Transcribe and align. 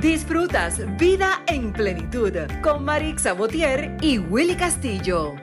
Disfrutas 0.00 0.80
Vida 0.98 1.44
en 1.46 1.72
Plenitud 1.74 2.32
con 2.62 2.86
Marix 2.86 3.24
Sabotier 3.24 3.98
y 4.00 4.16
Willy 4.16 4.56
Castillo. 4.56 5.34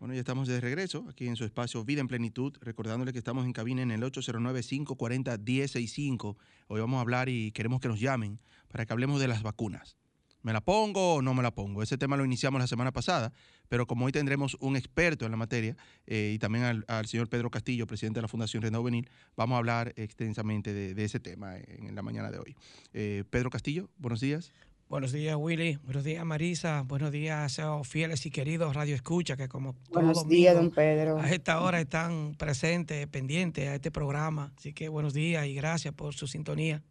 Bueno, 0.00 0.14
ya 0.14 0.20
estamos 0.20 0.48
de 0.48 0.62
regreso 0.62 1.04
aquí 1.10 1.28
en 1.28 1.36
su 1.36 1.44
espacio 1.44 1.84
Vida 1.84 2.00
en 2.00 2.08
Plenitud, 2.08 2.56
recordándole 2.62 3.12
que 3.12 3.18
estamos 3.18 3.44
en 3.44 3.52
cabina 3.52 3.82
en 3.82 3.90
el 3.90 4.02
809-540-1065. 4.04 6.36
Hoy 6.68 6.80
vamos 6.80 6.96
a 6.96 7.02
hablar 7.02 7.28
y 7.28 7.52
queremos 7.52 7.82
que 7.82 7.88
nos 7.88 8.00
llamen 8.00 8.40
para 8.68 8.86
que 8.86 8.94
hablemos 8.94 9.20
de 9.20 9.28
las 9.28 9.42
vacunas. 9.42 9.98
¿Me 10.44 10.52
la 10.52 10.60
pongo 10.60 11.14
o 11.14 11.22
no 11.22 11.32
me 11.32 11.42
la 11.42 11.54
pongo? 11.54 11.82
Ese 11.82 11.96
tema 11.96 12.18
lo 12.18 12.24
iniciamos 12.24 12.60
la 12.60 12.66
semana 12.66 12.92
pasada, 12.92 13.32
pero 13.70 13.86
como 13.86 14.04
hoy 14.04 14.12
tendremos 14.12 14.58
un 14.60 14.76
experto 14.76 15.24
en 15.24 15.30
la 15.30 15.38
materia 15.38 15.74
eh, 16.06 16.32
y 16.34 16.38
también 16.38 16.84
al, 16.86 17.06
señor 17.06 17.30
Pedro 17.30 17.50
Castillo, 17.50 17.86
presidente 17.86 18.18
de 18.18 18.22
la 18.22 18.28
Fundación 18.28 18.62
Renda 18.62 18.78
Juvenil, 18.78 19.08
vamos 19.36 19.56
a 19.56 19.58
hablar 19.58 19.94
extensamente 19.96 20.74
de, 20.74 21.02
ese 21.02 21.18
tema 21.18 21.56
en, 21.56 21.94
la 21.94 22.02
mañana 22.02 22.30
de 22.30 22.40
hoy. 22.40 22.54
Eh, 22.92 23.24
Pedro 23.30 23.48
Castillo, 23.48 23.88
buenos 23.96 24.20
días. 24.20 24.52
Buenos 24.90 25.12
días, 25.12 25.34
Willy. 25.34 25.78
Buenos 25.82 26.04
días, 26.04 26.22
Marisa. 26.26 26.82
Buenos 26.82 27.10
días, 27.10 27.58
fieles 27.84 28.26
y 28.26 28.30
queridos 28.30 28.76
Radio 28.76 28.94
Escucha, 28.94 29.38
que 29.38 29.48
como 29.48 29.74
Buenos 29.92 30.28
días, 30.28 30.54
don 30.54 30.70
Pedro. 30.70 31.18
A 31.20 31.30
esta 31.30 31.62
hora 31.62 31.80
están 31.80 32.34
presentes, 32.34 33.06
pendientes 33.06 33.66
a 33.66 33.76
este 33.76 33.90
programa. 33.90 34.52
Así 34.58 34.74
que 34.74 34.90
buenos 34.90 35.14
días 35.14 35.46
y 35.46 35.54
gracias 35.54 35.94
por 35.94 36.12
su 36.12 36.26
sintonía. 36.26 36.82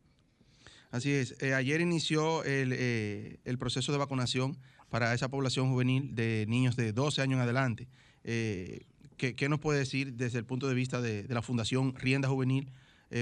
Así 0.94 1.12
es. 1.12 1.36
Eh, 1.40 1.56
ayer 1.56 1.82
inició 1.82 2.44
eh, 2.46 3.40
el, 3.46 3.58
proceso 3.58 3.92
de 3.92 3.98
vacunación 3.98 4.60
para 4.92 5.12
esa 5.16 5.28
población 5.28 5.72
juvenil 5.72 6.14
de 6.14 6.46
niños 6.48 6.76
de 6.76 6.94
12 6.94 7.24
años 7.24 7.38
en 7.38 7.42
adelante. 7.42 7.88
Eh, 8.24 8.86
¿qué, 9.18 9.50
nos 9.50 9.60
puede 9.60 9.80
decir 9.80 10.14
desde 10.14 10.38
el 10.38 10.46
punto 10.46 10.68
de 10.68 10.76
vista 10.76 11.02
de, 11.02 11.26
la 11.30 11.42
Fundación 11.42 11.96
Rienda 11.96 12.30
Juvenil 12.30 12.70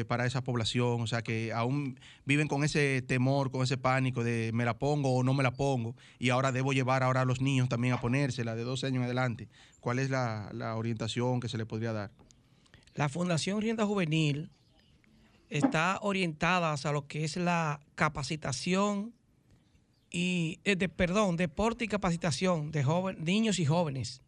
para 0.09 0.25
esa 0.25 0.43
población? 0.43 0.99
O 0.99 1.07
sea, 1.07 1.21
que 1.21 1.53
aún 1.53 1.97
viven 2.25 2.49
con 2.49 2.65
ese 2.65 3.01
temor, 3.03 3.51
con 3.51 3.63
ese 3.63 3.77
pánico 3.77 4.21
de 4.21 4.51
me 4.53 4.65
la 4.65 4.77
pongo 4.77 5.15
o 5.15 5.23
no 5.23 5.33
me 5.33 5.41
la 5.41 5.51
pongo 5.51 5.95
y 6.19 6.27
ahora 6.27 6.51
debo 6.51 6.73
llevar 6.73 7.03
ahora 7.03 7.21
a 7.21 7.25
los 7.25 7.39
niños 7.39 7.69
también 7.69 7.93
a 7.93 8.01
ponérsela 8.01 8.53
de 8.53 8.63
12 8.63 8.87
años 8.87 8.97
en 8.97 9.03
adelante. 9.03 9.47
¿Cuál 9.79 9.99
es 9.99 10.09
la 10.09 10.75
orientación 10.75 11.39
que 11.39 11.47
se 11.47 11.57
le 11.57 11.65
podría 11.65 11.93
dar? 11.93 12.11
La 12.95 13.07
Fundación 13.07 13.61
Rienda 13.61 13.85
Juvenil 13.85 14.49
está 15.51 15.99
orientada 16.01 16.73
a 16.73 16.91
lo 16.91 17.07
que 17.07 17.25
es 17.25 17.35
la 17.35 17.81
capacitación 17.95 19.13
y, 20.09 20.59
eh, 20.63 20.77
de, 20.77 20.89
perdón, 20.89 21.35
deporte 21.35 21.85
y 21.85 21.87
capacitación 21.87 22.71
de 22.71 22.83
niños 23.19 23.59
y 23.59 23.65
jóvenes. 23.65 24.21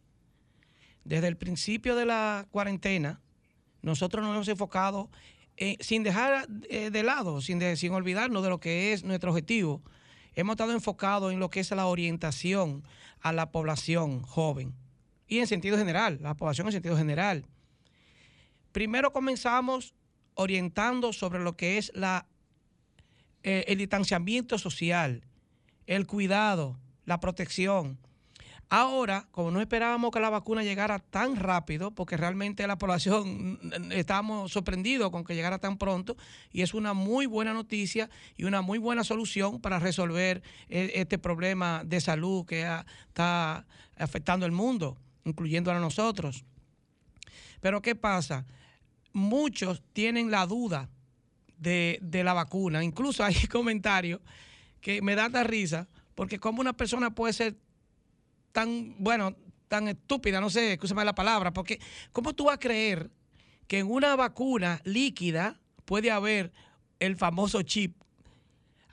Desde 1.02 1.26
el 1.28 1.36
principio 1.36 1.96
de 1.96 2.04
la 2.04 2.46
cuarentena, 2.50 3.22
nosotros 3.82 4.22
nos 4.22 4.34
hemos 4.34 4.48
enfocado, 4.48 5.10
sin 5.80 6.02
dejar 6.02 6.46
eh, 6.68 6.90
de 6.90 7.02
lado, 7.02 7.40
sin, 7.40 7.76
sin 7.76 7.92
olvidarnos 7.92 8.42
de 8.42 8.50
lo 8.50 8.60
que 8.60 8.92
es 8.92 9.02
nuestro 9.02 9.30
objetivo, 9.30 9.82
hemos 10.34 10.54
estado 10.54 10.72
enfocados 10.72 11.32
en 11.32 11.40
lo 11.40 11.48
que 11.48 11.60
es 11.60 11.70
la 11.70 11.86
orientación 11.86 12.84
a 13.20 13.32
la 13.32 13.50
población 13.50 14.22
joven 14.22 14.74
y 15.26 15.38
en 15.38 15.46
sentido 15.46 15.78
general, 15.78 16.18
la 16.20 16.34
población 16.34 16.66
en 16.66 16.72
sentido 16.72 16.96
general. 16.96 17.46
Primero 18.72 19.12
comenzamos 19.12 19.94
orientando 20.34 21.12
sobre 21.12 21.40
lo 21.40 21.56
que 21.56 21.78
es 21.78 21.92
eh, 23.42 23.64
el 23.68 23.78
distanciamiento 23.78 24.58
social, 24.58 25.24
el 25.86 26.06
cuidado, 26.06 26.78
la 27.04 27.20
protección. 27.20 27.98
Ahora, 28.70 29.28
como 29.30 29.50
no 29.50 29.60
esperábamos 29.60 30.10
que 30.10 30.20
la 30.20 30.30
vacuna 30.30 30.64
llegara 30.64 30.98
tan 30.98 31.36
rápido, 31.36 31.90
porque 31.90 32.16
realmente 32.16 32.66
la 32.66 32.78
población 32.78 33.60
estamos 33.92 34.52
sorprendidos 34.52 35.10
con 35.10 35.22
que 35.22 35.34
llegara 35.34 35.58
tan 35.58 35.76
pronto, 35.78 36.16
y 36.50 36.62
es 36.62 36.74
una 36.74 36.94
muy 36.94 37.26
buena 37.26 37.52
noticia 37.52 38.08
y 38.36 38.44
una 38.44 38.62
muy 38.62 38.78
buena 38.78 39.04
solución 39.04 39.60
para 39.60 39.78
resolver 39.78 40.42
eh, 40.68 40.92
este 40.94 41.18
problema 41.18 41.82
de 41.84 42.00
salud 42.00 42.46
que 42.46 42.66
está 43.08 43.66
afectando 43.96 44.46
al 44.46 44.52
mundo, 44.52 44.96
incluyendo 45.24 45.70
a 45.70 45.78
nosotros. 45.78 46.44
Pero 47.60 47.80
¿qué 47.80 47.94
pasa? 47.94 48.44
Muchos 49.14 49.82
tienen 49.94 50.30
la 50.30 50.44
duda 50.44 50.90
de, 51.56 51.98
la 52.24 52.34
vacuna. 52.34 52.84
Incluso 52.84 53.24
hay 53.24 53.34
comentarios 53.50 54.20
que 54.82 55.00
me 55.00 55.14
dan 55.14 55.32
la 55.32 55.44
risa, 55.44 55.88
porque 56.14 56.38
como 56.38 56.60
una 56.60 56.74
persona 56.74 57.14
puede 57.14 57.32
ser 57.32 57.56
tan, 58.52 58.96
bueno, 58.98 59.34
tan 59.68 59.88
estúpida, 59.88 60.40
no 60.40 60.50
sé, 60.50 60.74
escúchame 60.74 61.04
la 61.04 61.14
palabra, 61.14 61.52
porque 61.52 61.80
¿cómo 62.12 62.34
tú 62.34 62.44
vas 62.44 62.56
a 62.56 62.60
creer 62.60 63.10
que 63.66 63.78
en 63.78 63.90
una 63.90 64.14
vacuna 64.14 64.82
líquida 64.84 65.58
puede 65.86 66.10
haber 66.10 66.52
el 67.00 67.16
famoso 67.16 67.62
chip? 67.62 67.96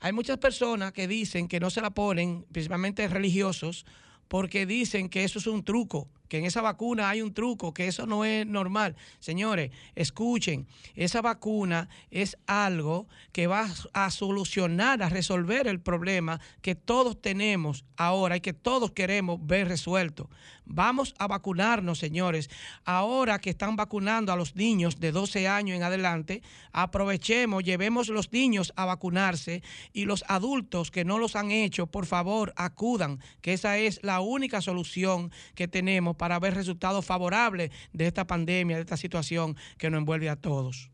Hay 0.00 0.12
muchas 0.12 0.38
personas 0.38 0.92
que 0.92 1.06
dicen 1.06 1.46
que 1.46 1.60
no 1.60 1.70
se 1.70 1.80
la 1.80 1.90
ponen, 1.90 2.44
principalmente 2.50 3.06
religiosos, 3.06 3.84
porque 4.28 4.66
dicen 4.66 5.08
que 5.08 5.24
eso 5.24 5.38
es 5.38 5.46
un 5.46 5.62
truco, 5.62 6.08
que 6.32 6.38
en 6.38 6.46
esa 6.46 6.62
vacuna 6.62 7.10
hay 7.10 7.20
un 7.20 7.34
truco, 7.34 7.74
que 7.74 7.88
eso 7.88 8.06
no 8.06 8.24
es 8.24 8.46
normal. 8.46 8.96
Señores, 9.20 9.70
escuchen, 9.94 10.66
esa 10.94 11.20
vacuna 11.20 11.90
es 12.10 12.38
algo 12.46 13.06
que 13.32 13.46
va 13.46 13.68
a 13.92 14.10
solucionar, 14.10 15.02
a 15.02 15.10
resolver 15.10 15.66
el 15.66 15.78
problema 15.78 16.40
que 16.62 16.74
todos 16.74 17.20
tenemos 17.20 17.84
ahora 17.98 18.38
y 18.38 18.40
que 18.40 18.54
todos 18.54 18.92
queremos 18.92 19.46
ver 19.46 19.68
resuelto. 19.68 20.30
Vamos 20.64 21.14
a 21.18 21.26
vacunarnos, 21.26 21.98
señores. 21.98 22.48
Ahora 22.84 23.40
que 23.40 23.50
están 23.50 23.76
vacunando 23.76 24.32
a 24.32 24.36
los 24.36 24.54
niños 24.56 25.00
de 25.00 25.12
12 25.12 25.48
años 25.48 25.76
en 25.76 25.82
adelante, 25.82 26.42
aprovechemos, 26.72 27.64
llevemos 27.64 28.08
los 28.08 28.32
niños 28.32 28.72
a 28.76 28.84
vacunarse 28.84 29.62
y 29.92 30.04
los 30.04 30.24
adultos 30.28 30.90
que 30.90 31.04
no 31.04 31.18
los 31.18 31.36
han 31.36 31.50
hecho, 31.50 31.88
por 31.88 32.06
favor, 32.06 32.54
acudan, 32.56 33.18
que 33.40 33.52
esa 33.52 33.76
es 33.76 34.00
la 34.02 34.20
única 34.20 34.62
solución 34.62 35.30
que 35.54 35.68
tenemos 35.68 36.16
para 36.22 36.38
ver 36.38 36.54
resultados 36.54 37.04
favorables 37.04 37.72
de 37.92 38.06
esta 38.06 38.24
pandemia, 38.24 38.76
de 38.76 38.82
esta 38.82 38.96
situación 38.96 39.56
que 39.76 39.90
nos 39.90 39.98
envuelve 39.98 40.28
a 40.28 40.36
todos. 40.36 40.88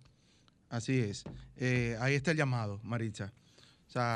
Así 0.70 1.00
es. 1.00 1.22
Eh, 1.58 1.98
ahí 2.00 2.14
está 2.14 2.30
el 2.30 2.38
llamado, 2.38 2.80
Maritza. 2.82 3.30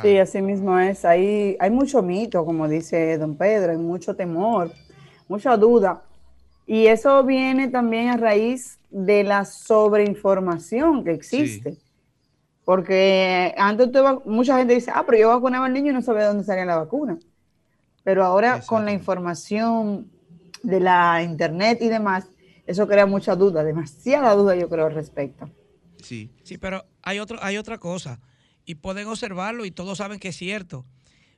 sí, 0.00 0.16
así 0.16 0.40
mismo 0.40 0.78
es. 0.78 1.04
Ahí 1.04 1.54
hay 1.60 1.68
mucho 1.68 2.00
mito, 2.02 2.46
como 2.46 2.66
dice 2.66 3.18
don 3.18 3.36
Pedro, 3.36 3.72
hay 3.72 3.76
mucho 3.76 4.16
temor, 4.16 4.72
mucha 5.28 5.54
duda. 5.58 6.02
Y 6.66 6.86
eso 6.86 7.22
viene 7.24 7.68
también 7.68 8.08
a 8.08 8.16
raíz 8.16 8.78
de 8.88 9.22
la 9.22 9.44
sobreinformación 9.44 11.04
que 11.04 11.12
existe. 11.12 11.76
Porque 12.64 13.54
antes 13.58 13.90
mucha 14.24 14.56
gente 14.56 14.72
dice, 14.72 14.90
ah, 14.94 15.04
pero 15.04 15.18
yo 15.18 15.28
vacunaba 15.28 15.66
al 15.66 15.74
niño 15.74 15.90
y 15.90 15.94
no 15.94 16.00
sabía 16.00 16.28
dónde 16.28 16.44
salía 16.44 16.64
la 16.64 16.76
vacuna. 16.76 17.18
Pero 18.02 18.24
ahora 18.24 18.62
con 18.66 18.86
la 18.86 18.92
información 18.92 20.10
de 20.62 20.80
la 20.80 21.22
internet 21.22 21.78
y 21.80 21.88
demás, 21.88 22.28
eso 22.66 22.86
crea 22.86 23.06
mucha 23.06 23.34
duda, 23.36 23.64
demasiada 23.64 24.34
duda 24.34 24.54
yo 24.56 24.68
creo 24.68 24.86
al 24.86 24.94
respecto. 24.94 25.50
Sí. 26.02 26.30
Sí, 26.42 26.58
pero 26.58 26.84
hay, 27.02 27.18
otro, 27.18 27.38
hay 27.42 27.56
otra 27.56 27.78
cosa, 27.78 28.20
y 28.64 28.76
pueden 28.76 29.08
observarlo 29.08 29.64
y 29.64 29.70
todos 29.70 29.98
saben 29.98 30.18
que 30.18 30.28
es 30.28 30.36
cierto. 30.36 30.84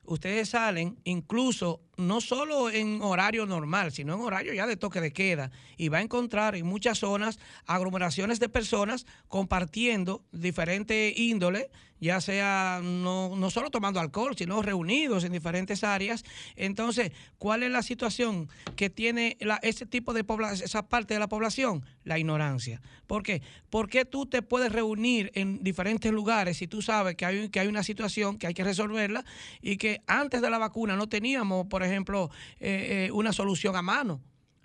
Ustedes 0.05 0.51
salen 0.51 0.99
incluso 1.05 1.81
no 1.97 2.21
solo 2.21 2.71
en 2.71 3.03
horario 3.03 3.47
normal, 3.47 3.93
sino 3.93 4.15
en 4.15 4.21
horario 4.21 4.55
ya 4.55 4.67
de 4.67 4.77
toque 4.77 5.01
de 5.01 5.13
queda. 5.13 5.51
Y 5.77 5.89
va 5.89 5.99
a 5.99 6.03
encontrar 6.03 6.55
en 6.55 6.67
muchas 6.67 6.99
zonas 6.99 7.39
aglomeraciones 7.67 8.41
de 8.41 8.49
personas 8.49 9.07
compartiendo 9.29 10.25
diferentes 10.33 11.19
índoles, 11.19 11.67
ya 12.01 12.21
sea 12.21 12.81
no, 12.83 13.35
no, 13.35 13.51
solo 13.51 13.71
tomando 13.71 13.99
alcohol, 13.99 14.37
sino 14.37 14.61
reunidos 14.61 15.25
en 15.25 15.33
diferentes 15.33 15.85
áreas. 15.85 16.25
Entonces, 16.57 17.13
¿cuál 17.39 17.63
es 17.63 17.71
la 17.71 17.83
situación 17.83 18.49
que 18.77 18.91
tiene 18.91 19.39
ese 19.63 19.87
tipo 19.87 20.13
de 20.13 20.25
población, 20.25 20.65
esa 20.65 20.89
parte 20.89 21.15
de 21.15 21.21
la 21.21 21.29
población? 21.29 21.85
La 22.03 22.19
ignorancia. 22.19 22.83
¿Por 23.07 23.23
qué? 23.23 23.41
Porque 23.71 24.05
tú 24.05 24.27
te 24.27 24.43
puedes 24.43 24.71
reunir 24.71 25.31
en 25.35 25.63
diferentes 25.63 26.13
lugares 26.13 26.59
si 26.59 26.67
tú 26.67 26.83
sabes 26.83 27.17
que 27.17 27.25
hay, 27.25 27.49
que 27.49 27.61
hay 27.61 27.69
una 27.69 27.83
situación 27.83 28.39
que 28.39 28.49
hay 28.49 28.55
que 28.55 28.65
resolverla 28.65 29.25
y 29.63 29.77
que 29.79 30.03
antes 30.07 30.43
de 30.43 30.51
la 30.51 30.59
vacuna 30.59 30.97
no 30.97 31.09
teníamos, 31.09 31.67
por 31.69 31.83
ejemplo, 31.85 32.31
eh, 32.61 33.07
eh, 33.07 33.13
una 33.13 33.33
solución 33.33 33.77
a 33.77 33.83
mano. 33.83 34.21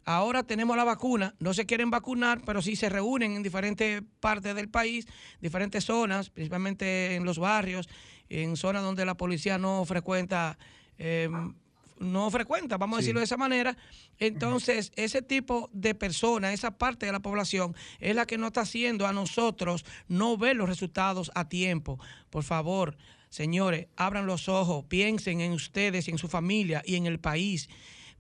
Ahora 0.06 0.42
tenemos 0.42 0.75
la 0.75 0.83
vacuna, 0.83 1.36
no 1.39 1.54
se 1.54 1.68
quieren 1.68 1.92
vacunar, 1.92 2.42
pero 2.44 2.63
sí 2.63 2.75
se 2.75 2.89
reúnen 2.89 3.36
en 3.36 3.44
diferentes 3.44 4.01
partes 4.19 4.56
del 4.56 4.68
país, 4.68 5.06
diferentes 5.39 5.83
zonas, 5.86 6.31
principalmente 6.31 7.16
en 7.16 7.25
los 7.25 7.38
barrios, 7.38 7.88
en 8.27 8.57
zonas 8.57 8.81
donde 8.81 9.06
la 9.06 9.16
policía 9.16 9.60
no 9.60 9.86
frecuenta, 9.86 10.57
em, 10.98 11.54
no 12.00 12.31
frecuenta, 12.31 12.77
vamos 12.77 12.98
a 12.98 13.01
decirlo 13.01 13.19
de 13.19 13.25
esa 13.25 13.38
manera. 13.38 13.77
Entonces, 14.18 14.92
ese 14.95 15.22
tipo 15.22 15.69
de 15.74 15.94
personas, 15.94 16.54
esa 16.54 16.77
parte 16.77 17.06
de 17.06 17.12
la 17.12 17.19
población, 17.19 17.75
es 18.00 18.15
la 18.15 18.25
que 18.25 18.39
nos 18.39 18.48
está 18.48 18.62
haciendo 18.62 19.06
a 19.06 19.13
nosotros 19.13 19.86
no 20.07 20.38
ver 20.38 20.56
los 20.56 20.69
resultados 20.69 21.30
a 21.36 21.50
tiempo. 21.50 22.00
Por 22.31 22.44
favor, 22.44 22.98
Señores, 23.29 23.87
abran 23.95 24.25
los 24.25 24.49
ojos, 24.49 24.85
piensen 24.85 25.39
en 25.41 25.51
ustedes 25.51 26.07
en 26.07 26.17
su 26.17 26.27
familia 26.27 26.81
y 26.85 26.95
en 26.95 27.05
el 27.05 27.19
país. 27.19 27.69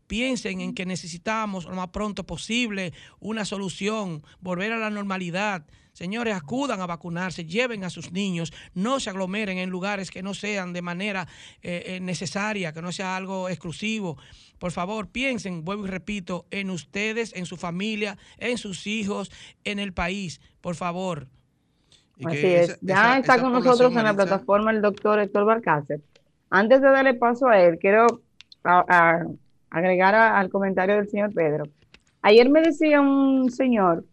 piensen 0.07 0.59
en 0.59 0.73
que 0.73 0.87
necesitamos 0.87 1.65
lo 1.65 1.75
más 1.75 1.89
pronto 1.89 2.25
posible 2.25 2.93
una 3.19 3.45
solución, 3.45 4.23
volver 4.39 4.71
a 4.71 4.79
la 4.79 4.89
normalidad. 4.89 5.67
Señores, 5.93 6.33
acudan 6.33 6.81
a 6.81 6.87
vacunarse, 6.87 7.45
lleven 7.45 7.83
a 7.83 7.91
sus 7.91 8.11
niños, 8.11 8.51
no 8.73 8.99
se 8.99 9.11
aglomeren 9.11 9.59
en 9.59 9.69
lugares 9.69 10.09
que 10.09 10.23
no 10.23 10.33
sean 10.33 10.73
de 10.73 10.81
manera 10.81 11.27
eh, 11.61 11.83
eh, 11.85 11.99
necesaria, 11.99 12.73
que 12.73 12.81
no 12.81 12.91
sea 12.91 13.15
algo 13.15 13.49
exclusivo. 13.49 14.17
Por 14.57 14.71
favor, 14.71 15.09
piensen, 15.09 15.63
vuelvo 15.63 15.85
y 15.85 15.89
repito, 15.89 16.47
en 16.49 16.71
ustedes, 16.71 17.33
en 17.35 17.45
su 17.45 17.57
familia, 17.57 18.17
en 18.37 18.57
sus 18.57 18.87
hijos, 18.87 19.31
en 19.63 19.77
el 19.77 19.93
país. 19.93 20.41
Por 20.61 20.75
favor. 20.75 21.27
Así 22.25 22.45
es. 22.45 22.79
ya 22.81 23.17
está 23.17 23.39
con 23.39 23.53
nosotros 23.53 23.95
en 23.95 24.03
la 24.03 24.13
plataforma 24.13 24.71
el 24.71 24.81
doctor 24.81 25.19
Héctor 25.19 25.45
Barcácer. 25.45 26.01
Antes 26.49 26.81
de 26.81 26.89
darle 26.89 27.13
paso 27.13 27.47
a 27.47 27.59
él, 27.59 27.77
quiero 27.79 28.21
agregar 28.63 30.15
al 30.15 30.49
comentario 30.49 30.95
del 30.95 31.09
señor 31.09 31.33
Pedro. 31.33 31.65
Ayer 32.21 32.49
me 32.49 32.61
decía 32.61 32.99
un 32.99 33.49
señor 33.49 34.03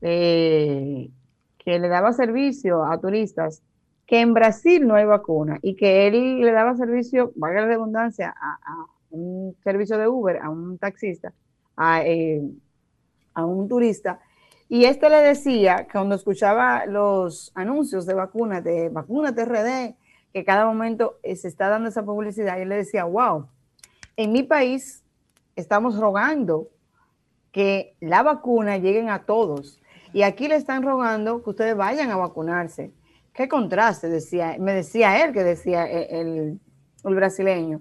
eh, 0.00 1.10
que 1.58 1.78
le 1.78 1.88
daba 1.88 2.12
servicio 2.12 2.84
a 2.84 3.00
turistas 3.00 3.62
que 4.06 4.20
en 4.20 4.34
Brasil 4.34 4.86
no 4.86 4.96
hay 4.96 5.04
vacuna 5.04 5.58
y 5.62 5.76
que 5.76 6.06
él 6.06 6.40
le 6.40 6.52
daba 6.52 6.76
servicio, 6.76 7.32
valga 7.36 7.62
la 7.62 7.68
redundancia, 7.68 8.34
a, 8.38 8.86
un 9.10 9.56
servicio 9.62 9.96
de 9.96 10.08
Uber, 10.08 10.38
a 10.38 10.50
un 10.50 10.76
taxista, 10.76 11.32
a, 11.76 12.04
eh, 12.04 12.42
a 13.32 13.44
un 13.44 13.68
turista. 13.68 14.20
Y 14.68 14.86
este 14.86 15.10
le 15.10 15.18
decía 15.18 15.84
que 15.86 15.92
cuando 15.92 16.14
escuchaba 16.14 16.86
los 16.86 17.52
anuncios 17.54 18.06
de 18.06 18.14
vacunas, 18.14 18.64
de 18.64 18.88
vacunas 18.88 19.34
TRD, 19.34 19.94
que 20.32 20.44
cada 20.44 20.66
momento 20.66 21.18
eh, 21.22 21.36
se 21.36 21.48
está 21.48 21.68
dando 21.68 21.88
esa 21.88 22.02
publicidad, 22.02 22.58
y 22.58 22.62
él 22.62 22.70
le 22.70 22.76
decía, 22.76 23.04
wow, 23.04 23.48
en 24.16 24.32
mi 24.32 24.42
país 24.42 25.04
estamos 25.54 25.98
rogando 25.98 26.68
que 27.52 27.94
la 28.00 28.22
vacuna 28.22 28.78
lleguen 28.78 29.10
a 29.10 29.24
todos. 29.24 29.80
Y 30.12 30.22
aquí 30.22 30.48
le 30.48 30.56
están 30.56 30.82
rogando 30.82 31.42
que 31.42 31.50
ustedes 31.50 31.76
vayan 31.76 32.10
a 32.10 32.16
vacunarse. 32.16 32.92
Qué 33.32 33.48
contraste, 33.48 34.08
decía, 34.08 34.56
me 34.58 34.72
decía 34.72 35.24
él 35.24 35.32
que 35.32 35.44
decía 35.44 35.86
e, 35.86 36.20
el, 36.20 36.60
el 37.04 37.14
brasileño. 37.14 37.80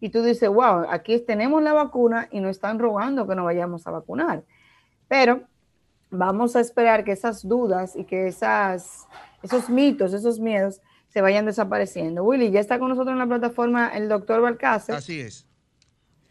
Y 0.00 0.10
tú 0.10 0.22
dices, 0.22 0.48
wow, 0.48 0.86
aquí 0.90 1.20
tenemos 1.20 1.62
la 1.62 1.72
vacuna 1.72 2.28
y 2.32 2.40
nos 2.40 2.52
están 2.52 2.78
rogando 2.78 3.26
que 3.26 3.36
nos 3.36 3.44
vayamos 3.44 3.86
a 3.86 3.92
vacunar. 3.92 4.42
Pero 5.06 5.42
vamos 6.12 6.54
a 6.54 6.60
esperar 6.60 7.04
que 7.04 7.12
esas 7.12 7.46
dudas 7.48 7.96
y 7.96 8.04
que 8.04 8.28
esas, 8.28 9.08
esos 9.42 9.68
mitos, 9.68 10.12
esos 10.12 10.38
miedos 10.38 10.80
se 11.08 11.20
vayan 11.20 11.46
desapareciendo. 11.46 12.22
Willy, 12.22 12.50
ya 12.50 12.60
está 12.60 12.78
con 12.78 12.90
nosotros 12.90 13.12
en 13.12 13.18
la 13.18 13.26
plataforma 13.26 13.88
el 13.88 14.08
doctor 14.08 14.40
Balcácer. 14.40 14.94
Así 14.94 15.20
es. 15.20 15.48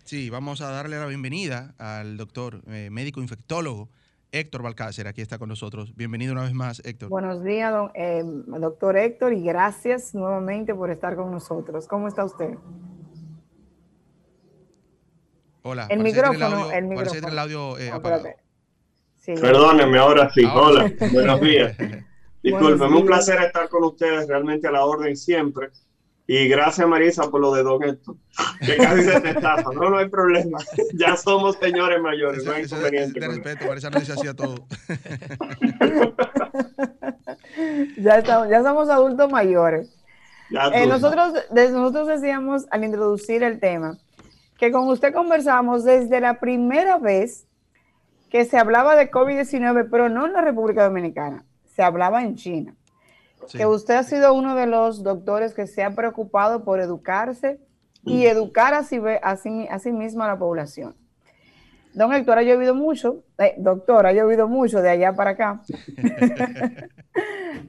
Sí, 0.03 0.29
vamos 0.29 0.61
a 0.61 0.69
darle 0.69 0.99
la 0.99 1.05
bienvenida 1.07 1.75
al 1.77 2.17
doctor 2.17 2.61
eh, 2.67 2.89
médico 2.91 3.21
infectólogo 3.21 3.89
Héctor 4.31 4.61
Balcácer. 4.61 5.07
Aquí 5.07 5.21
está 5.21 5.37
con 5.37 5.49
nosotros. 5.49 5.95
Bienvenido 5.95 6.33
una 6.33 6.43
vez 6.43 6.53
más, 6.53 6.81
Héctor. 6.85 7.09
Buenos 7.09 7.43
días, 7.43 7.73
eh, 7.95 8.23
doctor 8.23 8.97
Héctor, 8.97 9.33
y 9.33 9.43
gracias 9.43 10.13
nuevamente 10.13 10.73
por 10.73 10.91
estar 10.91 11.15
con 11.15 11.31
nosotros. 11.31 11.87
¿Cómo 11.87 12.07
está 12.07 12.23
usted? 12.23 12.55
Hola. 15.63 15.87
El 15.89 15.99
micrófono, 15.99 16.71
el, 16.71 16.85
micrófono. 16.85 17.27
el 17.27 17.39
audio 17.39 17.77
eh, 17.77 17.91
apagado. 17.91 18.29
Perdónenme, 19.25 19.99
ahora 19.99 20.29
sí. 20.31 20.43
Hola, 20.45 20.91
buenos 21.11 21.41
días. 21.41 21.75
Disculpen, 22.43 22.93
un 22.93 23.05
placer 23.05 23.39
estar 23.43 23.69
con 23.69 23.83
ustedes, 23.83 24.27
realmente 24.27 24.67
a 24.67 24.71
la 24.71 24.83
orden 24.83 25.15
siempre. 25.15 25.69
Y 26.25 26.47
gracias, 26.47 26.87
Marisa, 26.87 27.29
por 27.29 27.41
lo 27.41 27.53
de 27.53 27.61
Don 27.61 27.83
Héctor, 27.83 28.15
que 28.65 28.77
casi 28.77 29.03
se 29.03 29.21
te 29.21 29.29
estafa. 29.29 29.71
No, 29.73 29.89
no 29.89 29.97
hay 29.97 30.09
problema. 30.09 30.57
Ya 30.93 31.15
somos 31.15 31.57
señores 31.57 32.01
mayores, 32.01 32.43
no 32.45 32.53
hay 32.53 32.63
inconveniente. 32.63 33.19
Respeto, 33.19 33.65
Marisa 33.67 33.89
no 33.89 33.99
dice 33.99 34.13
así 34.13 34.27
a 34.27 34.33
todo. 34.33 34.55
ya, 37.97 38.17
estamos, 38.17 38.49
ya 38.49 38.63
somos 38.63 38.89
adultos 38.89 39.31
mayores. 39.31 39.89
Eh, 40.73 40.85
nosotros, 40.85 41.33
nosotros 41.51 42.07
decíamos 42.07 42.65
al 42.71 42.83
introducir 42.83 43.43
el 43.43 43.59
tema 43.59 43.97
que 44.57 44.71
con 44.71 44.87
usted 44.89 45.13
conversamos 45.13 45.83
desde 45.83 46.19
la 46.19 46.39
primera 46.39 46.97
vez 46.97 47.47
que 48.31 48.45
se 48.45 48.57
hablaba 48.57 48.95
de 48.95 49.11
COVID-19, 49.11 49.89
pero 49.91 50.07
no 50.07 50.25
en 50.25 50.33
la 50.33 50.41
República 50.41 50.85
Dominicana, 50.85 51.43
se 51.65 51.83
hablaba 51.83 52.23
en 52.23 52.35
China. 52.35 52.75
Que 53.51 53.65
usted 53.65 53.95
ha 53.95 54.03
sido 54.03 54.33
uno 54.33 54.55
de 54.55 54.67
los 54.67 55.03
doctores 55.03 55.53
que 55.53 55.67
se 55.67 55.83
ha 55.83 55.93
preocupado 55.95 56.63
por 56.63 56.79
educarse 56.79 57.59
y 58.05 58.19
mm. 58.19 58.27
educar 58.27 58.73
así, 58.73 59.01
así, 59.21 59.67
así 59.69 59.91
mismo 59.91 60.23
a 60.23 60.27
la 60.27 60.39
población. 60.39 60.95
Don 61.93 62.13
Héctor, 62.13 62.37
ha 62.37 62.43
llovido 62.43 62.73
mucho, 62.73 63.25
eh, 63.37 63.53
doctor, 63.57 64.05
ha 64.05 64.13
llovido 64.13 64.47
mucho 64.47 64.81
de 64.81 64.91
allá 64.91 65.11
para 65.13 65.31
acá. 65.31 65.61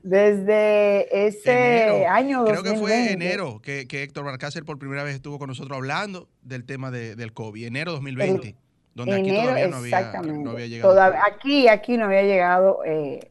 Desde 0.04 1.26
ese 1.26 2.06
año 2.06 2.44
Creo 2.44 2.62
que 2.62 2.76
fue 2.76 3.12
enero 3.12 3.60
que, 3.60 3.88
Héctor 3.90 4.24
Barcácer 4.24 4.64
por 4.64 4.78
primera 4.78 5.02
vez 5.02 5.16
estuvo 5.16 5.40
con 5.40 5.48
nosotros 5.48 5.76
hablando 5.76 6.28
del 6.42 6.64
tema 6.64 6.92
del 6.92 7.32
COVID, 7.32 7.66
enero 7.66 7.92
2020. 7.92 8.54
Donde 8.94 9.14
aquí 9.14 9.30
todavía 9.30 9.68
no 9.68 9.76
había, 9.78 10.66
llegado. 10.66 11.00
aquí, 11.26 11.68
aquí 11.68 11.96
no 11.96 12.04
había 12.06 12.22
llegado 12.22 12.84
eh, 12.84 13.30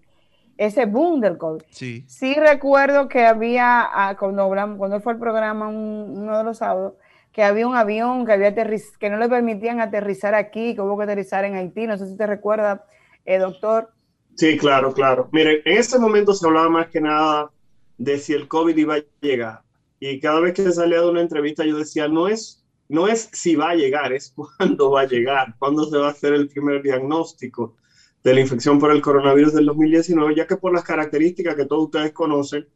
ese 0.58 0.86
boom 0.86 1.22
del 1.22 1.38
COVID. 1.38 1.62
Sí. 1.70 2.04
Sí 2.08 2.34
recuerdo 2.36 3.08
que 3.08 3.26
había, 3.26 3.82
ah, 3.82 4.16
cuando, 4.18 4.44
hablamos, 4.44 4.78
cuando 4.78 5.00
fue 5.02 5.14
el 5.14 5.20
programa, 5.20 5.68
uno 5.68 6.38
de 6.38 6.44
los 6.44 6.58
sábados, 6.58 6.94
que 7.32 7.44
había 7.44 7.68
un 7.68 7.76
avión 7.76 8.26
que, 8.26 8.34
había 8.34 8.54
que 8.54 9.10
no 9.10 9.18
le 9.18 9.30
permitían 9.30 9.80
aterrizar 9.80 10.36
aquí, 10.36 10.76
que 10.76 10.82
hubo 10.82 10.98
que 10.98 11.04
aterrizar 11.04 11.46
en 11.46 11.56
Haití. 11.56 11.88
No 11.88 11.98
sé 11.98 12.08
si 12.08 12.18
te 12.18 12.28
recuerda, 12.28 12.86
eh, 13.26 13.38
doctor. 13.38 13.90
Sí, 14.36 14.58
claro, 14.58 14.94
claro. 14.94 15.30
Mire, 15.32 15.62
en 15.66 15.78
ese 15.78 16.00
momento 16.00 16.34
se 16.34 16.46
hablaba 16.46 16.70
más 16.70 16.88
que 16.88 17.00
nada 17.00 17.52
de 17.98 18.18
si 18.18 18.34
el 18.34 18.48
COVID 18.48 18.76
iba 18.76 18.96
a 18.96 19.04
llegar. 19.22 19.62
Y 20.00 20.20
cada 20.20 20.40
vez 20.40 20.54
que 20.54 20.72
salía 20.72 21.00
de 21.00 21.10
una 21.10 21.22
entrevista 21.22 21.64
yo 21.64 21.78
decía, 21.78 22.08
no 22.08 22.28
es 22.28 22.61
no 22.92 23.08
es 23.08 23.30
si 23.32 23.56
va 23.56 23.70
a 23.70 23.76
llegar, 23.76 24.12
es 24.12 24.34
cuándo 24.58 24.92
va 24.92 25.02
a 25.02 25.08
llegar, 25.08 25.56
cuándo 25.58 25.86
se 25.86 25.98
va 25.98 26.08
a 26.08 26.12
hacer 26.12 26.34
el 26.34 26.48
primer 26.48 26.82
diagnóstico 26.82 27.78
de 28.24 28.34
la 28.34 28.42
infección 28.42 28.78
por 28.78 28.92
el 28.92 29.02
coronavirus 29.02 29.54
del 29.54 29.66
2019, 29.66 30.36
ya 30.36 30.46
que 30.46 30.58
por 30.58 30.74
las 30.74 30.84
características 30.84 31.56
que 31.56 31.66
todos 31.66 31.86
ustedes 31.86 32.12
conocen, 32.12 32.68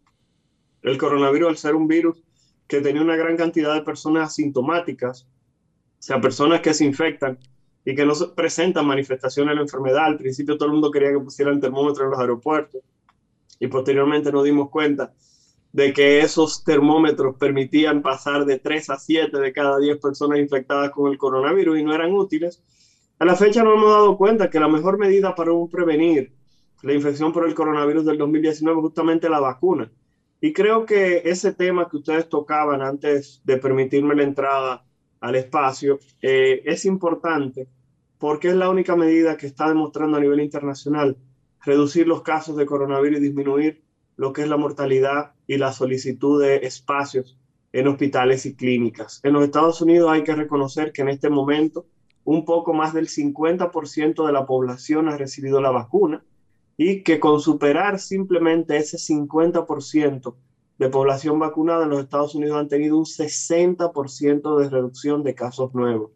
el 0.81 0.97
coronavirus 0.97 1.49
al 1.49 1.57
ser 1.57 1.75
un 1.75 1.87
virus 1.87 2.23
que 2.67 2.81
tenía 2.81 3.01
una 3.01 3.15
gran 3.15 3.35
cantidad 3.35 3.73
de 3.73 3.81
personas 3.81 4.29
asintomáticas, 4.29 5.27
o 5.99 6.01
sea, 6.01 6.21
personas 6.21 6.61
que 6.61 6.73
se 6.73 6.85
infectan 6.85 7.37
y 7.83 7.93
que 7.93 8.05
no 8.05 8.13
presentan 8.35 8.87
manifestaciones 8.87 9.51
de 9.51 9.55
la 9.55 9.61
enfermedad. 9.61 10.05
Al 10.05 10.17
principio 10.17 10.57
todo 10.57 10.67
el 10.67 10.73
mundo 10.73 10.89
quería 10.91 11.11
que 11.11 11.19
pusieran 11.19 11.59
termómetro 11.59 12.05
en 12.05 12.11
los 12.11 12.19
aeropuertos 12.19 12.81
y 13.59 13.67
posteriormente 13.67 14.31
nos 14.31 14.43
dimos 14.43 14.69
cuenta 14.69 15.13
de 15.75 15.91
que 15.91 16.21
esos 16.21 16.63
termómetros 16.63 17.35
permitían 17.35 18.01
pasar 18.01 18.45
de 18.45 18.57
3 18.59 18.91
a 18.91 18.97
7 18.97 19.37
de 19.37 19.51
cada 19.51 19.77
10 19.77 19.99
personas 19.99 20.39
infectadas 20.39 20.89
con 20.89 21.11
el 21.11 21.17
coronavirus 21.17 21.77
y 21.77 21.83
no 21.83 21.93
eran 21.93 22.13
útiles, 22.13 22.63
a 23.19 23.25
la 23.25 23.35
fecha 23.35 23.61
nos 23.61 23.73
hemos 23.73 23.89
dado 23.89 24.17
cuenta 24.17 24.49
que 24.49 24.61
la 24.61 24.69
mejor 24.69 24.97
medida 24.97 25.35
para 25.35 25.51
prevenir 25.69 26.31
la 26.81 26.93
infección 26.93 27.33
por 27.33 27.45
el 27.45 27.53
coronavirus 27.53 28.05
del 28.05 28.17
2019 28.17 28.77
es 28.77 28.81
justamente 28.83 29.27
la 29.27 29.41
vacuna. 29.41 29.91
Y 30.39 30.53
creo 30.53 30.85
que 30.85 31.23
ese 31.25 31.51
tema 31.51 31.89
que 31.89 31.97
ustedes 31.97 32.29
tocaban 32.29 32.81
antes 32.81 33.41
de 33.43 33.57
permitirme 33.57 34.15
la 34.15 34.23
entrada 34.23 34.85
al 35.19 35.35
espacio 35.35 35.99
eh, 36.21 36.61
es 36.63 36.85
importante 36.85 37.67
porque 38.17 38.47
es 38.47 38.55
la 38.55 38.69
única 38.69 38.95
medida 38.95 39.35
que 39.35 39.47
está 39.47 39.67
demostrando 39.67 40.15
a 40.15 40.21
nivel 40.21 40.39
internacional 40.39 41.17
reducir 41.65 42.07
los 42.07 42.21
casos 42.21 42.55
de 42.55 42.65
coronavirus 42.65 43.19
y 43.19 43.23
disminuir 43.23 43.84
lo 44.17 44.33
que 44.33 44.43
es 44.43 44.47
la 44.47 44.57
mortalidad 44.57 45.33
y 45.47 45.57
la 45.57 45.71
solicitud 45.71 46.41
de 46.41 46.57
espacios 46.57 47.37
en 47.73 47.87
hospitales 47.87 48.45
y 48.45 48.55
clínicas. 48.55 49.19
En 49.23 49.33
los 49.33 49.43
Estados 49.43 49.81
Unidos 49.81 50.09
hay 50.11 50.23
que 50.23 50.35
reconocer 50.35 50.91
que 50.91 51.01
en 51.01 51.09
este 51.09 51.29
momento 51.29 51.85
un 52.23 52.45
poco 52.45 52.73
más 52.73 52.93
del 52.93 53.07
50% 53.07 54.25
de 54.25 54.31
la 54.31 54.45
población 54.45 55.09
ha 55.09 55.17
recibido 55.17 55.61
la 55.61 55.71
vacuna 55.71 56.23
y 56.77 57.03
que 57.03 57.19
con 57.19 57.39
superar 57.39 57.99
simplemente 57.99 58.77
ese 58.77 58.97
50% 58.97 60.35
de 60.77 60.89
población 60.89 61.39
vacunada 61.39 61.83
en 61.83 61.89
los 61.91 61.99
Estados 61.99 62.35
Unidos 62.35 62.57
han 62.57 62.67
tenido 62.67 62.97
un 62.97 63.05
60% 63.05 64.57
de 64.57 64.69
reducción 64.69 65.23
de 65.23 65.35
casos 65.35 65.73
nuevos. 65.73 66.11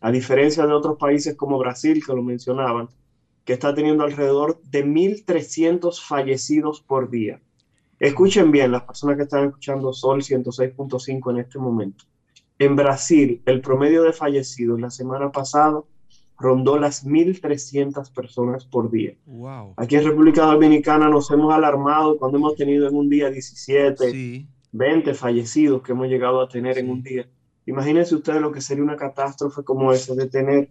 A 0.00 0.12
diferencia 0.12 0.66
de 0.66 0.72
otros 0.72 0.96
países 0.98 1.34
como 1.34 1.58
Brasil, 1.58 2.04
que 2.04 2.12
lo 2.12 2.22
mencionaban, 2.22 2.88
que 3.48 3.54
está 3.54 3.74
teniendo 3.74 4.04
alrededor 4.04 4.60
de 4.64 4.84
1.300 4.84 6.06
fallecidos 6.06 6.82
por 6.82 7.08
día. 7.08 7.40
Escuchen 7.98 8.50
bien, 8.50 8.70
las 8.70 8.82
personas 8.82 9.16
que 9.16 9.22
están 9.22 9.46
escuchando 9.46 9.94
Sol 9.94 10.20
106.5 10.20 11.30
en 11.30 11.38
este 11.38 11.58
momento. 11.58 12.04
En 12.58 12.76
Brasil, 12.76 13.40
el 13.46 13.62
promedio 13.62 14.02
de 14.02 14.12
fallecidos 14.12 14.78
la 14.78 14.90
semana 14.90 15.32
pasada 15.32 15.82
rondó 16.36 16.78
las 16.78 17.06
1.300 17.06 18.12
personas 18.12 18.66
por 18.66 18.90
día. 18.90 19.16
Wow. 19.24 19.72
Aquí 19.78 19.96
en 19.96 20.04
República 20.04 20.44
Dominicana 20.44 21.08
nos 21.08 21.30
hemos 21.30 21.50
alarmado 21.50 22.18
cuando 22.18 22.36
hemos 22.36 22.54
tenido 22.54 22.86
en 22.86 22.94
un 22.94 23.08
día 23.08 23.30
17, 23.30 24.46
20 24.72 25.14
fallecidos 25.14 25.80
que 25.80 25.92
hemos 25.92 26.08
llegado 26.08 26.42
a 26.42 26.50
tener 26.50 26.76
en 26.76 26.90
un 26.90 27.02
día. 27.02 27.26
Imagínense 27.64 28.14
ustedes 28.14 28.42
lo 28.42 28.52
que 28.52 28.60
sería 28.60 28.84
una 28.84 28.96
catástrofe 28.96 29.64
como 29.64 29.90
esa 29.90 30.14
de 30.14 30.26
tener 30.26 30.68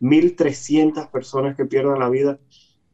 1.300 0.00 1.10
personas 1.10 1.56
que 1.56 1.66
pierdan 1.66 1.98
la 1.98 2.08
vida 2.08 2.38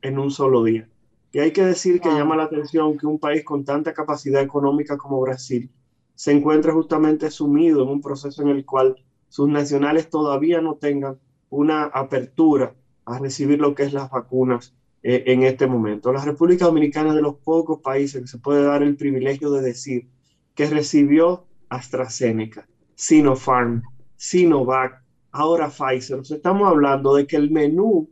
en 0.02 0.18
un 0.18 0.30
solo 0.30 0.64
día. 0.64 0.88
Y 1.32 1.40
hay 1.40 1.52
que 1.52 1.64
decir 1.64 2.00
que 2.00 2.08
llama 2.08 2.36
la 2.36 2.44
atención 2.44 2.96
que 2.96 3.06
un 3.06 3.18
país 3.18 3.44
con 3.44 3.64
tanta 3.64 3.92
capacidad 3.92 4.40
económica 4.40 4.96
como 4.96 5.20
Brasil 5.20 5.70
se 6.14 6.32
encuentra 6.32 6.72
justamente 6.72 7.30
sumido 7.30 7.82
en 7.82 7.88
un 7.88 8.00
proceso 8.00 8.42
en 8.42 8.48
el 8.48 8.64
cual 8.64 8.96
sus 9.28 9.48
nacionales 9.48 10.08
todavía 10.08 10.60
no 10.60 10.76
tengan 10.76 11.18
una 11.50 11.84
apertura 11.84 12.74
a 13.04 13.18
recibir 13.18 13.60
lo 13.60 13.74
que 13.74 13.82
es 13.82 13.92
las 13.92 14.10
vacunas 14.10 14.74
eh, 15.02 15.24
en 15.26 15.42
este 15.42 15.66
momento. 15.66 16.12
La 16.12 16.24
República 16.24 16.66
Dominicana 16.66 17.10
es 17.10 17.16
de 17.16 17.22
los 17.22 17.34
pocos 17.36 17.80
países 17.80 18.22
que 18.22 18.26
se 18.28 18.38
puede 18.38 18.62
dar 18.62 18.82
el 18.82 18.96
privilegio 18.96 19.50
de 19.50 19.60
decir 19.60 20.08
que 20.54 20.70
recibió 20.70 21.44
AstraZeneca, 21.68 22.66
Sinopharm, 22.94 23.82
Sinovac, 24.16 25.03
ahora 25.34 25.68
Pfizer. 25.68 26.20
estamos 26.30 26.68
hablando 26.68 27.14
de 27.16 27.26
que 27.26 27.36
el 27.36 27.50
menú 27.50 28.08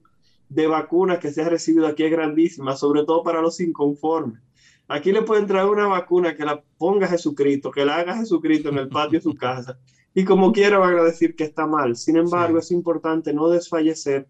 de 0.49 0.67
vacunas 0.67 1.21
que 1.21 1.31
se 1.31 1.43
ha 1.43 1.49
recibido 1.49 1.87
aquí 1.87 2.03
es 2.03 2.11
grandísima, 2.11 2.75
sobre 2.75 3.05
todo 3.05 3.23
para 3.23 3.41
los 3.41 3.61
inconformes. 3.61 4.41
Aquí 4.89 5.13
le 5.13 5.23
pueden 5.23 5.47
traer 5.47 5.67
una 5.67 5.87
vacuna 5.87 6.35
que 6.35 6.45
la 6.45 6.61
ponga 6.77 7.07
Jesucristo, 7.07 7.71
que 7.71 7.85
la 7.85 7.99
haga 7.99 8.17
Jesucristo 8.17 8.71
en 8.71 8.79
el 8.79 8.89
patio 8.89 9.21
de 9.21 9.23
su 9.23 9.35
casa, 9.35 9.79
y 10.13 10.25
como 10.25 10.53
quiera 10.53 10.79
van 10.79 10.99
a 10.99 11.05
decir 11.05 11.37
que 11.37 11.45
está 11.45 11.65
mal. 11.65 11.95
Sin 11.97 12.17
embargo, 12.17 12.59
es 12.59 12.73
importante 12.73 13.33
no 13.33 13.49
desfallecer 13.49 14.27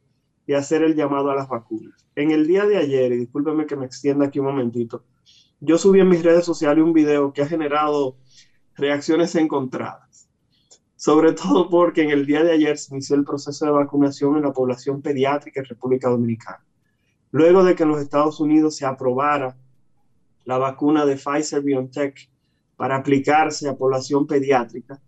y 0.46 0.52
hacer 0.52 0.82
el 0.82 0.94
llamado 0.94 1.30
a 1.30 1.34
las 1.34 1.48
vacunas. 1.48 2.06
En 2.14 2.30
el 2.30 2.46
día 2.46 2.66
de 2.66 2.76
ayer, 2.76 3.10
y 3.12 3.16
discúlpeme 3.16 3.64
que 3.64 3.74
me 3.74 3.86
extienda 3.86 4.26
aquí 4.26 4.38
un 4.38 4.46
momentito, 4.46 5.02
yo 5.60 5.78
subí 5.78 6.00
en 6.00 6.10
mis 6.10 6.22
redes 6.22 6.44
sociales 6.44 6.84
un 6.84 6.92
video 6.92 7.32
que 7.32 7.40
ha 7.40 7.46
generado 7.46 8.16
reacciones 8.76 9.34
encontradas, 9.34 10.11
sobre 11.02 11.32
todo 11.32 11.68
porque 11.68 12.02
en 12.02 12.10
el 12.10 12.26
día 12.26 12.44
de 12.44 12.52
ayer 12.52 12.78
se 12.78 12.94
inició 12.94 13.16
el 13.16 13.24
proceso 13.24 13.64
de 13.64 13.72
vacunación 13.72 14.36
en 14.36 14.44
la 14.44 14.52
población 14.52 15.02
pediátrica 15.02 15.58
en 15.58 15.66
República 15.66 16.08
Dominicana. 16.08 16.64
Luego 17.32 17.64
de 17.64 17.74
que 17.74 17.82
en 17.82 17.88
los 17.88 18.00
Estados 18.00 18.38
Unidos 18.38 18.76
se 18.76 18.86
aprobara 18.86 19.56
la 20.44 20.58
vacuna 20.58 21.04
de 21.04 21.16
Pfizer 21.16 21.60
BioNTech 21.60 22.30
para 22.76 22.94
aplicarse 22.94 23.68
a 23.68 23.74
población 23.74 24.28
pediátrica, 24.28 25.02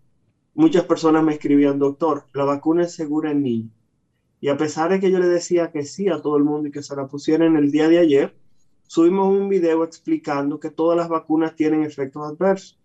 muchas 0.53 0.83
personas 0.83 1.23
me 1.23 1.31
escribían, 1.31 1.79
doctor, 1.79 2.25
la 2.33 2.43
vacuna 2.43 2.83
es 2.83 2.93
segura 2.93 3.31
en 3.31 3.43
niños. 3.43 3.71
Y 4.41 4.49
a 4.49 4.57
pesar 4.57 4.89
de 4.89 4.99
que 4.99 5.09
yo 5.09 5.19
le 5.19 5.29
decía 5.29 5.71
que 5.71 5.85
sí 5.85 6.09
a 6.09 6.21
todo 6.21 6.35
el 6.35 6.43
mundo 6.43 6.67
y 6.67 6.71
que 6.73 6.83
se 6.83 6.93
la 6.93 7.07
pusieran 7.07 7.55
el 7.55 7.71
día 7.71 7.87
de 7.87 7.99
ayer, 7.99 8.35
subimos 8.85 9.33
un 9.33 9.47
video 9.47 9.85
explicando 9.85 10.59
que 10.59 10.71
todas 10.71 10.97
las 10.97 11.07
vacunas 11.07 11.55
tienen 11.55 11.83
efectos 11.83 12.21
adversos 12.21 12.77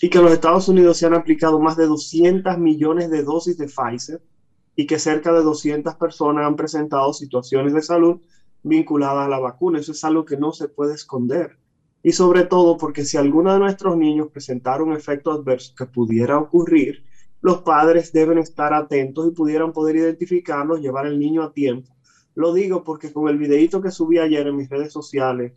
y 0.00 0.10
que 0.10 0.20
los 0.20 0.32
Estados 0.32 0.68
Unidos 0.68 0.98
se 0.98 1.06
han 1.06 1.14
aplicado 1.14 1.60
más 1.60 1.76
de 1.76 1.86
200 1.86 2.58
millones 2.58 3.10
de 3.10 3.22
dosis 3.22 3.56
de 3.56 3.66
Pfizer 3.66 4.20
y 4.76 4.86
que 4.86 4.98
cerca 4.98 5.32
de 5.32 5.42
200 5.42 5.94
personas 5.94 6.46
han 6.46 6.56
presentado 6.56 7.12
situaciones 7.12 7.72
de 7.72 7.82
salud 7.82 8.20
vinculadas 8.62 9.26
a 9.26 9.28
la 9.30 9.38
vacuna. 9.38 9.78
Eso 9.78 9.92
es 9.92 10.02
algo 10.04 10.24
que 10.24 10.36
no 10.36 10.52
se 10.52 10.68
puede 10.68 10.94
esconder. 10.94 11.58
Y 12.02 12.12
sobre 12.12 12.44
todo 12.44 12.76
porque 12.76 13.04
si 13.04 13.16
alguno 13.16 13.52
de 13.52 13.58
nuestros 13.60 13.96
niños 13.96 14.28
presentara 14.30 14.82
un 14.82 14.92
efecto 14.92 15.32
adverso 15.32 15.72
que 15.76 15.86
pudiera 15.86 16.38
ocurrir, 16.38 17.04
los 17.40 17.58
padres 17.58 18.12
deben 18.12 18.38
estar 18.38 18.74
atentos 18.74 19.28
y 19.28 19.30
pudieran 19.30 19.72
poder 19.72 19.96
identificarlo, 19.96 20.76
llevar 20.76 21.06
al 21.06 21.18
niño 21.18 21.42
a 21.42 21.52
tiempo. 21.52 21.94
Lo 22.34 22.52
digo 22.52 22.82
porque 22.82 23.12
con 23.12 23.28
el 23.28 23.38
videito 23.38 23.80
que 23.80 23.90
subí 23.90 24.18
ayer 24.18 24.46
en 24.46 24.56
mis 24.56 24.68
redes 24.68 24.92
sociales 24.92 25.52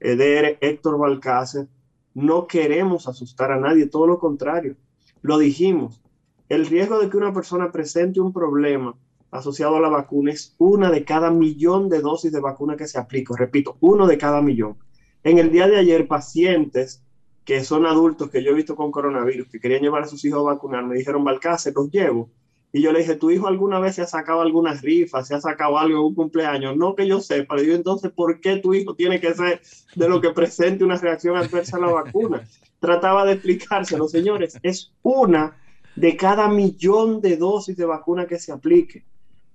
eh, 0.00 0.16
de 0.16 0.56
Héctor 0.60 0.98
Balcácer, 0.98 1.68
no 2.14 2.46
queremos 2.46 3.08
asustar 3.08 3.52
a 3.52 3.58
nadie, 3.58 3.86
todo 3.86 4.06
lo 4.06 4.18
contrario. 4.18 4.76
Lo 5.22 5.38
dijimos, 5.38 6.02
el 6.48 6.66
riesgo 6.66 6.98
de 6.98 7.08
que 7.08 7.16
una 7.16 7.32
persona 7.32 7.72
presente 7.72 8.20
un 8.20 8.32
problema 8.32 8.94
asociado 9.30 9.76
a 9.76 9.80
la 9.80 9.88
vacuna 9.88 10.32
es 10.32 10.54
una 10.58 10.90
de 10.90 11.04
cada 11.04 11.30
millón 11.30 11.88
de 11.88 12.00
dosis 12.00 12.30
de 12.32 12.40
vacuna 12.40 12.76
que 12.76 12.86
se 12.86 12.98
aplica. 12.98 13.34
Repito, 13.36 13.76
uno 13.80 14.06
de 14.06 14.18
cada 14.18 14.42
millón. 14.42 14.76
En 15.24 15.38
el 15.38 15.50
día 15.50 15.66
de 15.68 15.78
ayer, 15.78 16.06
pacientes 16.06 17.02
que 17.44 17.64
son 17.64 17.86
adultos 17.86 18.30
que 18.30 18.42
yo 18.42 18.50
he 18.50 18.54
visto 18.54 18.76
con 18.76 18.92
coronavirus, 18.92 19.48
que 19.48 19.58
querían 19.58 19.82
llevar 19.82 20.02
a 20.02 20.06
sus 20.06 20.24
hijos 20.24 20.40
a 20.40 20.52
vacunar, 20.52 20.84
me 20.84 20.96
dijeron, 20.96 21.24
Balcácer, 21.24 21.72
los 21.74 21.90
llevo. 21.90 22.30
Y 22.74 22.80
yo 22.80 22.90
le 22.90 23.00
dije, 23.00 23.16
¿tu 23.16 23.30
hijo 23.30 23.48
alguna 23.48 23.78
vez 23.78 23.96
se 23.96 24.02
ha 24.02 24.06
sacado 24.06 24.40
algunas 24.40 24.80
rifas, 24.80 25.28
se 25.28 25.34
ha 25.34 25.40
sacado 25.42 25.78
algo 25.78 25.98
en 25.98 26.04
un 26.06 26.14
cumpleaños? 26.14 26.74
No 26.74 26.94
que 26.94 27.06
yo 27.06 27.20
sepa. 27.20 27.54
Le 27.54 27.64
digo, 27.64 27.74
entonces, 27.74 28.10
¿por 28.12 28.40
qué 28.40 28.56
tu 28.56 28.72
hijo 28.72 28.94
tiene 28.94 29.20
que 29.20 29.34
ser 29.34 29.60
de 29.94 30.08
lo 30.08 30.22
que 30.22 30.30
presente 30.30 30.82
una 30.82 30.96
reacción 30.96 31.36
adversa 31.36 31.76
a 31.76 31.80
la 31.80 31.92
vacuna? 31.92 32.48
Trataba 32.80 33.26
de 33.26 33.34
explicárselo, 33.34 34.08
señores, 34.08 34.58
es 34.62 34.90
una 35.02 35.58
de 35.96 36.16
cada 36.16 36.48
millón 36.48 37.20
de 37.20 37.36
dosis 37.36 37.76
de 37.76 37.84
vacuna 37.84 38.26
que 38.26 38.38
se 38.38 38.52
aplique. 38.52 39.04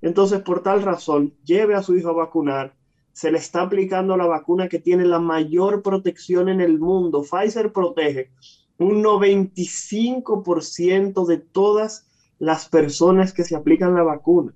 Entonces, 0.01 0.41
por 0.41 0.61
tal 0.61 0.83
razón, 0.83 1.33
lleve 1.43 1.73
a 1.73 1.81
su 1.81 1.97
hijo 1.97 2.09
a 2.09 2.13
vacunar. 2.13 2.75
Se 3.13 3.31
le 3.31 3.39
está 3.39 3.63
aplicando 3.63 4.15
la 4.15 4.27
vacuna 4.27 4.67
que 4.67 4.77
tiene 4.77 5.05
la 5.05 5.17
mayor 5.17 5.81
protección 5.81 6.49
en 6.49 6.61
el 6.61 6.77
mundo. 6.77 7.23
Pfizer 7.23 7.73
protege 7.73 8.29
un 8.77 9.03
95% 9.03 11.25
de 11.25 11.37
todas 11.37 12.05
las 12.39 12.69
personas 12.69 13.33
que 13.33 13.43
se 13.43 13.55
aplican 13.55 13.95
la 13.95 14.03
vacuna. 14.03 14.53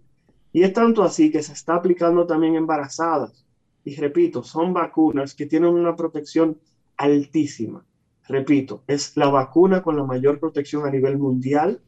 Y 0.54 0.64
es 0.64 0.74
tanto 0.74 1.04
así 1.04 1.32
que 1.32 1.42
se 1.42 1.54
está 1.54 1.76
aplicando 1.76 2.26
también 2.26 2.56
embarazadas. 2.56 3.46
Y 3.84 3.96
repito, 3.96 4.44
son 4.44 4.74
vacunas 4.74 5.34
que 5.34 5.46
tienen 5.46 5.74
una 5.74 5.96
protección 5.96 6.58
altísima. 6.98 7.86
Repito, 8.28 8.84
es 8.88 9.18
la 9.18 9.30
vacuna 9.30 9.82
con 9.82 9.98
la 9.98 10.04
mayor 10.04 10.40
protección 10.40 10.86
a 10.86 10.92
nivel 10.92 11.18
mundial. 11.18 11.82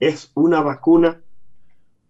Es 0.00 0.30
una 0.34 0.60
vacuna 0.60 1.22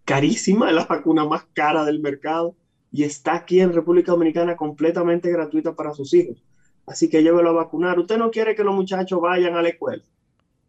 carísima, 0.05 0.69
es 0.69 0.75
la 0.75 0.85
vacuna 0.85 1.25
más 1.25 1.45
cara 1.53 1.85
del 1.85 1.99
mercado 1.99 2.55
y 2.91 3.03
está 3.03 3.35
aquí 3.35 3.59
en 3.59 3.73
República 3.73 4.11
Dominicana 4.11 4.55
completamente 4.55 5.31
gratuita 5.31 5.73
para 5.73 5.93
sus 5.93 6.13
hijos. 6.13 6.43
Así 6.85 7.09
que 7.09 7.23
llévelo 7.23 7.49
a 7.49 7.53
vacunar. 7.53 7.97
Usted 7.97 8.17
no 8.17 8.29
quiere 8.29 8.55
que 8.55 8.63
los 8.63 8.75
muchachos 8.75 9.21
vayan 9.21 9.55
a 9.55 9.61
la 9.61 9.69
escuela. 9.69 10.03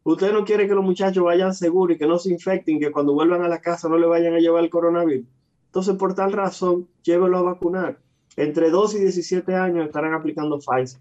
Usted 0.05 0.33
no 0.33 0.45
quiere 0.45 0.69
que 0.69 0.75
los 0.75 0.85
muchachos 0.85 1.25
vayan 1.25 1.55
seguros 1.55 1.97
y 1.97 1.99
que 1.99 2.07
no 2.07 2.19
se 2.19 2.31
infecten, 2.31 2.79
que 2.79 2.93
cuando 2.93 3.15
vuelvan 3.15 3.43
a 3.43 3.49
la 3.49 3.61
casa 3.61 3.89
no 3.89 3.97
le 3.97 4.07
vayan 4.07 4.35
a 4.35 4.39
llevar 4.39 4.63
el 4.63 4.69
coronavirus. 4.69 5.27
Entonces, 5.67 5.97
por 5.97 6.15
tal 6.15 6.33
razón, 6.33 6.87
llévelo 7.03 7.39
a 7.39 7.43
vacunar. 7.43 7.99
Entre 8.37 8.69
2 8.69 8.97
y 8.97 8.99
17 9.01 9.55
años 9.55 9.87
estarán 9.87 10.13
aplicando 10.13 10.59
Pfizer. 10.59 11.01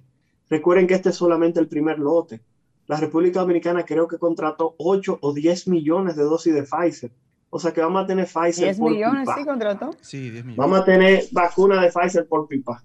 Recuerden 0.50 0.88
que 0.88 0.94
este 0.94 1.10
es 1.10 1.16
solamente 1.16 1.60
el 1.60 1.68
primer 1.68 2.00
lote. 2.00 2.42
La 2.88 2.98
República 2.98 3.42
Dominicana 3.42 3.84
creo 3.84 4.08
que 4.08 4.18
contrató 4.18 4.74
8 4.78 5.20
o 5.22 5.34
10 5.34 5.68
millones 5.68 6.16
de 6.16 6.24
dosis 6.24 6.54
de 6.54 6.64
Pfizer. 6.64 7.12
O 7.50 7.60
sea 7.60 7.74
que 7.74 7.82
vamos 7.82 8.04
a 8.04 8.08
tener 8.08 8.26
Pfizer 8.26 8.66
10 8.76 8.80
millones, 8.80 9.30
sí, 9.38 9.46
contrató. 9.46 9.92
Sí, 10.02 10.30
10 10.30 10.46
millones. 10.46 10.58
Vamos 10.58 10.80
a 10.80 10.86
tener 10.86 11.26
vacuna 11.32 11.82
de 11.82 11.92
Pfizer 11.92 12.26
por 12.26 12.48
pipa. 12.48 12.82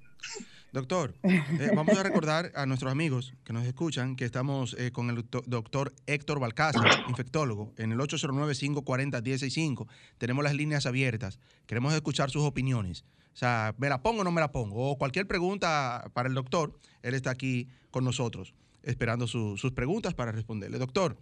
Doctor, 0.71 1.15
eh, 1.23 1.71
vamos 1.75 1.97
a 1.97 2.03
recordar 2.03 2.53
a 2.55 2.67
nuestros 2.67 2.93
amigos 2.93 3.33
que 3.43 3.55
nos 3.55 3.65
escuchan 3.65 4.17
que 4.17 4.27
estamos 4.27 4.77
eh, 4.79 4.91
con 4.93 5.09
el 5.09 5.25
doctor 5.47 5.95
Héctor 6.07 6.41
Balcázar, 6.41 7.05
infectólogo, 7.09 7.73
en 7.79 7.93
el 7.93 7.99
809-540-165. 7.99 9.87
Tenemos 10.19 10.45
las 10.45 10.53
líneas 10.55 10.85
abiertas. 10.85 11.41
Queremos 11.67 11.95
escuchar 11.95 12.29
sus 12.29 12.43
opiniones. 12.43 13.07
O 13.33 13.37
sea, 13.39 13.75
¿me 13.79 13.89
la 13.89 14.03
pongo 14.03 14.21
o 14.21 14.25
no 14.25 14.31
me 14.31 14.43
la 14.43 14.53
pongo? 14.53 14.91
O 14.91 14.99
cualquier 14.99 15.27
pregunta 15.27 16.11
para 16.13 16.29
el 16.29 16.35
doctor, 16.35 16.79
él 17.03 17.15
está 17.15 17.31
aquí 17.31 17.69
con 17.91 18.05
nosotros, 18.05 18.53
esperando 18.83 19.27
sus 19.27 19.73
preguntas 19.73 20.13
para 20.13 20.33
responderle. 20.33 20.77
Doctor, 20.77 21.17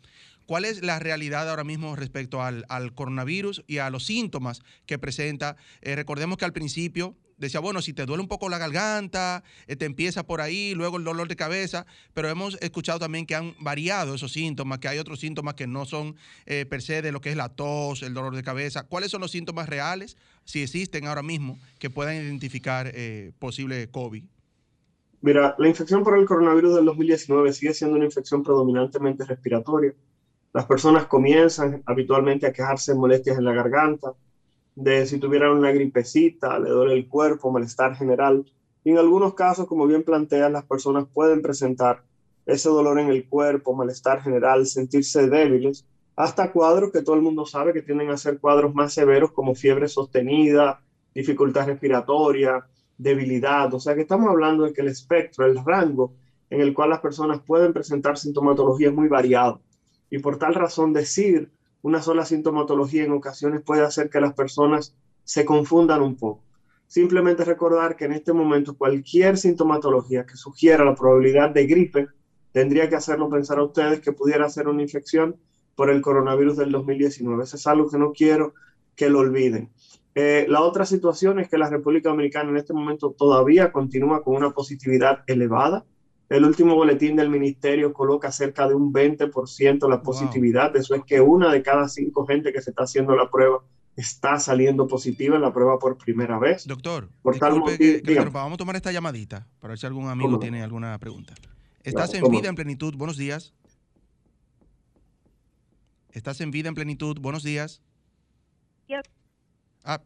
¿cuál 0.47 0.65
es 0.65 0.83
la 0.83 0.99
realidad 0.99 1.49
ahora 1.49 1.63
mismo 1.63 1.95
respecto 1.95 2.43
al, 2.43 2.65
coronavirus 2.95 3.63
y 3.69 3.79
a 3.79 3.91
los 3.91 4.07
síntomas 4.07 4.63
que 4.87 4.99
presenta? 4.99 5.57
Eh, 5.83 5.95
recordemos 5.95 6.37
que 6.37 6.47
al 6.47 6.53
principio 6.53 7.15
decía, 7.37 7.61
bueno, 7.61 7.83
si 7.83 7.93
te 7.93 8.07
duele 8.07 8.23
un 8.23 8.29
poco 8.29 8.49
la 8.49 8.59
garganta, 8.59 9.43
eh, 9.67 9.77
te 9.77 9.85
empieza 9.85 10.27
por 10.27 10.41
ahí, 10.41 10.75
luego 10.75 10.97
el 10.97 11.05
dolor 11.05 11.29
de 11.29 11.37
cabeza, 11.37 11.87
pero 12.15 12.29
hemos 12.29 12.57
escuchado 12.61 12.99
también 12.99 13.27
que 13.27 13.35
han 13.35 13.55
variado 13.61 14.15
esos 14.15 14.33
síntomas, 14.33 14.79
que 14.79 14.89
hay 14.89 14.99
otros 14.99 15.21
síntomas 15.21 15.55
que 15.55 15.67
no 15.67 15.85
son 15.85 16.17
eh, 16.47 16.67
per 16.67 16.83
se 16.83 17.03
de 17.03 17.13
lo 17.13 17.21
que 17.21 17.31
es 17.31 17.37
la 17.37 17.49
tos, 17.49 18.03
el 18.03 18.15
dolor 18.15 18.35
de 18.35 18.43
cabeza. 18.43 18.85
¿Cuáles 18.85 19.11
son 19.11 19.21
los 19.21 19.31
síntomas 19.31 19.69
reales, 19.69 20.17
si 20.45 20.63
existen 20.63 21.07
ahora 21.07 21.23
mismo, 21.23 21.59
que 21.79 21.91
puedan 21.91 22.17
identificar 22.17 22.91
eh, 22.95 23.33
posible 23.39 23.91
COVID? 23.91 24.25
Mira, 25.23 25.55
la 25.59 25.69
infección 25.69 26.05
por 26.05 26.19
el 26.19 26.27
coronavirus 26.27 26.77
del 26.77 26.85
2019 26.85 27.53
sigue 27.53 27.75
siendo 27.75 27.97
una 27.97 28.05
infección 28.05 28.43
predominantemente 28.43 29.25
respiratoria. 29.25 29.95
Las 30.53 30.67
personas 30.67 31.07
comienzan 31.07 31.83
habitualmente 31.85 32.47
a 32.47 32.53
quejarse 32.53 32.93
de 32.93 32.99
molestias 32.99 33.39
en 33.39 33.45
la 33.45 33.53
garganta, 33.53 34.15
de 34.77 35.07
si 35.07 35.19
tuvieran 35.19 35.53
una 35.53 35.73
gripecita, 35.73 36.59
le 36.59 36.71
duele 36.71 36.95
el 36.95 37.09
cuerpo, 37.09 37.51
malestar 37.51 37.97
general. 37.97 38.45
Y 38.85 38.91
en 38.91 38.99
algunos 38.99 39.35
casos, 39.35 39.67
como 39.67 39.87
bien 39.87 40.05
plantean, 40.05 40.53
las 40.53 40.65
personas 40.65 41.07
pueden 41.13 41.43
presentar 41.43 42.05
ese 42.45 42.69
dolor 42.69 43.01
en 43.01 43.09
el 43.09 43.27
cuerpo, 43.29 43.75
malestar 43.75 44.23
general, 44.23 44.67
sentirse 44.67 45.29
débiles, 45.29 45.85
hasta 46.15 46.53
cuadros 46.53 46.93
que 46.93 47.03
todo 47.03 47.17
el 47.17 47.23
mundo 47.23 47.45
sabe 47.45 47.73
que 47.73 47.83
tienden 47.83 48.11
a 48.11 48.17
ser 48.17 48.39
cuadros 48.39 48.75
más 48.75 48.95
severos 48.95 49.33
como 49.33 49.55
fiebre 49.55 49.89
sostenida, 49.89 50.81
dificultad 51.15 51.67
respiratoria, 51.67 52.65
debilidad. 52.97 53.73
O 53.75 53.81
sea 53.81 53.95
que 53.95 54.03
estamos 54.03 54.29
hablando 54.29 54.65
de 54.65 54.73
que 54.73 54.83
el 54.83 54.89
espectro, 54.89 55.47
el 55.47 55.63
rango 55.65 56.15
en 56.49 56.61
el 56.61 56.73
cual 56.73 56.91
las 56.91 57.01
personas 57.01 57.41
pueden 57.41 57.73
presentar 57.73 58.17
sintomatología 58.17 58.89
es 58.89 58.95
muy 58.95 59.09
variado. 59.09 59.61
Y 60.11 60.19
por 60.19 60.39
tal 60.39 60.55
razón 60.55 60.93
decir 60.93 61.51
una 61.87 62.03
sola 62.03 62.25
sintomatología 62.25 63.05
en 63.05 63.13
ocasiones 63.13 63.63
puede 63.63 63.83
hacer 63.83 64.11
que 64.11 64.21
las 64.21 64.35
personas 64.35 64.97
se 65.23 65.45
confundan 65.45 66.03
un 66.03 66.17
poco. 66.17 66.43
Simplemente 66.89 67.45
recordar 67.45 67.95
que 67.95 68.07
en 68.07 68.13
este 68.13 68.33
momento 68.33 68.77
cualquier 68.77 69.39
sintomatología 69.39 70.27
que 70.27 70.35
sugiera 70.35 70.85
la 70.85 70.97
probabilidad 70.97 71.51
de 71.51 71.65
gripe 71.65 72.09
tendría 72.51 72.89
que 72.89 72.97
hacerlo 72.97 73.31
pensar 73.31 73.61
a 73.61 73.63
ustedes 73.63 74.01
que 74.01 74.11
pudiera 74.11 74.49
ser 74.49 74.67
una 74.67 74.83
infección 74.83 75.37
por 75.77 75.89
el 75.89 76.03
coronavirus 76.03 76.57
del 76.57 76.73
2019. 76.73 77.45
Eso 77.45 77.55
es 77.55 77.67
algo 77.69 77.89
que 77.89 77.99
no 77.99 78.11
quiero 78.11 78.55
que 78.97 79.09
lo 79.09 79.21
olviden. 79.21 79.71
Eh, 80.17 80.45
la 80.49 80.63
otra 80.63 80.87
situación 80.87 81.39
es 81.39 81.49
que 81.49 81.57
la 81.57 81.71
República 81.71 82.09
Dominicana 82.09 82.51
en 82.51 82.57
este 82.57 82.75
momento 82.75 83.15
todavía 83.17 83.71
continúa 83.71 84.25
con 84.25 84.35
una 84.35 84.51
positividad 84.51 85.21
elevada. 85.29 85.85
El 86.29 86.45
último 86.45 86.75
boletín 86.75 87.15
del 87.17 87.31
ministerio 87.31 87.93
coloca 87.93 88.33
cerca 88.33 88.67
de 88.67 88.75
un 88.75 88.93
20% 88.93 89.89
la 89.89 90.03
positividad. 90.03 90.75
Eso 90.77 90.95
es 90.95 91.05
que 91.05 91.21
una 91.21 91.53
de 91.53 91.63
cada 91.63 91.89
cinco 91.89 92.27
gente 92.27 92.53
que 92.53 92.61
se 92.61 92.71
está 92.71 92.83
haciendo 92.83 93.15
la 93.15 93.31
prueba 93.31 93.63
está 93.97 94.39
saliendo 94.39 94.87
positiva 94.89 95.37
en 95.37 95.43
la 95.43 95.53
prueba 95.53 95.79
por 95.79 95.97
primera 95.97 96.39
vez. 96.39 96.67
Doctor, 96.67 97.09
por 97.23 97.39
tal 97.39 97.61
vamos 98.33 98.55
a 98.55 98.57
tomar 98.57 98.77
esta 98.77 98.93
llamadita 98.93 99.47
para 99.61 99.73
ver 99.73 99.79
si 99.79 99.87
algún 99.87 100.09
amigo 100.09 100.39
tiene 100.39 100.63
alguna 100.63 100.99
pregunta. 100.99 101.35
Estás 101.83 102.13
en 102.15 102.29
vida 102.31 102.49
en 102.49 102.57
plenitud, 102.57 102.95
buenos 102.97 103.17
días. 103.17 103.55
Estás 106.11 106.41
en 106.41 106.51
vida 106.51 106.69
en 106.69 106.75
plenitud, 106.75 107.19
buenos 107.21 107.43
días. 107.43 107.83
Ah, 109.85 110.03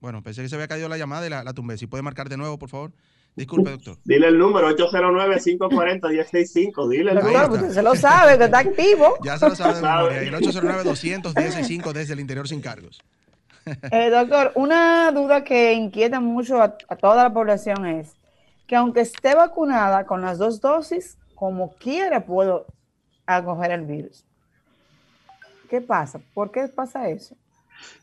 bueno, 0.00 0.22
pensé 0.22 0.42
que 0.42 0.48
se 0.48 0.54
había 0.54 0.68
caído 0.68 0.88
la 0.88 0.96
llamada 0.96 1.26
y 1.26 1.30
la, 1.30 1.42
la 1.42 1.52
tumbé. 1.52 1.76
Si 1.76 1.86
puede 1.86 2.02
marcar 2.02 2.28
de 2.28 2.36
nuevo, 2.36 2.58
por 2.58 2.68
favor. 2.68 2.92
Disculpe, 3.36 3.70
doctor. 3.70 3.98
Dile 4.04 4.28
el 4.28 4.38
número 4.38 4.70
809-540-1065. 4.76 6.88
Dile 6.88 7.10
el 7.10 7.20
doctor, 7.20 7.50
usted 7.52 7.70
se 7.70 7.82
lo 7.82 7.96
sabe, 7.96 8.38
que 8.38 8.44
está 8.44 8.60
activo. 8.60 9.16
Ya 9.24 9.36
se 9.38 9.48
lo 9.48 9.56
sabe 9.56 9.74
de 9.74 9.82
memoria. 9.82 10.20
El 10.20 10.34
809-200-1065 10.34 11.92
desde 11.92 12.14
el 12.14 12.20
interior 12.20 12.46
sin 12.46 12.60
cargos. 12.60 13.02
Eh, 13.90 14.10
doctor, 14.10 14.52
una 14.54 15.10
duda 15.10 15.42
que 15.42 15.72
inquieta 15.72 16.20
mucho 16.20 16.62
a, 16.62 16.76
toda 16.76 17.24
la 17.24 17.32
población 17.32 17.86
es 17.86 18.14
que 18.66 18.76
aunque 18.76 19.00
esté 19.00 19.34
vacunada 19.34 20.04
con 20.06 20.20
las 20.20 20.38
dos 20.38 20.60
dosis, 20.60 21.16
como 21.34 21.74
quiera 21.74 22.24
puedo 22.24 22.66
acoger 23.26 23.72
el 23.72 23.86
virus. 23.86 24.24
¿Qué 25.68 25.80
pasa? 25.80 26.20
¿Por 26.34 26.50
qué 26.50 26.68
pasa 26.68 27.08
eso? 27.08 27.34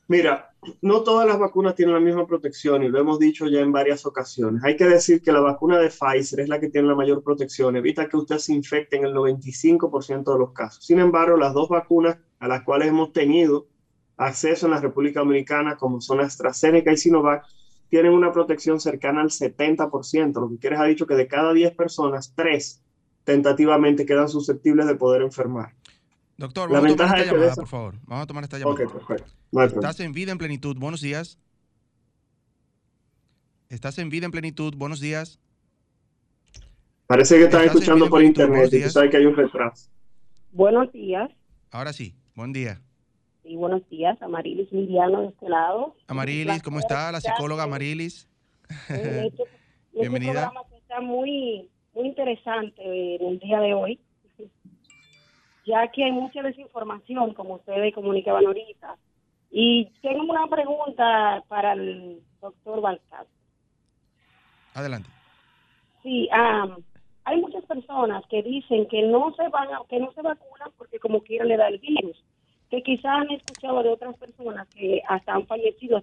Mira, 0.07 0.51
no 0.81 1.03
todas 1.03 1.25
las 1.25 1.39
vacunas 1.39 1.73
tienen 1.73 1.95
la 1.95 2.01
misma 2.01 2.27
protección 2.27 2.83
y 2.83 2.89
lo 2.89 2.99
hemos 2.99 3.17
dicho 3.17 3.47
ya 3.47 3.61
en 3.61 3.71
varias 3.71 4.05
ocasiones. 4.05 4.63
Hay 4.63 4.75
que 4.75 4.85
decir 4.85 5.21
que 5.21 5.31
la 5.31 5.39
vacuna 5.39 5.79
de 5.79 5.89
Pfizer 5.89 6.41
es 6.41 6.49
la 6.49 6.59
que 6.59 6.69
tiene 6.69 6.87
la 6.87 6.95
mayor 6.95 7.23
protección, 7.23 7.75
evita 7.75 8.09
que 8.09 8.17
usted 8.17 8.37
se 8.37 8.53
infecte 8.53 8.97
en 8.97 9.05
el 9.05 9.13
95% 9.13 10.33
de 10.33 10.39
los 10.39 10.51
casos. 10.51 10.85
Sin 10.85 10.99
embargo, 10.99 11.37
las 11.37 11.53
dos 11.53 11.69
vacunas 11.69 12.17
a 12.39 12.47
las 12.47 12.63
cuales 12.63 12.89
hemos 12.89 13.13
tenido 13.13 13.67
acceso 14.17 14.65
en 14.67 14.73
la 14.73 14.81
República 14.81 15.21
Dominicana, 15.21 15.77
como 15.77 16.01
son 16.01 16.19
AstraZeneca 16.19 16.91
y 16.91 16.97
Sinovac, 16.97 17.45
tienen 17.89 18.13
una 18.13 18.31
protección 18.31 18.79
cercana 18.79 19.21
al 19.21 19.29
70%, 19.29 20.39
lo 20.39 20.49
que 20.49 20.57
quiere 20.57 20.77
ha 20.77 20.83
dicho 20.83 21.05
que 21.05 21.15
de 21.15 21.27
cada 21.27 21.53
10 21.53 21.75
personas, 21.75 22.33
3 22.35 22.81
tentativamente 23.23 24.05
quedan 24.05 24.29
susceptibles 24.29 24.87
de 24.87 24.95
poder 24.95 25.21
enfermar. 25.21 25.73
Doctor, 26.41 26.71
vamos 26.71 26.93
a 26.93 26.95
tomar 26.95 27.19
esta 27.19 27.31
llamada, 27.31 27.53
por 27.53 27.67
favor. 27.67 27.95
Vamos 28.07 28.23
a 28.23 28.27
tomar 28.27 28.43
esta 28.45 28.57
llamada. 28.57 28.75
perfecto. 28.75 29.31
Estás 29.51 29.99
en 29.99 30.11
vida 30.11 30.31
en 30.31 30.39
plenitud. 30.39 30.75
Buenos 30.75 30.99
días. 30.99 31.37
Estás 33.69 33.99
en 33.99 34.09
vida 34.09 34.25
en 34.25 34.31
plenitud. 34.31 34.73
Buenos 34.75 34.99
días. 34.99 35.39
Parece 37.05 37.37
que 37.37 37.43
estás, 37.43 37.65
escuchando 37.65 38.09
por 38.09 38.23
internet 38.23 38.73
y 38.73 38.81
tú 38.81 38.89
sabes 38.89 39.11
que 39.11 39.17
hay 39.17 39.27
un 39.27 39.35
retraso. 39.35 39.91
Buenos 40.51 40.91
días. 40.91 41.29
Ahora 41.69 41.93
sí. 41.93 42.15
Buen 42.33 42.53
día. 42.53 42.81
Y 43.43 43.55
buenos 43.55 43.87
días, 43.89 44.19
Amarilis 44.19 44.71
Miriano 44.73 45.21
de 45.21 45.27
este 45.27 45.47
lado. 45.47 45.95
Amarilis, 46.07 46.63
¿cómo 46.63 46.79
está? 46.79 47.11
La 47.11 47.21
psicóloga 47.21 47.63
Amarilis. 47.63 48.27
Bienvenida. 49.93 50.51
Este 50.63 50.77
está 50.77 51.01
muy, 51.01 51.69
muy 51.93 52.07
interesante 52.07 52.81
en 52.81 53.27
el 53.27 53.39
día 53.39 53.59
de 53.59 53.75
hoy, 53.75 53.99
ya 55.65 55.87
que 55.89 56.03
hay 56.03 56.11
mucha 56.11 56.41
desinformación, 56.41 57.33
como 57.33 57.55
ustedes 57.55 57.93
comunicaban 57.93 58.45
ahorita. 58.45 58.97
Y 59.51 59.85
tengo 60.01 60.23
una 60.23 60.47
pregunta 60.47 61.43
para 61.47 61.73
el 61.73 62.21
doctor 62.39 62.81
Balcázar. 62.81 63.27
Adelante. 64.73 65.09
Sí, 66.03 66.29
hay 66.31 67.41
muchas 67.41 67.63
personas 67.65 68.23
que 68.29 68.41
dicen 68.41 68.87
que 68.87 69.03
no 69.03 69.33
se 69.35 69.47
van 69.49 69.67
que 69.89 69.99
no 69.99 70.11
se 70.13 70.21
vacunan 70.21 70.69
porque 70.77 70.99
como 70.99 71.21
quiera 71.21 71.45
le 71.45 71.57
da 71.57 71.67
el 71.67 71.79
virus 71.79 72.17
que 72.71 72.81
quizás 72.81 73.05
han 73.05 73.31
escuchado 73.31 73.83
de 73.83 73.89
otras 73.89 74.17
personas 74.17 74.65
que 74.69 75.01
hasta 75.07 75.33
han 75.33 75.45
fallecido. 75.45 76.01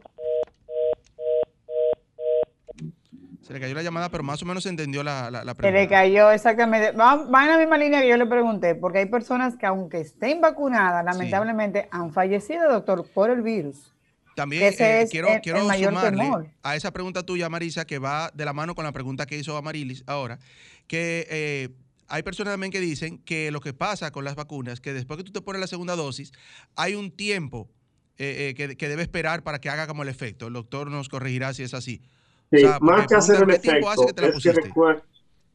Se 3.49 3.55
le 3.55 3.61
cayó 3.61 3.75
la 3.75 3.83
llamada, 3.83 4.11
pero 4.11 4.23
más 4.23 4.43
o 4.43 4.47
menos 4.47 4.63
se 4.63 4.69
entendió 4.69 5.03
la, 5.03 5.31
la, 5.31 5.41
pregunta. 5.55 5.63
Se 5.63 5.73
le 5.73 5.89
cayó, 5.89 6.31
exactamente. 6.31 6.93
Va, 6.93 7.15
en 7.15 7.49
la 7.49 7.59
misma 7.59 7.79
línea 7.79 8.03
que 8.03 8.09
yo 8.09 8.17
le 8.17 8.27
pregunté, 8.27 8.75
porque 8.75 8.99
hay 8.99 9.07
personas 9.07 9.57
que 9.57 9.65
aunque 9.65 10.01
estén 10.01 10.41
vacunadas, 10.41 11.05
lamentablemente 11.05 11.89
han 11.91 12.13
fallecido, 12.13 12.71
doctor, 12.71 13.07
por 13.15 13.31
el 13.31 13.41
virus. 13.41 13.95
También 14.37 14.75
eh, 14.79 15.09
quiero, 15.11 15.29
quiero 15.43 15.61
sumarle 15.61 16.53
a 16.63 16.77
esa 16.77 16.93
pregunta 16.93 17.25
tuya, 17.25 17.49
Marisa, 17.49 17.87
que 17.87 17.99
va 17.99 18.31
de 18.33 18.45
la 18.45 18.53
mano 18.53 18.75
con 18.75 18.85
la 18.85 18.93
pregunta 18.93 19.27
que 19.27 19.37
hizo 19.37 19.57
Amarilis 19.57 20.05
ahora, 20.07 20.39
que 20.87 21.27
eh, 21.29 21.69
hay 22.07 22.23
personas 22.23 22.53
también 22.53 22.71
que 22.71 22.81
dicen 22.81 23.19
que 23.19 23.51
lo 23.51 23.61
que 23.61 23.73
pasa 23.73 24.11
con 24.11 24.25
las 24.25 24.35
vacunas, 24.35 24.81
que 24.81 24.93
después 24.93 25.17
que 25.17 25.25
tú 25.25 25.33
te 25.33 25.41
pones 25.41 25.61
la 25.61 25.67
segunda 25.67 25.97
dosis, 25.97 26.33
hay 26.77 26.95
un 26.95 27.11
tiempo 27.11 27.69
eh, 28.17 28.55
eh, 28.59 28.77
que, 28.77 28.89
debe 28.89 29.03
esperar 29.03 29.45
para 29.45 29.61
que 29.61 29.69
haga 29.71 29.87
como 29.87 30.03
el 30.03 30.09
efecto. 30.09 30.49
El 30.49 30.55
doctor 30.55 30.91
nos 30.91 31.09
corregirá 31.09 31.55
si 31.55 31.63
es 31.63 31.73
así. 31.73 32.03
Sí, 32.51 32.65
más 32.81 33.07
que 33.07 33.15
hacer 33.15 33.43
el 33.43 33.51
efecto, 33.51 33.91
es 34.17 34.43
que 34.43 34.53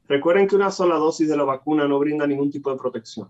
recuerden 0.07 0.47
que 0.47 0.55
una 0.55 0.69
sola 0.69 0.95
dosis 0.95 1.27
de 1.27 1.37
la 1.37 1.43
vacuna 1.43 1.87
no 1.87 1.97
brinda 1.99 2.27
ningún 2.27 2.51
tipo 2.51 2.69
de 2.71 2.77
protección. 2.77 3.29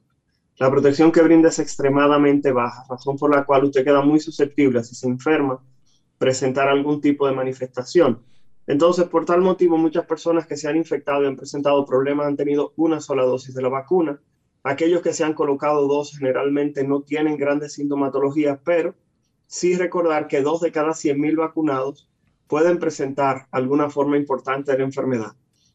La 0.58 0.70
protección 0.70 1.12
que 1.12 1.22
brinda 1.22 1.50
es 1.50 1.60
extremadamente 1.60 2.52
baja, 2.52 2.86
razón 2.90 3.18
por 3.18 3.34
la 3.34 3.44
cual 3.46 3.64
usted 3.66 3.84
queda 3.84 4.02
muy 4.02 4.20
susceptible, 4.20 4.84
si 4.84 4.96
se 4.96 5.08
enferma, 5.08 5.60
presentar 6.18 6.68
algún 6.68 7.02
tipo 7.02 7.26
de 7.26 7.34
manifestación. 7.34 8.22
Entonces, 8.68 9.06
por 9.06 9.26
tal 9.26 9.42
motivo, 9.42 9.78
muchas 9.78 10.06
personas 10.06 10.46
que 10.46 10.56
se 10.56 10.68
han 10.68 10.78
infectado 10.78 11.24
y 11.24 11.28
han 11.28 11.36
presentado 11.36 11.86
problemas 11.86 12.28
han 12.28 12.38
tenido 12.38 12.74
una 12.78 13.02
sola 13.02 13.24
dosis 13.24 13.56
de 13.56 13.62
la 13.62 13.70
vacuna. 13.70 14.20
Aquellos 14.64 15.02
que 15.02 15.12
se 15.14 15.24
han 15.24 15.34
colocado 15.34 15.88
dos 15.88 16.18
generalmente 16.18 16.86
no 16.86 17.02
tienen 17.02 17.36
grandes 17.38 17.74
sintomatologías, 17.74 18.60
pero 18.64 18.96
sí 19.48 19.76
recordar 19.76 20.28
que 20.28 20.42
dos 20.42 20.62
de 20.62 20.72
cada 20.72 20.92
100.000 20.92 21.36
vacunados 21.36 22.10
pueden 22.54 22.78
presentar 22.78 23.48
alguna 23.50 23.90
forma 23.90 24.16
importante 24.16 24.72
de 24.72 24.78
la 24.78 24.84
enfermedad. 24.84 25.32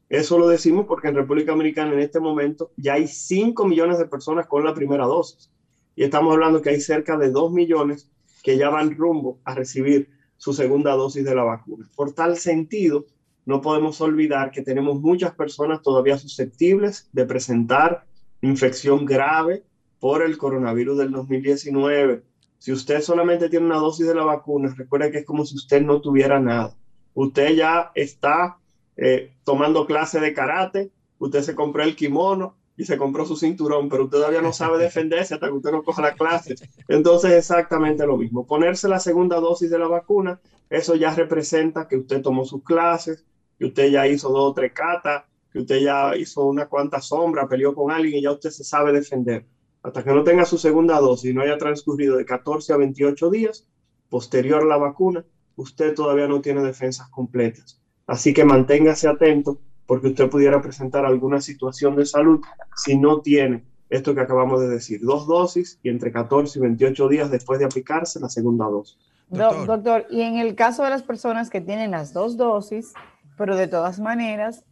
Eso 0.09 0.39
lo 0.39 0.47
decimos 0.47 0.87
porque 0.87 1.09
en 1.09 1.17
República 1.17 1.51
Dominicana 1.51 1.93
en 1.93 1.99
este 1.99 2.21
momento 2.21 2.71
ya 2.77 2.93
hay 2.93 3.09
5 3.09 3.67
millones 3.67 3.99
de 3.99 4.07
personas 4.07 4.47
con 4.47 4.65
la 4.65 4.75
primera 4.75 5.05
dosis. 5.05 5.51
Y 5.97 6.05
estamos 6.05 6.33
hablando 6.33 6.63
que 6.63 6.71
hay 6.71 6.81
cerca 6.81 7.17
de 7.17 7.33
2 7.33 7.51
millones 7.51 8.09
que 8.45 8.57
ya 8.57 8.71
van 8.71 8.97
rumbo 8.97 9.41
a 9.43 9.57
recibir 9.57 10.09
su 10.37 10.53
segunda 10.53 10.93
dosis 10.93 11.25
de 11.25 11.35
la 11.35 11.43
vacuna. 11.43 11.91
Por 11.97 12.13
tal 12.13 12.37
sentido, 12.37 13.07
no 13.45 13.61
podemos 13.61 14.01
olvidar 14.01 14.53
que 14.53 14.63
tenemos 14.63 15.01
muchas 15.01 15.35
personas 15.35 15.83
todavía 15.83 16.17
susceptibles 16.17 17.09
de 17.13 17.25
presentar 17.25 18.05
infección 18.41 19.05
grave 19.05 19.65
por 19.99 20.23
el 20.23 20.39
coronavirus 20.39 20.99
del 20.99 21.11
2019. 21.11 22.23
Si 22.59 22.73
usted 22.73 23.01
solamente 23.01 23.49
tiene 23.49 23.67
una 23.67 23.77
dosis 23.77 24.07
de 24.07 24.15
la 24.15 24.25
vacuna, 24.25 24.75
recuerde 24.77 25.11
que 25.11 25.19
es 25.19 25.25
como 25.25 25.45
si 25.45 25.55
usted 25.55 25.81
no 25.81 26.01
tuviera 26.01 26.39
nada. 26.39 26.73
Usted 27.15 27.55
ya 27.55 27.91
está 27.95 28.59
eh, 28.97 29.33
tomando 29.45 29.87
clase 29.87 30.21
de 30.21 30.33
karate, 30.35 30.91
usted 31.19 31.43
se 31.43 31.55
compró 31.55 31.83
el 31.83 31.97
kimono, 31.97 32.55
y 32.79 32.85
se 32.85 32.97
compró 32.97 33.27
su 33.27 33.35
cinturón, 33.35 33.89
pero 33.89 34.05
usted 34.05 34.19
todavía 34.19 34.41
no 34.41 34.53
sabe 34.53 34.79
defenderse 34.79 35.35
hasta 35.35 35.49
que 35.49 35.53
usted 35.53 35.73
no 35.73 35.83
coja 35.83 36.01
la 36.01 36.13
clase. 36.13 36.55
Entonces, 36.87 37.33
exactamente 37.33 38.07
lo 38.07 38.17
mismo. 38.17 38.47
Ponerse 38.47 38.87
la 38.87 39.01
segunda 39.01 39.41
dosis 39.41 39.69
de 39.69 39.79
la 39.81 39.89
vacuna, 39.89 40.39
eso 40.71 40.95
ya 40.95 41.13
representa 41.13 41.89
que 41.89 41.97
usted 41.97 42.23
tomó 42.23 42.45
sus 42.45 42.63
clases, 42.63 43.25
que 43.59 43.65
usted 43.67 43.91
ya 43.91 44.07
hizo 44.07 44.31
dos 44.31 44.51
o 44.51 44.53
tres 44.53 44.71
catas, 44.73 45.25
que 45.53 45.59
usted 45.59 45.81
ya 45.81 46.15
hizo 46.17 46.45
una 46.45 46.67
cuanta 46.67 47.01
sombra, 47.01 47.49
peleó 47.49 47.75
con 47.75 47.91
alguien 47.91 48.19
y 48.19 48.23
ya 48.23 48.31
usted 48.31 48.51
se 48.51 48.63
sabe 48.63 48.93
defender. 48.93 49.45
Hasta 49.89 50.05
que 50.05 50.13
no 50.13 50.23
tenga 50.23 50.45
su 50.45 50.59
segunda 50.59 51.01
dosis 51.01 51.31
y 51.31 51.35
no 51.35 51.41
haya 51.41 51.57
transcurrido 51.57 52.19
de 52.19 52.27
14 52.27 52.75
a 52.75 52.77
28 52.77 53.31
días 53.31 53.67
posterior 54.11 54.63
a 54.63 54.67
la 54.67 54.77
vacuna, 54.77 55.25
usted 55.57 55.95
todavía 55.95 56.29
no 56.29 56.43
tiene 56.43 56.63
defensas 56.63 57.09
completas. 57.09 57.81
Así 58.07 58.35
que 58.35 58.45
manténgase 58.45 59.09
atento 59.09 59.59
porque 59.87 60.09
usted 60.09 60.29
pudiera 60.29 60.61
presentar 60.61 61.07
alguna 61.07 61.41
situación 61.41 61.97
de 61.97 62.05
salud 62.05 62.41
si 62.77 62.99
no 62.99 63.23
tiene 63.23 63.65
esto 63.89 64.15
que 64.15 64.21
acabamos 64.21 64.61
de 64.61 64.69
decir, 64.69 65.01
dos 65.03 65.27
dosis 65.27 65.81
y 65.83 65.89
entre 65.89 66.13
14 66.13 66.59
y 66.59 66.63
28 66.63 67.09
días 67.09 67.31
después 67.31 67.59
de 67.59 67.65
aplicarse 67.65 68.21
la 68.21 68.29
segunda 68.29 68.67
dosis. 68.67 68.99
Doctor. 69.31 70.05
y 70.11 70.21
en 70.21 70.37
el 70.37 70.55
caso 70.55 70.85
de 70.85 70.91
las 70.91 71.03
personas 71.03 71.49
que 71.49 71.63
tienen 71.63 71.93
las 71.93 72.13
dos 72.13 72.37
dosis, 72.37 72.93
pero 73.39 73.57
de 73.57 73.69
todas 73.69 74.01
maneras, 74.01 74.67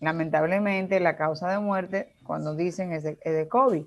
lamentablemente 0.00 1.00
la 1.00 1.16
causa 1.16 1.48
de 1.48 1.58
muerte, 1.58 2.12
cuando 2.24 2.54
dicen 2.54 2.92
es 2.92 3.04
de, 3.04 3.48
COVID, 3.48 3.84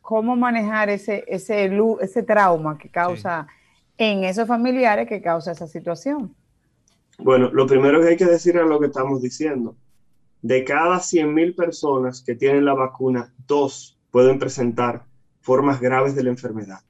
cómo 0.00 0.36
manejar 0.36 0.90
ese, 0.90 1.24
ese, 1.28 1.68
lu- 1.68 1.98
ese 2.00 2.22
trauma 2.22 2.78
que 2.78 2.88
causa 2.90 3.46
en 3.98 4.24
esos 4.24 4.46
familiares 4.48 5.08
que 5.08 5.20
causa 5.20 5.52
esa 5.52 5.66
situación. 5.66 6.34
Bueno, 7.18 7.50
lo 7.52 7.66
primero 7.66 8.00
que 8.00 8.08
hay 8.08 8.16
que 8.16 8.24
decir 8.24 8.56
es 8.56 8.66
lo 8.66 8.80
que 8.80 8.86
estamos 8.86 9.20
diciendo. 9.20 9.76
De 10.42 10.64
cada 10.64 10.96
100.000 11.00 11.54
personas 11.54 12.22
que 12.22 12.34
tienen 12.34 12.64
la 12.64 12.72
vacuna, 12.74 13.34
dos 13.46 13.98
pueden 14.10 14.38
presentar 14.38 15.04
formas 15.42 15.80
graves 15.80 16.14
de 16.14 16.22
la 16.24 16.30
enfermedad. 16.30 16.80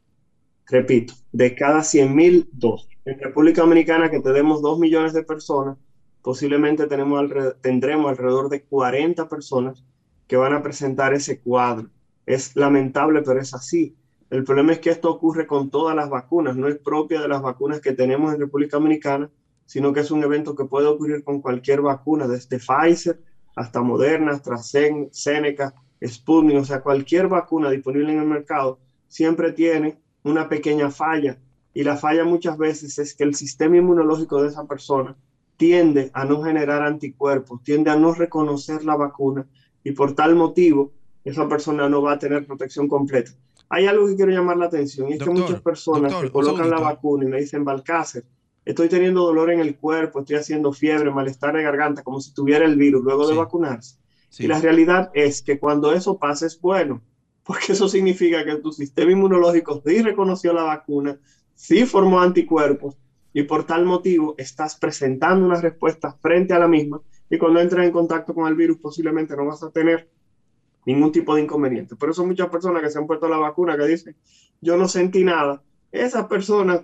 Repito, 0.67 1.15
de 1.33 1.55
cada 1.57 1.81
100.000, 1.81 2.49
dos. 2.53 2.89
En 3.05 3.19
República 3.19 3.63
Dominicana, 3.63 4.09
que 4.09 4.21
tenemos 4.21 4.63
2 4.63 4.79
millones 4.79 5.13
de 5.13 5.25
personas, 5.25 5.77
posiblemente 6.23 6.87
tenemos 6.87 7.21
alre- 7.21 7.57
tendremos 7.61 8.09
alrededor 8.11 8.49
de 8.51 8.63
40 8.63 9.29
personas 9.29 9.85
que 10.29 10.37
van 10.37 10.53
a 10.55 10.63
presentar 10.63 11.13
ese 11.13 11.41
cuadro. 11.41 11.89
Es 12.31 12.55
lamentable, 12.55 13.23
pero 13.23 13.41
es 13.41 13.53
así. 13.55 13.97
El 14.31 14.45
problema 14.45 14.71
es 14.71 14.79
que 14.79 14.91
esto 14.91 15.11
ocurre 15.11 15.49
con 15.49 15.69
todas 15.69 15.97
las 15.97 16.09
vacunas, 16.09 16.55
no 16.55 16.69
es 16.69 16.79
propia 16.79 17.21
de 17.21 17.27
las 17.27 17.43
vacunas 17.43 17.81
que 17.81 17.93
tenemos 17.93 18.33
en 18.33 18.39
República 18.39 18.77
Dominicana, 18.77 19.29
sino 19.67 19.93
que 19.93 19.99
es 19.99 20.13
un 20.13 20.23
evento 20.23 20.55
que 20.55 20.65
puede 20.65 20.87
ocurrir 20.87 21.25
con 21.25 21.41
cualquier 21.41 21.81
vacuna, 21.81 22.29
desde 22.29 22.61
Pfizer 22.61 23.21
hasta 23.57 23.83
Moderna, 23.83 24.31
AstraZeneca, 24.31 25.75
Sputnik, 26.07 26.59
o 26.59 26.65
sea, 26.65 26.81
cualquier 26.81 27.27
vacuna 27.27 27.69
disponible 27.69 28.13
en 28.13 28.21
el 28.21 28.27
mercado 28.27 28.79
siempre 29.09 29.51
tiene 29.51 29.99
una 30.23 30.49
pequeña 30.49 30.89
falla 30.89 31.37
y 31.75 31.83
la 31.83 31.97
falla 31.97 32.25
muchas 32.25 32.57
veces 32.57 32.97
es 33.01 33.13
que 33.13 33.25
el 33.25 33.35
sistema 33.35 33.77
inmunológico 33.77 34.41
de 34.41 34.51
esa 34.51 34.65
persona 34.69 35.17
tiende 35.57 36.13
a 36.15 36.25
no 36.25 36.45
generar 36.45 36.83
anticuerpos, 36.83 37.61
tiende 37.65 37.91
a 37.91 37.97
no 37.97 38.15
reconocer 38.15 38.85
la 38.85 38.95
vacuna 38.95 39.49
y 39.83 39.91
por 39.91 40.15
tal 40.15 40.37
motivo 40.37 40.93
esa 41.25 41.49
persona 41.49 41.89
no 41.89 42.03
va 42.03 42.13
a 42.13 42.19
tener 42.19 42.47
protección 42.47 42.89
completa. 42.89 43.33
Hay 43.69 43.87
algo 43.87 44.07
que 44.07 44.17
quiero 44.17 44.33
llamar 44.33 44.57
la 44.57 44.67
atención 44.67 45.09
y 45.09 45.13
es 45.13 45.19
Doctor, 45.19 45.35
que 45.35 45.41
muchas 45.43 45.61
personas 45.63 46.11
doctor, 46.11 46.27
que 46.27 46.33
colocan 46.33 46.71
la 46.71 46.81
vacuna 46.81 47.25
y 47.25 47.29
me 47.29 47.41
dicen 47.41 47.65
Balcácer, 47.65 48.25
estoy 48.65 48.89
teniendo 48.89 49.23
dolor 49.23 49.51
en 49.51 49.61
el 49.61 49.77
cuerpo, 49.77 50.21
estoy 50.21 50.37
haciendo 50.37 50.73
fiebre, 50.73 51.11
malestar 51.11 51.55
de 51.55 51.63
garganta, 51.63 52.03
como 52.03 52.21
si 52.21 52.33
tuviera 52.35 52.65
el 52.65 52.77
virus 52.77 53.05
luego 53.05 53.29
de 53.29 53.37
vacunarse. 53.37 53.97
Sí. 54.29 54.45
Y 54.45 54.47
la 54.49 54.61
realidad 54.61 55.11
es 55.15 55.43
que 55.43 55.59
cuando 55.59 55.93
eso 55.93 56.19
pasa 56.19 56.47
es 56.47 56.61
bueno, 56.61 57.01
porque 57.45 57.73
eso 57.73 57.89
significa 57.89 58.45
que 58.45 58.57
tu 58.57 58.73
sistema 58.73 59.13
inmunológico 59.13 59.83
sí 59.85 60.03
reconoció 60.03 60.53
la 60.53 60.65
vacuna, 60.65 61.19
sí 61.55 61.85
formó 61.85 62.21
anticuerpos 62.21 62.97
y 63.33 63.45
por 63.45 63.65
tal 63.65 63.85
motivo 63.85 64.35
estás 64.39 64.77
presentando 64.77 65.47
una 65.47 65.61
respuesta 65.61 66.13
frente 66.21 66.55
a 66.55 66.59
la 66.59 66.67
misma 66.67 67.01
y 67.29 67.39
cuando 67.39 67.61
entres 67.61 67.87
en 67.87 67.93
contacto 67.93 68.35
con 68.35 68.49
el 68.49 68.57
virus 68.57 68.79
posiblemente 68.79 69.37
no 69.37 69.47
vas 69.47 69.63
a 69.63 69.71
tener 69.71 70.09
ningún 70.87 71.13
tipo 71.13 71.35
de 71.35 71.43
inconveniente. 71.43 71.97
Por 71.97 72.11
eso 72.11 72.25
muchas 72.27 72.49
personas 72.49 72.83
que 72.83 72.91
se 72.91 72.99
han 72.99 73.07
puesto 73.07 73.29
la 73.29 73.37
vacuna 73.37 73.77
que 73.77 73.87
dicen, 73.87 74.17
yo 74.61 74.77
no 74.77 74.89
sentí 74.89 75.25
nada, 75.25 75.63
esas 75.93 76.27
personas 76.27 76.83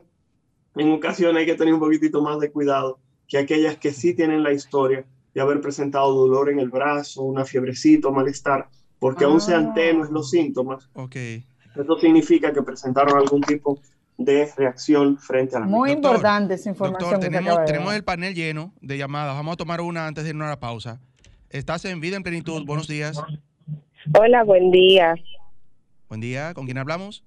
en 0.75 0.93
ocasiones 0.93 1.41
hay 1.41 1.47
que 1.47 1.55
tener 1.55 1.73
un 1.75 1.81
poquitito 1.81 2.23
más 2.23 2.39
de 2.41 2.51
cuidado 2.51 2.99
que 3.29 3.39
aquellas 3.39 3.77
que 3.79 3.93
sí 3.93 4.15
tienen 4.15 4.43
la 4.43 4.53
historia 4.53 5.05
de 5.35 5.41
haber 5.41 5.61
presentado 5.61 6.15
dolor 6.15 6.51
en 6.51 6.59
el 6.61 6.69
brazo, 6.71 7.23
una 7.23 7.45
fiebrecito, 7.45 8.13
malestar, 8.13 8.69
porque 8.99 9.25
aún 9.25 9.41
sean 9.41 9.69
Ah. 9.71 9.75
tenues 9.75 10.11
los 10.11 10.31
síntomas, 10.31 10.89
Ok. 10.95 11.17
eso 11.17 11.99
significa 12.01 12.53
que 12.53 12.63
presentaron 12.63 13.17
algún 13.19 13.41
tipo 13.43 13.79
de 14.19 14.51
reacción 14.57 15.19
frente 15.19 15.57
a 15.57 15.61
la 15.61 15.67
Muy 15.67 15.91
Doctor, 15.91 16.13
importante 16.13 16.55
esa 16.55 16.71
información 16.71 17.11
Doctor, 17.11 17.21
tenemos, 17.31 17.65
tenemos 17.67 17.95
el 17.95 18.03
panel 18.05 18.35
lleno 18.35 18.73
de 18.81 18.97
llamadas. 18.97 19.35
Vamos 19.35 19.55
a 19.55 19.57
tomar 19.57 19.83
una 19.83 20.07
antes 20.07 20.25
de 20.25 20.31
irnos 20.31 20.47
a 20.47 20.51
la 20.51 20.61
pausa. 20.61 21.01
Estás 21.51 21.85
en 21.85 22.01
Vida 22.01 22.17
en 22.17 22.23
Plenitud. 22.23 22.65
Buenos 22.65 22.89
días. 22.89 23.21
Hola, 24.15 24.45
buen 24.45 24.71
día. 24.71 25.15
Buen 26.09 26.21
día. 26.21 26.55
¿Con 26.55 26.67
quién 26.67 26.79
hablamos? 26.79 27.25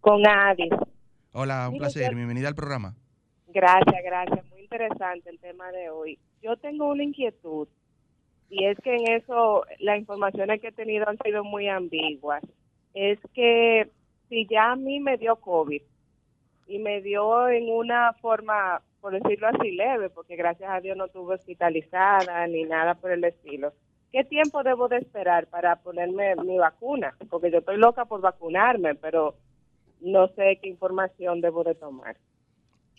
Con 0.00 0.26
Adis. 0.26 0.72
Hola, 1.32 1.68
un 1.70 1.78
placer. 1.78 2.10
yo- 2.10 2.16
Bienvenida 2.16 2.48
al 2.48 2.54
programa. 2.54 2.94
Gracias, 3.48 4.02
gracias. 4.04 4.44
Muy 4.50 4.62
interesante 4.62 5.30
el 5.30 5.38
tema 5.38 5.70
de 5.72 5.90
hoy. 5.90 6.18
Yo 6.42 6.56
tengo 6.56 6.88
una 6.88 7.04
inquietud 7.04 7.68
y 8.50 8.64
es 8.66 8.78
que 8.82 8.94
en 8.96 9.10
eso 9.12 9.64
las 9.80 9.98
informaciones 9.98 10.60
que 10.60 10.68
he 10.68 10.72
tenido 10.72 11.08
han 11.08 11.18
sido 11.18 11.44
muy 11.44 11.68
ambiguas. 11.68 12.42
Es 12.94 13.18
que 13.34 13.90
si 14.28 14.46
ya 14.46 14.72
a 14.72 14.76
mí 14.76 15.00
me 15.00 15.16
dio 15.16 15.36
COVID 15.36 15.82
y 16.66 16.78
me 16.78 17.00
dio 17.02 17.48
en 17.48 17.70
una 17.70 18.12
forma, 18.14 18.80
por 19.00 19.12
decirlo 19.20 19.48
así, 19.48 19.70
leve, 19.72 20.10
porque 20.10 20.36
gracias 20.36 20.70
a 20.70 20.80
Dios 20.80 20.96
no 20.96 21.06
estuve 21.06 21.34
hospitalizada 21.34 22.46
ni 22.46 22.64
nada 22.64 22.94
por 22.94 23.10
el 23.12 23.24
estilo. 23.24 23.72
¿Qué 24.14 24.22
tiempo 24.22 24.62
debo 24.62 24.86
de 24.86 24.98
esperar 24.98 25.48
para 25.48 25.74
ponerme 25.74 26.36
mi 26.36 26.56
vacuna? 26.56 27.16
Porque 27.28 27.50
yo 27.50 27.58
estoy 27.58 27.78
loca 27.78 28.04
por 28.04 28.20
vacunarme, 28.20 28.94
pero 28.94 29.34
no 30.02 30.28
sé 30.28 30.60
qué 30.62 30.68
información 30.68 31.40
debo 31.40 31.64
de 31.64 31.74
tomar. 31.74 32.16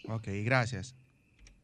Ok, 0.09 0.27
gracias. 0.43 0.93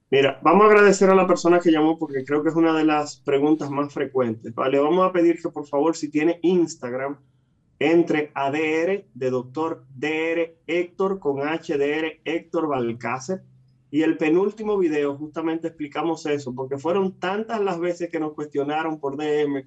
Mira, 0.10 0.40
vamos 0.42 0.64
a 0.64 0.68
agradecer 0.68 1.10
a 1.10 1.16
la 1.16 1.28
persona 1.28 1.60
que 1.60 1.70
llamó 1.70 2.00
porque 2.00 2.24
creo 2.24 2.42
que 2.42 2.48
es 2.48 2.56
una 2.56 2.74
de 2.74 2.86
las 2.86 3.18
preguntas 3.18 3.70
más 3.70 3.94
frecuentes. 3.94 4.56
Vale, 4.56 4.80
vamos 4.80 5.06
a 5.06 5.12
pedir 5.12 5.42
que 5.42 5.50
por 5.50 5.68
favor, 5.68 5.98
si 5.98 6.10
tiene 6.10 6.40
Instagram, 6.44 7.18
entre 7.78 8.32
a 8.34 8.52
DR 8.52 9.04
de 9.14 9.30
doctor 9.30 9.84
DR 9.94 10.56
Héctor 10.66 11.20
con 11.20 11.40
HDR 11.40 12.22
Héctor 12.24 12.70
Balcácer. 12.70 13.42
Y 13.92 14.04
el 14.04 14.18
penúltimo 14.18 14.78
video 14.78 15.18
justamente 15.18 15.68
explicamos 15.68 16.26
eso, 16.26 16.56
porque 16.56 16.78
fueron 16.78 17.20
tantas 17.20 17.60
las 17.62 17.80
veces 17.80 18.10
que 18.10 18.22
nos 18.22 18.34
cuestionaron 18.34 19.00
por 19.00 19.18
DM 19.18 19.66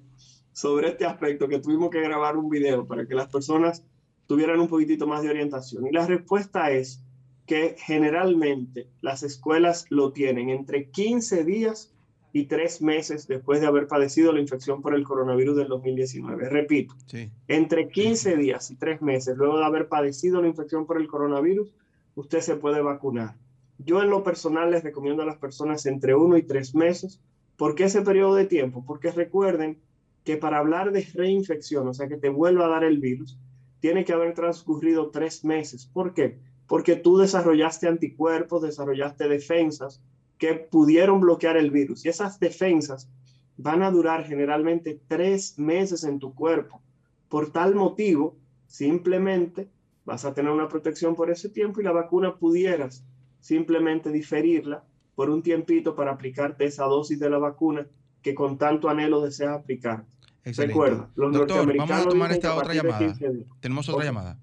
sobre 0.51 0.89
este 0.89 1.05
aspecto 1.05 1.47
que 1.47 1.59
tuvimos 1.59 1.91
que 1.91 2.01
grabar 2.01 2.35
un 2.35 2.49
video 2.49 2.87
para 2.87 3.05
que 3.05 3.13
las 3.13 3.27
personas 3.31 3.83
tuvieran 4.25 4.59
un 4.59 4.67
poquitito 4.67 5.05
más 5.05 5.21
de 5.21 5.29
orientación. 5.29 5.85
Y 5.85 5.91
la 5.91 6.07
respuesta 6.07 6.71
es 6.71 7.03
que 7.45 7.75
generalmente 7.77 8.87
las 9.01 9.21
escuelas 9.21 9.85
lo 9.89 10.11
tienen 10.11 10.49
entre 10.49 10.89
15 10.89 11.43
días 11.43 11.93
y 12.33 12.45
3 12.45 12.81
meses 12.81 13.27
después 13.27 13.61
de 13.61 13.67
haber 13.67 13.87
padecido 13.87 14.33
la 14.33 14.41
infección 14.41 14.81
por 14.81 14.95
el 14.95 15.03
coronavirus 15.03 15.55
del 15.55 15.67
2019. 15.67 16.49
Repito, 16.49 16.95
Sí. 17.05 17.29
entre 17.47 17.89
15 17.89 18.35
días 18.35 18.71
y 18.71 18.75
3 18.75 19.01
meses 19.03 19.37
luego 19.37 19.59
de 19.59 19.65
haber 19.65 19.87
padecido 19.87 20.41
la 20.41 20.47
infección 20.47 20.87
por 20.87 20.99
el 20.99 21.07
coronavirus, 21.07 21.71
usted 22.15 22.41
se 22.41 22.55
puede 22.55 22.81
vacunar. 22.81 23.35
Yo 23.77 24.01
en 24.01 24.09
lo 24.09 24.23
personal 24.23 24.71
les 24.71 24.83
recomiendo 24.83 25.23
a 25.23 25.25
las 25.25 25.37
personas 25.37 25.85
entre 25.85 26.15
1 26.15 26.37
y 26.37 26.43
3 26.43 26.75
meses. 26.75 27.19
¿Por 27.57 27.75
qué 27.75 27.85
ese 27.85 28.01
periodo 28.01 28.35
de 28.35 28.45
tiempo? 28.45 28.83
Porque 28.85 29.11
recuerden 29.11 29.77
que 30.23 30.37
para 30.37 30.59
hablar 30.59 30.91
de 30.91 31.07
reinfección, 31.13 31.87
o 31.87 31.93
sea, 31.93 32.07
que 32.07 32.17
te 32.17 32.29
vuelva 32.29 32.65
a 32.65 32.69
dar 32.69 32.83
el 32.83 32.99
virus, 32.99 33.37
tiene 33.79 34.05
que 34.05 34.13
haber 34.13 34.33
transcurrido 34.33 35.11
3 35.11 35.45
meses. 35.45 35.85
¿Por 35.85 36.13
qué? 36.13 36.39
Porque 36.67 36.95
tú 36.95 37.17
desarrollaste 37.17 37.87
anticuerpos, 37.87 38.63
desarrollaste 38.63 39.27
defensas 39.27 40.01
que 40.37 40.55
pudieron 40.55 41.21
bloquear 41.21 41.57
el 41.57 41.71
virus. 41.71 42.05
Y 42.05 42.09
esas 42.09 42.39
defensas 42.39 43.09
van 43.57 43.83
a 43.83 43.91
durar 43.91 44.25
generalmente 44.25 44.99
tres 45.07 45.57
meses 45.57 46.03
en 46.03 46.19
tu 46.19 46.33
cuerpo. 46.33 46.81
Por 47.29 47.51
tal 47.51 47.75
motivo, 47.75 48.35
simplemente 48.67 49.69
vas 50.03 50.25
a 50.25 50.33
tener 50.33 50.51
una 50.51 50.67
protección 50.67 51.15
por 51.15 51.31
ese 51.31 51.49
tiempo 51.49 51.79
y 51.79 51.83
la 51.83 51.91
vacuna 51.91 52.35
pudieras 52.37 53.05
simplemente 53.45 54.11
diferirla 54.11 54.83
por 55.13 55.29
un 55.29 55.43
tiempito 55.43 55.95
para 55.95 56.11
aplicarte 56.13 56.65
esa 56.65 56.85
dosis 56.85 57.19
de 57.19 57.29
la 57.29 57.37
vacuna 57.37 57.85
que 58.23 58.33
con 58.33 58.57
tanto 58.57 58.89
anhelo 58.89 59.21
deseas 59.21 59.51
aplicar. 59.59 60.03
Excelente. 60.43 60.73
Recuerda, 60.73 61.09
los 61.15 61.31
Doctor, 61.31 61.77
vamos 61.77 61.91
a 61.91 62.09
tomar 62.09 62.31
esta 62.31 62.49
a 62.49 62.55
otra 62.55 62.73
llamada. 62.73 62.97
15 62.97 63.29
días. 63.29 63.47
Tenemos 63.59 63.87
otra 63.87 64.03
llamada. 64.03 64.39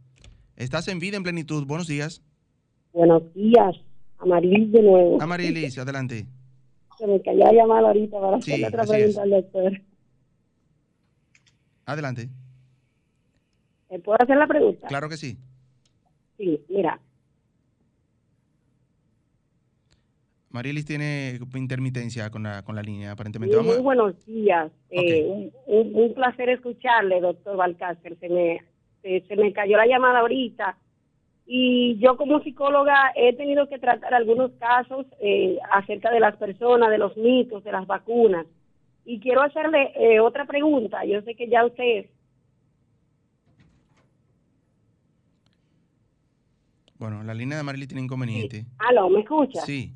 Estás 0.55 0.87
en 0.87 1.01
Vida 1.01 1.17
en 1.17 1.25
Plenitud. 1.25 1.67
Buenos 1.67 1.88
días. 1.88 2.23
Buenos 2.93 3.35
días, 3.35 3.75
Amarilis 4.19 4.71
de 4.71 4.83
nuevo. 4.83 5.21
Amarilis, 5.21 5.77
adelante. 5.79 6.27
Se 6.97 7.07
me 7.09 7.21
cayó 7.23 7.38
la 7.41 7.53
llamada 7.53 7.88
ahorita 7.88 8.21
para 8.21 8.41
Sí, 8.41 8.53
hacerle 8.53 8.69
otra 8.69 8.85
pregunta 8.85 9.11
es. 9.11 9.19
al 9.19 9.31
doctor. 9.31 9.73
Adelante. 11.87 12.29
¿Me 13.91 13.99
puedo 13.99 14.23
hacer 14.23 14.37
la 14.37 14.47
pregunta? 14.47 14.87
Claro 14.87 15.09
que 15.09 15.17
sí. 15.17 15.37
Sí, 16.37 16.61
mira, 16.69 17.01
Marilis 20.53 20.85
tiene 20.85 21.38
intermitencia 21.55 22.31
con 22.31 22.43
la, 22.43 22.62
con 22.62 22.77
la 22.77 22.83
línea, 22.83 23.12
aparentemente. 23.12 23.57
Vamos, 23.57 23.75
muy 23.75 23.83
buenos 23.83 24.27
días. 24.27 24.71
Eh, 24.91 25.25
un, 25.27 25.51
un- 25.67 25.95
un 25.95 26.15
placer 26.15 26.51
escucharle, 26.51 27.21
doctor 27.21 27.57
Balcácer. 27.57 28.17
Se 28.21 28.29
me, 28.29 28.61
se, 29.03 29.23
se 29.27 29.37
me 29.37 29.53
cayó 29.53 29.77
la 29.79 29.87
llamada 29.87 30.21
ahorita. 30.21 30.77
Y 31.47 31.99
yo 31.99 32.17
como 32.17 32.41
psicóloga 32.43 33.12
he 33.17 33.35
tenido 33.35 33.69
que 33.69 33.79
tratar 33.79 34.12
algunos 34.15 34.53
casos 34.53 35.07
eh, 35.21 35.59
acerca 35.73 36.11
de 36.11 36.21
las 36.21 36.37
personas, 36.37 36.91
de 36.91 36.99
los 36.99 37.17
mitos, 37.17 37.65
de 37.65 37.73
las 37.73 37.87
vacunas. 37.87 38.47
Y 39.05 39.19
quiero 39.21 39.43
hacerle 39.43 39.93
eh, 39.97 40.21
otra 40.21 40.45
pregunta. 40.45 41.05
Yo 41.05 41.23
sé 41.23 41.35
que 41.35 41.49
ya 41.49 41.65
usted 41.65 42.07
bueno, 46.99 47.23
la 47.25 47.35
línea 47.35 47.57
de 47.57 47.65
Marilis 47.65 47.88
tiene 47.88 48.03
inconveniente. 48.05 48.65
Aló, 48.79 49.09
¿me 49.11 49.21
escucha? 49.21 49.61
Sí, 49.62 49.93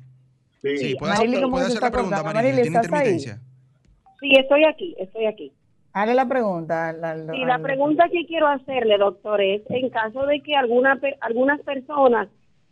Sí. 0.75 0.77
sí, 0.77 0.95
puede 0.95 1.13
Marilis, 1.13 1.35
hacer, 1.35 1.43
¿cómo 1.43 1.51
puede 1.51 1.65
hacer 1.65 1.81
la 1.81 1.87
está 1.87 1.97
pregunta. 1.97 2.23
Marilis, 2.23 2.61
Tiene 2.61 2.77
¿estás 2.77 2.93
ahí? 2.93 3.19
Sí, 3.19 4.31
estoy 4.37 4.63
aquí, 4.65 4.95
estoy 4.97 5.25
aquí. 5.25 5.51
Hale 5.93 6.13
la 6.13 6.27
pregunta. 6.27 6.95
y 7.33 7.45
la 7.45 7.59
pregunta 7.59 8.07
que 8.11 8.25
quiero 8.27 8.47
hacerle, 8.47 8.97
doctor, 8.97 9.41
es 9.41 9.61
en 9.69 9.89
caso 9.89 10.25
de 10.27 10.41
que 10.41 10.55
alguna, 10.55 10.99
algunas 11.21 11.59
personas 11.61 12.27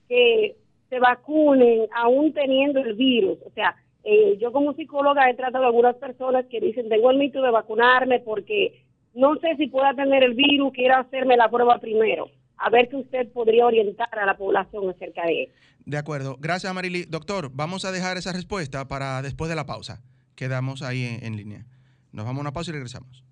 que 0.07 0.55
se 0.89 0.99
vacunen 0.99 1.87
aún 1.95 2.33
teniendo 2.33 2.81
el 2.81 2.93
virus, 2.93 3.39
o 3.43 3.49
sea, 3.51 3.75
eh, 4.03 4.37
yo 4.39 4.51
como 4.51 4.73
psicóloga 4.73 5.27
he 5.27 5.33
tratado 5.33 5.63
a 5.63 5.67
algunas 5.67 5.95
personas 5.95 6.45
que 6.45 6.59
dicen, 6.59 6.87
tengo 6.87 7.09
el 7.09 7.17
mito 7.17 7.41
de 7.41 7.49
vacunarme 7.49 8.19
porque 8.19 8.83
no 9.15 9.35
sé 9.37 9.55
si 9.57 9.67
pueda 9.67 9.95
tener 9.95 10.23
el 10.23 10.35
virus, 10.35 10.71
quiero 10.73 10.97
hacerme 10.97 11.35
la 11.35 11.49
prueba 11.49 11.79
primero. 11.79 12.29
A 12.57 12.69
ver 12.69 12.89
si 12.89 12.95
usted 12.95 13.31
podría 13.31 13.65
orientar 13.65 14.07
a 14.17 14.25
la 14.25 14.37
población 14.37 14.89
acerca 14.89 15.25
de 15.25 15.43
eso. 15.43 15.53
De 15.85 15.97
acuerdo. 15.97 16.37
Gracias, 16.39 16.73
Marily. 16.73 17.03
Doctor, 17.03 17.51
vamos 17.53 17.85
a 17.85 17.91
dejar 17.91 18.17
esa 18.17 18.33
respuesta 18.33 18.87
para 18.87 19.21
después 19.21 19.49
de 19.49 19.55
la 19.55 19.65
pausa. 19.65 20.01
Quedamos 20.35 20.81
ahí 20.81 21.19
en, 21.21 21.37
línea. 21.37 21.65
Nos 22.11 22.25
vamos 22.25 22.39
a 22.39 22.41
una 22.41 22.53
pausa 22.53 22.71
y 22.71 22.73
regresamos. 22.73 23.23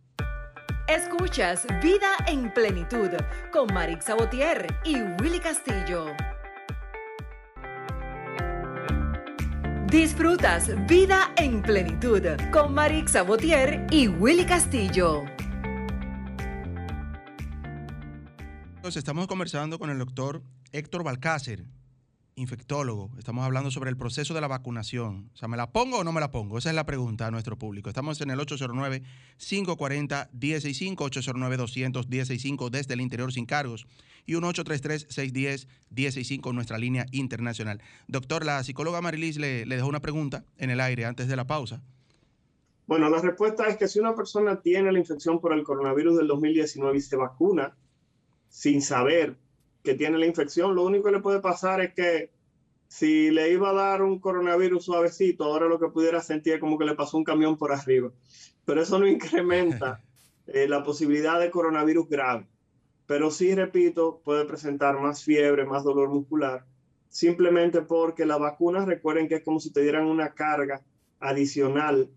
Escuchas 0.88 1.66
Vida 1.82 2.12
en 2.28 2.54
Plenitud 2.54 3.10
con 3.52 3.74
Marix 3.74 4.06
Sabotier 4.06 4.68
y 4.84 4.96
Willy 5.22 5.40
Castillo. 5.40 6.08
Disfrutas 9.88 10.72
Vida 10.88 11.34
en 11.38 11.62
Plenitud 11.62 12.22
con 12.52 12.74
Marix 12.74 13.12
Sabotier 13.12 13.86
y 13.92 14.08
Willy 14.08 14.46
Castillo. 14.46 15.24
Estamos 18.84 19.28
conversando 19.28 19.80
con 19.80 19.90
el 19.90 19.98
doctor 19.98 20.42
Héctor 20.74 21.06
Balcácer, 21.06 21.64
infectólogo. 22.36 23.12
Estamos 23.18 23.46
hablando 23.46 23.72
sobre 23.72 23.90
el 23.90 23.96
proceso 23.96 24.34
de 24.34 24.42
la 24.42 24.50
vacunación. 24.50 25.30
O 25.34 25.38
sea, 25.38 25.48
¿me 25.48 25.56
la 25.56 25.72
pongo 25.72 26.00
o 26.00 26.04
no 26.04 26.12
me 26.12 26.20
la 26.20 26.32
pongo? 26.32 26.58
Esa 26.58 26.70
es 26.70 26.76
la 26.76 26.86
pregunta 26.86 27.26
a 27.26 27.32
nuestro 27.32 27.58
público. 27.58 27.88
Estamos 27.88 28.20
en 28.20 28.30
el 28.30 28.40
809-540-165, 28.40 30.98
809-200-165 30.98 32.70
desde 32.70 32.94
el 32.94 33.00
interior 33.02 33.32
sin 33.32 33.46
cargos 33.46 33.88
y 34.26 34.36
un 34.36 34.44
833-610-165 34.44 36.54
nuestra 36.54 36.78
línea 36.78 37.06
internacional. 37.12 37.82
Doctor, 38.10 38.46
la 38.46 38.62
psicóloga 38.66 39.00
Marilis 39.00 39.38
le, 39.38 39.66
le 39.66 39.78
dejó 39.78 39.88
una 39.88 40.02
pregunta 40.02 40.44
en 40.58 40.70
el 40.70 40.82
aire 40.82 41.06
antes 41.06 41.30
de 41.30 41.38
la 41.38 41.48
pausa. 41.48 41.82
Bueno, 42.86 43.10
la 43.10 43.22
respuesta 43.22 43.66
es 43.70 43.78
que 43.78 43.88
si 43.88 44.00
una 44.00 44.14
persona 44.14 44.60
tiene 44.60 44.92
la 44.92 45.00
infección 45.00 45.40
por 45.40 45.54
el 45.54 45.64
coronavirus 45.64 46.18
del 46.18 46.28
2019 46.28 46.98
y 46.98 47.02
se 47.02 47.16
vacuna 47.16 47.78
sin 48.54 48.84
saber 48.84 49.36
que 49.84 49.96
tiene 49.96 50.20
la 50.20 50.28
infección, 50.28 50.76
lo 50.76 50.84
único 50.84 51.06
que 51.06 51.14
le 51.14 51.22
puede 51.22 51.40
pasar 51.40 51.82
es 51.82 51.96
que 51.96 52.30
si 52.88 53.32
le 53.32 53.50
iba 53.50 53.72
a 53.72 53.74
dar 53.74 54.04
un 54.04 54.20
coronavirus 54.20 54.86
suavecito, 54.86 55.46
ahora 55.46 55.66
lo 55.66 55.80
que 55.80 55.88
pudiera 55.88 56.22
sentir 56.22 56.54
es 56.54 56.60
como 56.60 56.78
que 56.78 56.86
le 56.86 56.94
pasó 56.94 57.18
un 57.18 57.24
camión 57.24 57.58
por 57.58 57.72
arriba. 57.72 58.12
Pero 58.64 58.80
eso 58.80 59.00
no 59.00 59.08
incrementa 59.18 60.04
eh, 60.46 60.68
la 60.68 60.84
posibilidad 60.84 61.40
de 61.40 61.50
coronavirus 61.50 62.08
grave. 62.08 62.48
Pero 63.08 63.32
sí, 63.32 63.56
repito, 63.56 64.22
puede 64.24 64.46
presentar 64.46 65.00
más 65.00 65.24
fiebre, 65.24 65.66
más 65.66 65.84
dolor 65.84 66.10
muscular, 66.10 66.64
simplemente 67.10 67.82
porque 67.82 68.24
la 68.24 68.38
vacuna, 68.38 68.86
recuerden 68.86 69.28
que 69.28 69.36
es 69.38 69.44
como 69.44 69.60
si 69.60 69.74
te 69.74 69.82
dieran 69.82 70.06
una 70.06 70.36
carga 70.36 70.84
adicional 71.20 72.08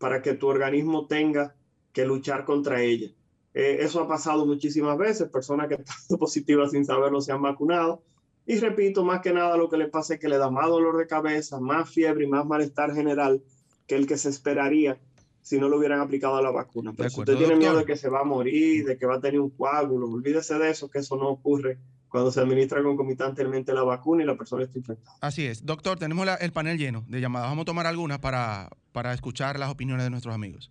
para 0.00 0.22
que 0.22 0.34
tu 0.34 0.48
organismo 0.48 1.06
tenga 1.06 1.54
que 1.92 2.04
luchar 2.04 2.44
contra 2.44 2.82
ella. 2.82 3.12
Eh, 3.54 3.78
eso 3.80 4.00
ha 4.00 4.08
pasado 4.08 4.44
muchísimas 4.44 4.98
veces, 4.98 5.28
personas 5.28 5.68
que 5.68 5.74
están 5.86 6.18
positivas 6.18 6.72
sin 6.72 6.84
saberlo 6.84 7.20
se 7.20 7.32
han 7.32 7.42
vacunado. 7.42 8.02
Y 8.46 8.58
repito, 8.58 9.04
más 9.04 9.20
que 9.20 9.32
nada 9.32 9.56
lo 9.56 9.70
que 9.70 9.78
le 9.78 9.88
pasa 9.88 10.14
es 10.14 10.20
que 10.20 10.28
le 10.28 10.36
da 10.36 10.50
más 10.50 10.68
dolor 10.68 10.98
de 10.98 11.06
cabeza, 11.06 11.60
más 11.60 11.88
fiebre 11.88 12.24
y 12.24 12.28
más 12.28 12.44
malestar 12.44 12.94
general 12.94 13.42
que 13.86 13.94
el 13.94 14.06
que 14.06 14.18
se 14.18 14.28
esperaría 14.28 14.98
si 15.40 15.58
no 15.58 15.68
lo 15.68 15.78
hubieran 15.78 16.00
aplicado 16.00 16.36
a 16.36 16.42
la 16.42 16.50
vacuna. 16.50 16.92
Pero 16.96 17.10
si 17.10 17.20
usted 17.20 17.36
tiene 17.36 17.56
miedo 17.56 17.76
de 17.76 17.84
que 17.84 17.96
se 17.96 18.08
va 18.08 18.20
a 18.20 18.24
morir, 18.24 18.84
de 18.84 18.98
que 18.98 19.06
va 19.06 19.16
a 19.16 19.20
tener 19.20 19.40
un 19.40 19.50
coágulo, 19.50 20.10
olvídese 20.10 20.58
de 20.58 20.70
eso, 20.70 20.90
que 20.90 20.98
eso 20.98 21.16
no 21.16 21.28
ocurre 21.28 21.78
cuando 22.08 22.30
se 22.30 22.40
administra 22.40 22.82
concomitantemente 22.82 23.74
la 23.74 23.82
vacuna 23.82 24.22
y 24.22 24.26
la 24.26 24.36
persona 24.36 24.64
está 24.64 24.78
infectada. 24.78 25.16
Así 25.20 25.44
es. 25.44 25.66
Doctor, 25.66 25.98
tenemos 25.98 26.26
el 26.40 26.52
panel 26.52 26.78
lleno 26.78 27.04
de 27.08 27.20
llamadas. 27.20 27.48
Vamos 27.48 27.62
a 27.62 27.66
tomar 27.66 27.86
algunas 27.86 28.20
para, 28.20 28.70
para 28.92 29.12
escuchar 29.12 29.58
las 29.58 29.70
opiniones 29.70 30.04
de 30.04 30.10
nuestros 30.10 30.34
amigos. 30.34 30.70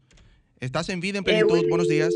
Estás 0.59 0.89
en 0.89 1.01
vida 1.01 1.19
en 1.19 1.23
eh, 1.23 1.25
plenitud. 1.25 1.67
Buenos 1.69 1.87
días. 1.87 2.13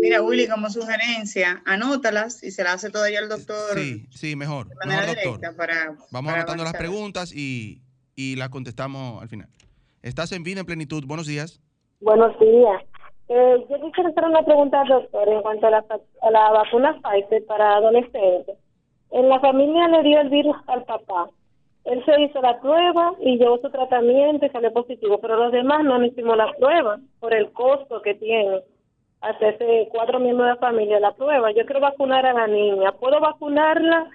Mira, 0.00 0.22
Willy, 0.22 0.48
como 0.48 0.70
sugerencia, 0.70 1.62
anótalas 1.66 2.42
y 2.42 2.50
se 2.50 2.64
las 2.64 2.76
hace 2.76 2.90
todavía 2.90 3.20
el 3.20 3.28
doctor. 3.28 3.78
Sí, 3.78 4.06
sí, 4.10 4.34
mejor. 4.34 4.68
De 4.68 4.74
manera 4.76 5.06
directa 5.06 5.54
para, 5.56 5.96
Vamos 6.10 6.32
anotando 6.32 6.64
las 6.64 6.72
preguntas 6.72 7.32
y, 7.34 7.82
y 8.16 8.36
las 8.36 8.48
contestamos 8.48 9.22
al 9.22 9.28
final. 9.28 9.48
Estás 10.02 10.32
en 10.32 10.42
vida 10.42 10.60
en 10.60 10.66
plenitud. 10.66 11.04
Buenos 11.06 11.26
días. 11.26 11.60
Buenos 12.00 12.38
días. 12.40 12.82
Eh, 13.28 13.66
yo 13.68 13.80
quisiera 13.80 14.08
hacer 14.08 14.24
una 14.24 14.42
pregunta 14.42 14.80
al 14.80 14.88
doctor 14.88 15.28
en 15.28 15.42
cuanto 15.42 15.66
a 15.66 15.70
la, 15.70 15.84
a 16.22 16.30
la 16.30 16.50
vacuna 16.50 17.00
Pfizer 17.02 17.44
para 17.46 17.76
adolescentes. 17.76 18.56
En 19.10 19.28
la 19.28 19.38
familia 19.40 19.86
le 19.88 20.02
dio 20.02 20.20
el 20.20 20.30
virus 20.30 20.56
al 20.66 20.84
papá. 20.84 21.28
Él 21.84 22.02
se 22.04 22.20
hizo 22.22 22.40
la 22.40 22.60
prueba 22.60 23.14
y 23.20 23.38
llevó 23.38 23.58
su 23.58 23.70
tratamiento 23.70 24.46
y 24.46 24.50
salió 24.50 24.72
positivo, 24.72 25.20
pero 25.20 25.36
los 25.36 25.52
demás 25.52 25.84
no 25.84 26.02
hicimos 26.04 26.36
la 26.36 26.52
prueba 26.54 27.00
por 27.20 27.34
el 27.34 27.50
costo 27.52 28.02
que 28.02 28.14
tiene 28.14 28.62
hacerse 29.20 29.88
cuatro 29.90 30.18
miembros 30.18 30.48
de 30.48 30.56
familia 30.56 31.00
la 31.00 31.14
prueba. 31.14 31.50
Yo 31.52 31.64
quiero 31.64 31.80
vacunar 31.80 32.24
a 32.26 32.32
la 32.32 32.46
niña. 32.46 32.92
¿Puedo 32.92 33.20
vacunarla? 33.20 34.10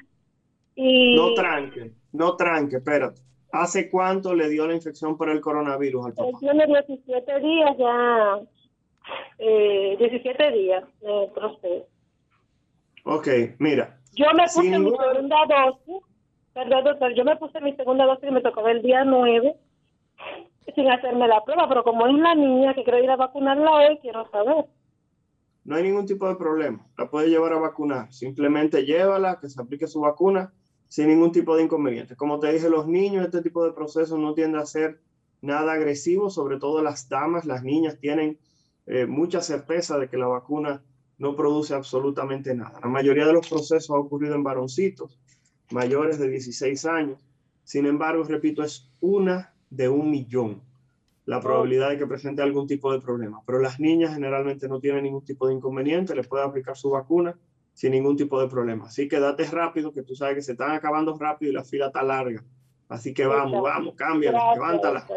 Y... 0.76 1.16
No 1.16 1.34
tranque, 1.34 1.92
no 2.12 2.36
tranque, 2.36 2.78
espérate. 2.78 3.22
¿Hace 3.52 3.90
cuánto 3.90 4.36
le 4.36 4.50
dio 4.50 4.68
la 4.68 4.74
infección 4.74 5.18
por 5.18 5.30
el 5.30 5.40
coronavirus 5.40 6.08
al 6.08 6.14
papá? 6.14 6.38
Tiene 6.40 6.66
17 6.66 7.40
días 7.40 7.78
ya, 7.78 8.40
eh, 9.40 9.96
17 9.98 10.52
días 10.52 10.84
de 11.00 11.30
proceso. 11.34 11.88
Ok, 13.06 13.28
mira. 13.60 13.98
Yo 14.14 14.26
me 14.34 14.44
puse 14.44 14.80
mi 14.80 14.92
segunda 14.92 15.38
dosis, 15.48 16.04
perdón 16.54 16.84
doctor, 16.84 17.14
yo 17.14 17.24
me 17.24 17.36
puse 17.38 17.62
mi 17.62 17.74
segunda 17.76 18.06
dosis 18.06 18.30
y 18.30 18.32
me 18.32 18.42
tocó 18.42 18.68
el 18.68 18.82
día 18.82 19.04
9 19.06 19.56
sin 20.74 20.92
hacerme 20.92 21.28
la 21.28 21.44
prueba, 21.44 21.70
pero 21.70 21.84
como 21.84 22.08
es 22.08 22.14
la 22.16 22.36
niña 22.36 22.74
que 22.74 22.84
quiero 22.84 23.02
ir 23.02 23.10
a 23.10 23.16
vacunarla 23.16 23.72
hoy, 23.72 24.00
quiero 24.00 24.30
saber 24.32 24.66
no 25.66 25.76
hay 25.76 25.84
ningún 25.84 26.06
tipo 26.06 26.28
de 26.28 26.36
problema. 26.36 26.88
La 26.98 27.10
puede 27.10 27.30
llevar 27.30 27.54
a 27.54 27.58
vacunar. 27.58 28.14
Simplemente 28.14 28.86
llévala, 28.86 29.40
que 29.40 29.50
se 29.50 29.60
aplique 29.60 29.88
su 29.88 30.00
vacuna 30.00 30.54
sin 30.88 31.08
ningún 31.08 31.32
tipo 31.32 31.56
de 31.58 31.64
inconveniente. 31.64 32.16
Como 32.16 32.40
te 32.40 32.54
dije, 32.54 32.70
los 32.70 32.88
niños, 32.88 33.26
este 33.26 33.42
tipo 33.42 33.66
de 33.66 33.74
procesos 33.74 34.20
no 34.20 34.36
tiende 34.36 34.60
a 34.60 34.66
ser 34.66 35.02
nada 35.42 35.74
agresivo, 35.74 36.30
sobre 36.30 36.60
todo 36.60 36.84
las 36.84 37.10
damas, 37.10 37.46
las 37.46 37.64
niñas 37.64 38.00
tienen 38.00 38.38
eh, 38.86 39.08
mucha 39.08 39.42
certeza 39.42 39.98
de 39.98 40.08
que 40.08 40.18
la 40.18 40.28
vacuna 40.28 40.84
no 41.18 41.36
produce 41.36 41.74
absolutamente 41.74 42.54
nada. 42.54 42.80
La 42.82 42.88
mayoría 42.88 43.26
de 43.26 43.34
los 43.34 43.48
procesos 43.50 43.90
ha 43.90 44.00
ocurrido 44.00 44.36
en 44.36 44.44
varoncitos 44.44 45.20
mayores 45.72 46.20
de 46.20 46.30
16 46.30 46.86
años. 46.86 47.20
Sin 47.64 47.88
embargo, 47.88 48.24
repito, 48.24 48.64
es 48.64 48.92
una 49.02 49.56
de 49.72 49.90
un 49.90 50.12
millón 50.12 50.62
la 51.26 51.40
probabilidad 51.40 51.90
de 51.90 51.98
que 51.98 52.08
presente 52.08 52.42
algún 52.42 52.68
tipo 52.68 52.92
de 52.92 53.02
problema. 53.02 53.42
Pero 53.46 53.60
las 53.60 53.80
niñas 53.80 54.14
generalmente 54.14 54.68
no 54.68 54.80
tienen 54.80 55.04
ningún 55.04 55.26
tipo 55.26 55.48
de 55.48 55.54
inconveniente, 55.54 56.16
les 56.16 56.28
puede 56.28 56.44
aplicar 56.44 56.78
su 56.78 56.92
vacuna 56.92 57.36
sin 57.74 57.92
ningún 57.92 58.16
tipo 58.16 58.40
de 58.40 58.48
problema. 58.48 58.86
Así 58.86 59.08
que 59.08 59.20
date 59.20 59.44
rápido, 59.46 59.92
que 59.92 60.04
tú 60.04 60.16
sabes 60.16 60.36
que 60.36 60.42
se 60.42 60.54
están 60.54 60.72
acabando 60.72 61.18
rápido 61.18 61.52
y 61.52 61.56
la 61.56 61.64
fila 61.64 61.88
está 61.88 62.04
larga. 62.04 62.44
Así 62.88 63.14
que 63.14 63.26
vamos, 63.26 63.62
vamos, 63.64 63.96
cámbiala, 63.96 64.54
levántala. 64.54 65.08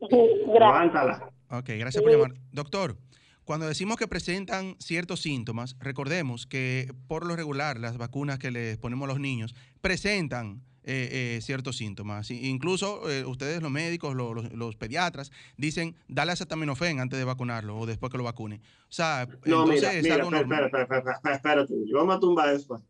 Levántala. 0.52 1.30
Ok, 1.50 1.70
gracias 1.78 2.02
por 2.02 2.12
llamar. 2.12 2.34
Doctor, 2.50 2.96
cuando 3.44 3.66
decimos 3.66 3.96
que 3.96 4.08
presentan 4.08 4.76
ciertos 4.80 5.20
síntomas, 5.20 5.76
recordemos 5.78 6.46
que 6.46 6.92
por 7.06 7.24
lo 7.24 7.36
regular 7.36 7.78
las 7.78 7.96
vacunas 7.96 8.38
que 8.38 8.50
les 8.50 8.78
ponemos 8.78 9.06
a 9.06 9.12
los 9.12 9.20
niños 9.20 9.54
presentan 9.80 10.62
eh, 10.84 11.36
eh, 11.36 11.40
ciertos 11.42 11.76
síntomas. 11.76 12.28
Incluso 12.32 13.08
eh, 13.08 13.24
ustedes, 13.24 13.62
los 13.62 13.70
médicos, 13.70 14.16
los, 14.16 14.76
pediatras, 14.76 15.30
dicen, 15.56 15.94
dale 16.08 16.32
acetaminofén 16.32 16.98
antes 16.98 17.20
de 17.20 17.24
vacunarlo 17.24 17.78
o 17.78 17.86
después 17.86 18.10
que 18.10 18.18
lo 18.18 18.24
vacune. 18.24 18.56
O 18.56 18.92
sea, 18.92 19.28
no, 19.44 19.62
entonces 19.62 19.80
mira, 19.80 19.92
es 19.92 20.02
mira, 20.02 20.14
algo 20.16 20.34
espera, 20.34 20.66
espera, 20.66 21.12
espera, 21.12 21.36
espérate, 21.36 21.74
vamos 21.92 22.16
a 22.16 22.18
tumbar 22.18 22.52
eso. 22.52 22.82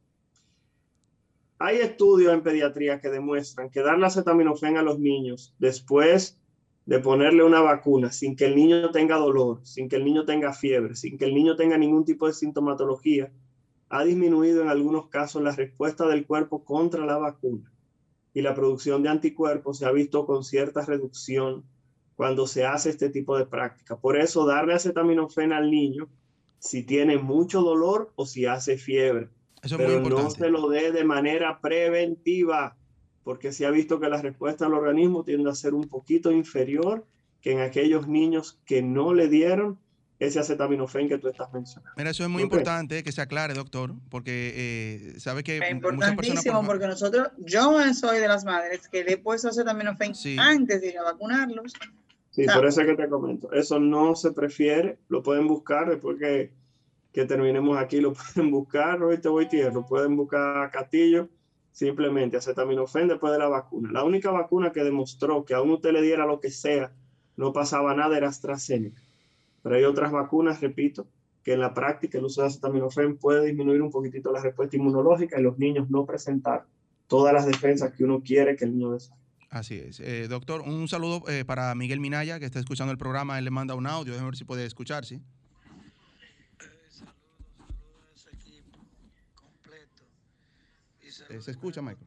Hay 1.58 1.76
estudios 1.80 2.32
en 2.32 2.42
pediatría 2.42 2.98
que 2.98 3.10
demuestran 3.10 3.68
que 3.68 3.82
darle 3.82 4.06
acetaminofén 4.06 4.78
a 4.78 4.82
los 4.82 4.98
niños 4.98 5.54
después 5.58 6.38
de 6.86 6.98
ponerle 6.98 7.44
una 7.44 7.60
vacuna 7.60 8.10
sin 8.10 8.36
que 8.36 8.46
el 8.46 8.56
niño 8.56 8.90
tenga 8.90 9.16
dolor, 9.16 9.60
sin 9.64 9.90
que 9.90 9.96
el 9.96 10.04
niño 10.06 10.24
tenga 10.24 10.54
fiebre, 10.54 10.96
sin 10.96 11.18
que 11.18 11.26
el 11.26 11.34
niño 11.34 11.56
tenga 11.56 11.76
ningún 11.76 12.06
tipo 12.06 12.26
de 12.26 12.32
sintomatología, 12.32 13.30
ha 13.90 14.02
disminuido 14.02 14.62
en 14.62 14.68
algunos 14.68 15.08
casos 15.08 15.42
la 15.42 15.52
respuesta 15.52 16.08
del 16.08 16.26
cuerpo 16.26 16.64
contra 16.64 17.04
la 17.04 17.18
vacuna 17.18 17.71
y 18.34 18.42
la 18.42 18.54
producción 18.54 19.02
de 19.02 19.10
anticuerpos 19.10 19.78
se 19.78 19.86
ha 19.86 19.92
visto 19.92 20.26
con 20.26 20.44
cierta 20.44 20.84
reducción 20.84 21.64
cuando 22.16 22.46
se 22.46 22.64
hace 22.64 22.90
este 22.90 23.08
tipo 23.08 23.36
de 23.36 23.46
práctica. 23.46 23.96
Por 23.96 24.16
eso 24.16 24.46
darle 24.46 24.74
acetaminofén 24.74 25.52
al 25.52 25.70
niño 25.70 26.08
si 26.58 26.84
tiene 26.84 27.18
mucho 27.18 27.60
dolor 27.62 28.12
o 28.14 28.24
si 28.24 28.46
hace 28.46 28.78
fiebre. 28.78 29.28
pero 29.76 30.00
no 30.00 30.30
se 30.30 30.48
lo 30.48 30.68
dé 30.68 30.92
de 30.92 31.04
manera 31.04 31.60
preventiva, 31.60 32.76
porque 33.24 33.52
se 33.52 33.66
ha 33.66 33.70
visto 33.70 33.98
que 33.98 34.08
la 34.08 34.22
respuesta 34.22 34.66
al 34.66 34.74
organismo 34.74 35.24
tiende 35.24 35.50
a 35.50 35.54
ser 35.54 35.74
un 35.74 35.88
poquito 35.88 36.30
inferior 36.30 37.04
que 37.40 37.52
en 37.52 37.60
aquellos 37.60 38.06
niños 38.06 38.60
que 38.64 38.82
no 38.82 39.12
le 39.12 39.28
dieron 39.28 39.78
ese 40.26 40.38
acetaminofén 40.38 41.08
que 41.08 41.18
tú 41.18 41.28
estás 41.28 41.52
mencionando. 41.52 41.94
Mira, 41.96 42.10
eso 42.10 42.22
es 42.22 42.28
muy 42.28 42.42
importante 42.42 43.02
que 43.02 43.10
se 43.10 43.20
aclare, 43.20 43.54
doctor, 43.54 43.92
porque 44.08 44.52
eh, 44.54 45.20
sabe 45.20 45.42
que 45.42 45.58
es 45.58 45.70
importantísimo 45.70 46.64
porque 46.64 46.86
nosotros, 46.86 47.28
yo 47.38 47.76
soy 47.92 48.20
de 48.20 48.28
las 48.28 48.44
madres 48.44 48.86
que 48.88 49.02
le 49.02 49.14
he 49.14 49.18
puesto 49.18 49.48
acetaminofén 49.48 50.12
antes 50.38 50.80
de 50.80 50.88
ir 50.88 50.98
a 50.98 51.02
vacunarlos. 51.02 51.72
Sí, 52.30 52.46
por 52.46 52.64
eso 52.64 52.82
es 52.82 52.86
que 52.86 52.94
te 52.94 53.08
comento. 53.08 53.52
Eso 53.52 53.80
no 53.80 54.14
se 54.14 54.30
prefiere, 54.30 54.98
lo 55.08 55.24
pueden 55.24 55.48
buscar 55.48 55.90
después 55.90 56.18
que, 56.18 56.52
que 57.12 57.24
terminemos 57.24 57.76
aquí, 57.76 58.00
lo 58.00 58.12
pueden 58.34 58.52
buscar, 58.52 59.02
hoy 59.02 59.18
te 59.18 59.28
voy 59.28 59.48
tierra, 59.48 59.84
pueden 59.84 60.16
buscar 60.16 60.70
Castillo, 60.70 61.28
simplemente 61.72 62.36
acetaminofén 62.36 63.08
después 63.08 63.32
de 63.32 63.40
la 63.40 63.48
vacuna. 63.48 63.90
La 63.90 64.04
única 64.04 64.30
vacuna 64.30 64.70
que 64.70 64.84
demostró 64.84 65.44
que 65.44 65.54
a 65.54 65.60
uno 65.62 65.74
usted 65.74 65.90
le 65.90 66.00
diera 66.00 66.26
lo 66.26 66.38
que 66.38 66.50
sea, 66.50 66.92
no 67.36 67.52
pasaba 67.52 67.92
nada 67.94 68.16
era 68.16 68.28
AstraZeneca 68.28 69.00
pero 69.62 69.76
hay 69.76 69.84
otras 69.84 70.10
vacunas, 70.12 70.60
repito, 70.60 71.06
que 71.42 71.54
en 71.54 71.60
la 71.60 71.74
práctica 71.74 72.18
el 72.18 72.24
uso 72.24 72.42
de 72.42 72.48
acetaminofén 72.48 73.16
puede 73.16 73.46
disminuir 73.46 73.82
un 73.82 73.90
poquitito 73.90 74.32
la 74.32 74.42
respuesta 74.42 74.76
inmunológica 74.76 75.38
y 75.38 75.42
los 75.42 75.58
niños 75.58 75.90
no 75.90 76.04
presentar 76.04 76.66
todas 77.06 77.32
las 77.32 77.46
defensas 77.46 77.92
que 77.92 78.04
uno 78.04 78.22
quiere 78.22 78.56
que 78.56 78.64
el 78.64 78.72
niño 78.72 78.92
desarrolle. 78.92 79.22
Así 79.50 79.76
es. 79.76 80.00
Eh, 80.00 80.28
doctor, 80.28 80.62
un 80.62 80.88
saludo 80.88 81.28
eh, 81.28 81.44
para 81.44 81.74
Miguel 81.74 82.00
Minaya, 82.00 82.38
que 82.38 82.46
está 82.46 82.58
escuchando 82.58 82.90
el 82.90 82.96
programa. 82.96 83.38
Él 83.38 83.44
le 83.44 83.50
manda 83.50 83.74
un 83.74 83.86
audio. 83.86 84.12
Déjame 84.12 84.30
ver 84.30 84.36
si 84.36 84.44
puede 84.44 84.64
escuchar, 84.64 85.04
¿sí? 85.04 85.20
Eh, 91.28 91.40
¿Se 91.40 91.50
escucha, 91.50 91.82
Michael? 91.82 92.06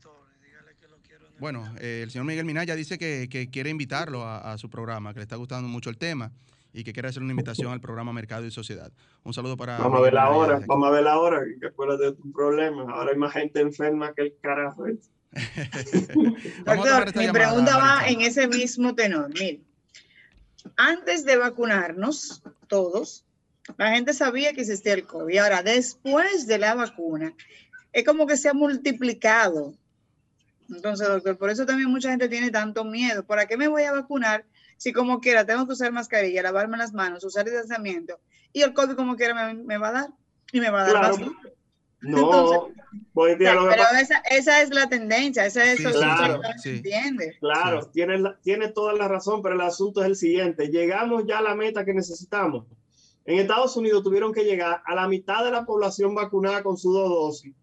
Bueno, 1.39 1.69
el 1.79 2.09
señor 2.09 2.25
Miguel 2.25 2.45
Minaya 2.45 2.75
dice 2.75 2.97
que, 2.97 3.49
quiere 3.51 3.69
invitarlo 3.69 4.23
a, 4.23 4.53
a, 4.53 4.57
su 4.57 4.69
programa, 4.69 5.13
que 5.13 5.19
le 5.19 5.23
está 5.23 5.35
gustando 5.35 5.67
mucho 5.67 5.89
el 5.89 5.97
tema 5.97 6.31
y 6.75 6.83
que 6.83 6.91
quiere 6.91 7.07
hacer 7.07 7.23
una 7.23 7.31
invitación 7.31 7.71
al 7.71 7.79
programa 7.79 8.11
Mercado 8.11 8.45
y 8.45 8.51
Sociedad. 8.51 8.91
Un 9.23 9.33
saludo 9.33 9.55
para... 9.55 9.77
Vamos 9.77 9.97
a 9.99 10.01
ver 10.01 10.13
la 10.13 10.29
hora, 10.29 10.59
vamos 10.67 10.89
a 10.89 10.91
ver 10.91 11.03
la 11.03 11.17
hora, 11.17 11.41
que 11.59 11.67
acuérdate 11.67 12.03
de 12.03 12.11
tu 12.11 12.31
problema. 12.33 12.83
Ahora 12.91 13.11
hay 13.11 13.17
más 13.17 13.31
gente 13.31 13.61
enferma 13.61 14.13
que 14.13 14.23
el 14.23 14.35
carajo. 14.41 14.85
Doctor, 16.65 17.15
mi 17.15 17.31
pregunta 17.31 17.77
va 17.77 18.07
en 18.07 18.19
ese 18.21 18.49
mismo 18.49 18.93
tenor. 18.93 19.29
Mire, 19.29 19.61
antes 20.75 21.23
de 21.23 21.37
vacunarnos, 21.37 22.43
todos, 22.67 23.25
la 23.77 23.91
gente 23.91 24.13
sabía 24.13 24.51
que 24.53 24.61
existía 24.61 24.95
el 24.95 25.05
COVID. 25.05 25.37
Ahora, 25.37 25.63
después 25.63 26.45
de 26.45 26.57
la 26.57 26.75
vacuna, 26.75 27.33
es 27.93 28.03
como 28.03 28.27
que 28.27 28.35
se 28.35 28.49
ha 28.49 28.53
multiplicado. 28.53 29.73
Entonces, 30.69 31.07
doctor, 31.07 31.37
por 31.37 31.49
eso 31.49 31.65
también 31.65 31.89
mucha 31.89 32.09
gente 32.09 32.27
tiene 32.27 32.51
tanto 32.51 32.83
miedo. 32.83 33.23
¿Para 33.23 33.45
qué 33.45 33.55
me 33.55 33.69
voy 33.69 33.83
a 33.83 33.93
vacunar 33.93 34.43
si 34.77 34.93
como 34.93 35.19
quiera 35.19 35.45
tengo 35.45 35.65
que 35.65 35.73
usar 35.73 35.91
mascarilla, 35.91 36.43
lavarme 36.43 36.77
las 36.77 36.93
manos, 36.93 37.23
usar 37.23 37.45
distanciamiento, 37.45 38.19
y 38.53 38.61
el 38.61 38.73
COVID 38.73 38.95
como 38.95 39.15
quiera 39.15 39.53
me, 39.53 39.77
va 39.77 39.87
a 39.89 39.91
dar, 39.91 40.09
y 40.51 40.59
me 40.59 40.69
va 40.69 40.83
a 40.83 40.91
dar 40.91 41.01
más. 41.01 41.19
No, 42.01 42.69
pero 43.13 43.41
esa, 43.99 44.19
esa, 44.29 44.61
es 44.61 44.69
la 44.69 44.87
tendencia, 44.87 45.45
esa 45.45 45.63
es 45.63 45.79
eso 45.79 45.91
claro, 45.91 46.39
sí. 46.61 46.69
entiende. 46.69 47.35
Claro, 47.39 47.87
tiene, 47.87 48.21
tiene 48.43 48.67
toda 48.69 48.93
la 48.93 49.07
razón, 49.07 49.41
pero 49.41 49.55
el 49.55 49.61
asunto 49.61 50.01
es 50.01 50.07
el 50.07 50.15
siguiente, 50.15 50.67
llegamos 50.67 51.25
ya 51.25 51.39
a 51.39 51.41
la 51.41 51.55
meta 51.55 51.83
que 51.83 51.93
necesitamos. 51.93 52.65
En 53.25 53.39
Estados 53.39 53.75
Unidos 53.75 54.03
tuvieron 54.03 54.33
que 54.33 54.43
llegar 54.43 54.83
a 54.85 54.93
la 54.93 55.07
mitad 55.07 55.43
de 55.43 55.51
la 55.51 55.65
población 55.65 56.13
vacunada 56.13 56.61
con 56.61 56.77
su 56.77 56.93
dos 56.93 57.09
dosis, 57.09 57.55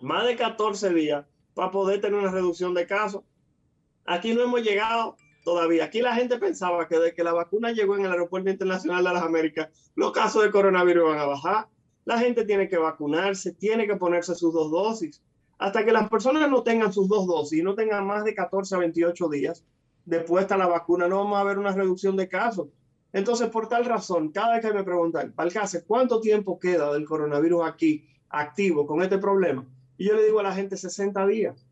más 0.00 0.26
de 0.26 0.34
14 0.34 0.94
días, 0.94 1.26
para 1.54 1.70
poder 1.70 2.00
tener 2.00 2.18
una 2.18 2.30
reducción 2.30 2.72
de 2.72 2.86
casos. 2.86 3.22
Aquí 4.06 4.34
no 4.34 4.42
hemos 4.42 4.62
llegado 4.62 5.16
todavía. 5.44 5.84
Aquí 5.84 6.00
la 6.00 6.14
gente 6.14 6.38
pensaba 6.38 6.86
que 6.88 6.98
desde 6.98 7.14
que 7.14 7.24
la 7.24 7.32
vacuna 7.32 7.72
llegó 7.72 7.96
en 7.96 8.04
el 8.04 8.12
Aeropuerto 8.12 8.50
Internacional 8.50 9.04
de 9.04 9.12
las 9.12 9.22
Américas, 9.22 9.68
los 9.94 10.12
casos 10.12 10.42
de 10.42 10.50
coronavirus 10.50 11.04
van 11.04 11.18
a 11.18 11.26
bajar. 11.26 11.68
La 12.04 12.18
gente 12.18 12.44
tiene 12.44 12.68
que 12.68 12.78
vacunarse, 12.78 13.52
tiene 13.52 13.86
que 13.86 13.96
ponerse 13.96 14.34
sus 14.34 14.52
dos 14.52 14.70
dosis. 14.70 15.22
Hasta 15.58 15.84
que 15.84 15.92
las 15.92 16.08
personas 16.08 16.50
no 16.50 16.62
tengan 16.62 16.92
sus 16.92 17.08
dos 17.08 17.26
dosis 17.26 17.60
y 17.60 17.62
no 17.62 17.74
tengan 17.74 18.06
más 18.06 18.24
de 18.24 18.34
14 18.34 18.74
a 18.74 18.78
28 18.78 19.28
días 19.28 19.64
después 20.04 20.48
de 20.48 20.58
la 20.58 20.66
vacuna, 20.66 21.06
no 21.06 21.18
vamos 21.18 21.38
a 21.38 21.44
ver 21.44 21.58
una 21.58 21.72
reducción 21.72 22.16
de 22.16 22.28
casos. 22.28 22.68
Entonces, 23.12 23.48
por 23.48 23.68
tal 23.68 23.84
razón, 23.84 24.32
cada 24.32 24.54
vez 24.54 24.64
que 24.64 24.72
me 24.72 24.84
preguntan, 24.84 25.32
Balcase, 25.36 25.84
¿cuánto 25.84 26.20
tiempo 26.20 26.58
queda 26.58 26.92
del 26.92 27.04
coronavirus 27.04 27.62
aquí 27.64 28.08
activo 28.30 28.86
con 28.86 29.02
este 29.02 29.18
problema? 29.18 29.66
Y 29.98 30.08
yo 30.08 30.16
le 30.16 30.24
digo 30.24 30.40
a 30.40 30.44
la 30.44 30.54
gente 30.54 30.76
60 30.76 31.26
días. 31.26 31.66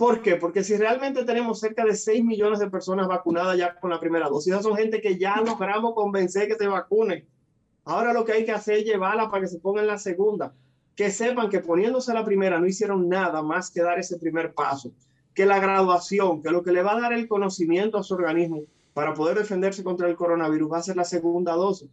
¿Por 0.00 0.22
qué? 0.22 0.36
Porque 0.36 0.64
si 0.64 0.78
realmente 0.78 1.26
tenemos 1.26 1.60
cerca 1.60 1.84
de 1.84 1.94
6 1.94 2.24
millones 2.24 2.58
de 2.58 2.70
personas 2.70 3.06
vacunadas 3.06 3.58
ya 3.58 3.78
con 3.78 3.90
la 3.90 4.00
primera 4.00 4.30
dosis, 4.30 4.50
esas 4.50 4.64
son 4.64 4.74
gente 4.74 5.02
que 5.02 5.18
ya 5.18 5.36
logramos 5.42 5.92
convencer 5.92 6.48
que 6.48 6.54
se 6.54 6.66
vacunen. 6.66 7.28
Ahora 7.84 8.14
lo 8.14 8.24
que 8.24 8.32
hay 8.32 8.46
que 8.46 8.52
hacer 8.52 8.78
es 8.78 8.86
llevarla 8.86 9.28
para 9.30 9.42
que 9.42 9.48
se 9.48 9.58
pongan 9.58 9.86
la 9.86 9.98
segunda. 9.98 10.54
Que 10.96 11.10
sepan 11.10 11.50
que 11.50 11.60
poniéndose 11.60 12.14
la 12.14 12.24
primera 12.24 12.58
no 12.58 12.66
hicieron 12.66 13.10
nada 13.10 13.42
más 13.42 13.70
que 13.70 13.82
dar 13.82 13.98
ese 13.98 14.16
primer 14.18 14.54
paso. 14.54 14.90
Que 15.34 15.44
la 15.44 15.60
graduación, 15.60 16.40
que 16.40 16.50
lo 16.50 16.62
que 16.62 16.72
le 16.72 16.82
va 16.82 16.96
a 16.96 17.00
dar 17.02 17.12
el 17.12 17.28
conocimiento 17.28 17.98
a 17.98 18.02
su 18.02 18.14
organismo 18.14 18.62
para 18.94 19.12
poder 19.12 19.36
defenderse 19.36 19.84
contra 19.84 20.08
el 20.08 20.16
coronavirus 20.16 20.72
va 20.72 20.78
a 20.78 20.82
ser 20.82 20.96
la 20.96 21.04
segunda 21.04 21.52
dosis. 21.52 21.90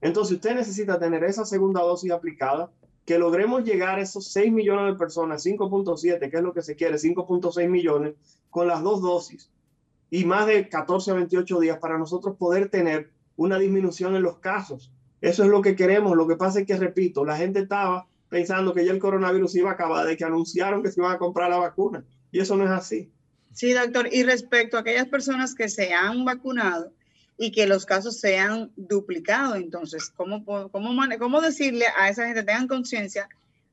Entonces 0.00 0.34
usted 0.34 0.56
necesita 0.56 0.98
tener 0.98 1.22
esa 1.22 1.44
segunda 1.44 1.82
dosis 1.82 2.10
aplicada 2.10 2.72
que 3.04 3.18
logremos 3.18 3.64
llegar 3.64 3.98
a 3.98 4.02
esos 4.02 4.32
6 4.32 4.52
millones 4.52 4.92
de 4.92 4.98
personas, 4.98 5.44
5.7, 5.44 6.30
que 6.30 6.36
es 6.36 6.42
lo 6.42 6.54
que 6.54 6.62
se 6.62 6.76
quiere, 6.76 6.96
5.6 6.96 7.68
millones, 7.68 8.14
con 8.50 8.68
las 8.68 8.82
dos 8.82 9.02
dosis 9.02 9.50
y 10.14 10.24
más 10.24 10.46
de 10.46 10.68
14 10.68 11.10
a 11.10 11.14
28 11.14 11.58
días 11.58 11.78
para 11.78 11.98
nosotros 11.98 12.36
poder 12.36 12.68
tener 12.68 13.10
una 13.34 13.58
disminución 13.58 14.14
en 14.14 14.22
los 14.22 14.38
casos. 14.38 14.92
Eso 15.20 15.42
es 15.42 15.48
lo 15.48 15.60
que 15.60 15.74
queremos. 15.74 16.16
Lo 16.16 16.28
que 16.28 16.36
pasa 16.36 16.60
es 16.60 16.66
que, 16.68 16.76
repito, 16.76 17.24
la 17.24 17.36
gente 17.36 17.58
estaba 17.58 18.06
pensando 18.28 18.72
que 18.72 18.84
ya 18.84 18.92
el 18.92 19.00
coronavirus 19.00 19.56
iba 19.56 19.70
a 19.70 19.74
acabar 19.74 20.06
de 20.06 20.16
que 20.16 20.24
anunciaron 20.24 20.84
que 20.84 20.92
se 20.92 21.00
iban 21.00 21.12
a 21.12 21.18
comprar 21.18 21.50
la 21.50 21.56
vacuna. 21.56 22.04
Y 22.30 22.38
eso 22.38 22.56
no 22.56 22.64
es 22.64 22.70
así. 22.70 23.10
Sí, 23.52 23.72
doctor. 23.72 24.08
Y 24.12 24.22
respecto 24.22 24.76
a 24.76 24.80
aquellas 24.80 25.08
personas 25.08 25.52
que 25.52 25.68
se 25.68 25.92
han 25.92 26.24
vacunado, 26.24 26.92
y 27.36 27.50
que 27.52 27.66
los 27.66 27.86
casos 27.86 28.18
sean 28.18 28.72
duplicados. 28.76 29.56
Entonces, 29.56 30.10
¿cómo, 30.10 30.44
cómo, 30.44 30.70
cómo 31.18 31.40
decirle 31.40 31.86
a 31.96 32.08
esa 32.08 32.26
gente, 32.26 32.42
tengan 32.42 32.68
conciencia 32.68 33.28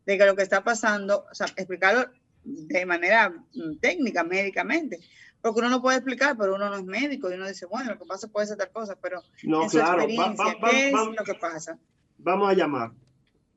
de 0.06 0.17
que 0.17 0.26
lo 0.26 0.36
que 0.36 0.43
está 0.43 0.63
pasando, 0.63 1.26
o 1.32 1.36
sea, 1.36 1.47
explicarlo 1.56 2.10
de 2.43 2.86
manera 2.86 3.30
mm, 3.30 3.78
técnica, 3.80 4.24
médicamente? 4.24 5.00
Porque 5.41 5.60
uno 5.60 5.69
no 5.69 5.82
puede 5.82 5.97
explicar, 5.97 6.38
pero 6.38 6.56
uno 6.56 6.69
no 6.69 6.76
es 6.76 6.86
médico 6.86 7.30
y 7.30 7.34
uno 7.34 7.47
dice, 7.47 7.65
bueno, 7.65 7.91
lo 7.91 8.00
que 8.00 8.06
pasa 8.06 8.28
puede 8.28 8.47
ser 8.47 8.58
tal 8.58 8.71
cosa, 8.71 8.95
pero 9.02 9.24
no, 9.43 9.67
claro. 9.67 10.06
¿qué 10.06 10.88
es 10.88 10.93
lo 10.93 11.24
que 11.24 11.34
pasa? 11.34 11.78
Vamos 12.17 12.50
a 12.50 12.54
llamar. 12.54 12.91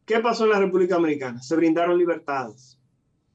¿Qué 0.07 0.21
pasó 0.21 0.45
en 0.45 0.51
la 0.51 0.61
República 0.61 0.97
Americana? 0.97 1.43
Se 1.43 1.57
brindaron 1.57 1.99
libertades. 1.99 2.79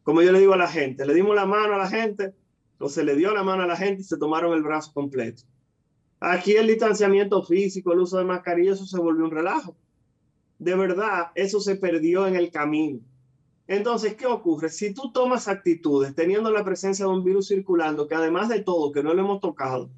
Como 0.04 0.22
yo 0.22 0.32
le 0.32 0.40
digo 0.40 0.54
a 0.54 0.58
la 0.58 0.68
gente, 0.68 1.06
le 1.06 1.14
dimos 1.14 1.36
la 1.36 1.46
mano 1.46 1.76
a 1.76 1.78
la 1.78 1.88
gente, 1.88 2.34
o 2.80 2.90
se 2.90 3.04
le 3.04 3.16
dio 3.16 3.34
la 3.34 3.44
mano 3.44 3.64
a 3.64 3.68
la 3.68 3.76
gente 3.76 4.02
y 4.02 4.06
se 4.06 4.18
tomaron 4.18 4.54
el 4.54 4.64
brazo 4.64 4.92
completo. 4.94 5.44
Aquí 6.20 6.54
el 6.54 6.68
distanciamiento 6.68 7.42
físico, 7.44 7.94
el 7.94 8.00
uso 8.00 8.18
de 8.18 8.26
mascarilla, 8.26 8.74
eso 8.74 8.86
se 8.86 9.00
volvió 9.00 9.24
un 9.24 9.32
relajo. 9.32 9.76
De 10.58 10.76
verdad, 10.76 11.28
eso 11.36 11.62
se 11.62 11.76
perdió 11.76 12.28
en 12.28 12.36
el 12.36 12.52
camino. 12.52 13.00
Entonces, 13.68 14.16
¿qué 14.16 14.26
ocurre? 14.26 14.70
Si 14.70 14.94
tú 14.94 15.12
tomas 15.14 15.48
actitudes 15.48 16.16
teniendo 16.16 16.52
la 16.52 16.66
presencia 16.66 17.06
de 17.06 17.12
un 17.12 17.24
virus 17.24 17.48
circulando, 17.48 18.08
que 18.08 18.16
además 18.16 18.50
de 18.50 18.62
todo, 18.62 18.92
que 18.92 19.04
no 19.04 19.14
lo 19.14 19.22
hemos 19.22 19.40
tocado, 19.40 19.90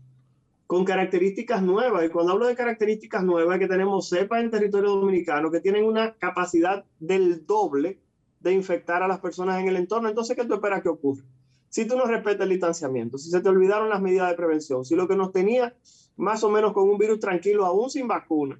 con 0.67 0.86
características 0.86 1.63
nuevas, 1.63 2.05
y 2.05 2.10
cuando 2.10 2.34
hablo 2.34 2.47
de 2.47 2.55
características 2.55 3.23
nuevas, 3.23 3.60
que 3.60 3.67
tenemos 3.67 4.07
cepas 4.07 4.43
en 4.43 4.51
territorio 4.51 4.91
dominicano 4.91 5.49
que 5.49 5.60
tienen 5.60 5.86
una 5.86 6.13
capacidad 6.13 6.86
del 6.99 7.45
doble 7.45 7.99
de 8.39 8.53
infectar 8.53 9.01
a 9.01 9.07
las 9.07 9.19
personas 9.19 9.60
en 9.60 9.67
el 9.67 9.77
entorno, 9.77 10.10
entonces, 10.10 10.36
¿qué 10.36 10.45
tú 10.45 10.53
esperas 10.53 10.81
que 10.81 10.89
ocurra? 10.89 11.23
Si 11.69 11.86
tú 11.86 11.95
no 11.95 12.05
respetas 12.05 12.41
el 12.41 12.49
distanciamiento, 12.49 13.17
si 13.17 13.29
se 13.29 13.39
te 13.39 13.49
olvidaron 13.49 13.89
las 13.89 14.01
medidas 14.01 14.29
de 14.29 14.36
prevención, 14.36 14.84
si 14.84 14.95
lo 14.95 15.07
que 15.07 15.15
nos 15.15 15.31
tenía 15.31 15.73
más 16.17 16.43
o 16.43 16.50
menos 16.50 16.74
con 16.74 16.89
un 16.89 16.97
virus 16.97 17.19
tranquilo, 17.19 17.65
aún 17.65 17.89
sin 17.89 18.08
vacuna, 18.08 18.60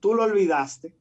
tú 0.00 0.14
lo 0.14 0.24
olvidaste, 0.24 0.94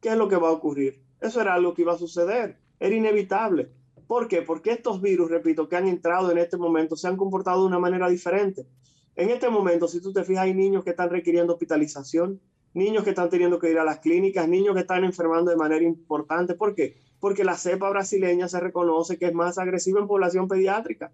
¿qué 0.00 0.10
es 0.10 0.16
lo 0.16 0.28
que 0.28 0.36
va 0.36 0.48
a 0.48 0.52
ocurrir? 0.52 1.00
Eso 1.20 1.40
era 1.40 1.54
algo 1.54 1.74
que 1.74 1.82
iba 1.82 1.92
a 1.92 1.98
suceder, 1.98 2.58
era 2.78 2.94
inevitable. 2.94 3.70
¿Por 4.06 4.26
qué? 4.26 4.42
Porque 4.42 4.72
estos 4.72 5.00
virus, 5.00 5.30
repito, 5.30 5.68
que 5.68 5.76
han 5.76 5.86
entrado 5.86 6.30
en 6.32 6.38
este 6.38 6.56
momento, 6.56 6.96
se 6.96 7.06
han 7.06 7.16
comportado 7.16 7.60
de 7.60 7.66
una 7.66 7.78
manera 7.78 8.08
diferente. 8.08 8.66
En 9.14 9.30
este 9.30 9.48
momento, 9.50 9.86
si 9.86 10.00
tú 10.00 10.12
te 10.12 10.24
fijas, 10.24 10.44
hay 10.44 10.54
niños 10.54 10.82
que 10.82 10.90
están 10.90 11.10
requiriendo 11.10 11.52
hospitalización, 11.52 12.40
niños 12.74 13.04
que 13.04 13.10
están 13.10 13.28
teniendo 13.28 13.58
que 13.58 13.70
ir 13.70 13.78
a 13.78 13.84
las 13.84 13.98
clínicas, 14.00 14.48
niños 14.48 14.74
que 14.74 14.80
están 14.80 15.04
enfermando 15.04 15.50
de 15.50 15.56
manera 15.56 15.84
importante. 15.84 16.54
¿Por 16.54 16.74
qué? 16.74 16.96
Porque 17.18 17.44
la 17.44 17.56
cepa 17.56 17.90
brasileña 17.90 18.48
se 18.48 18.60
reconoce 18.60 19.18
que 19.18 19.26
es 19.26 19.34
más 19.34 19.58
agresiva 19.58 20.00
en 20.00 20.06
población 20.06 20.48
pediátrica. 20.48 21.12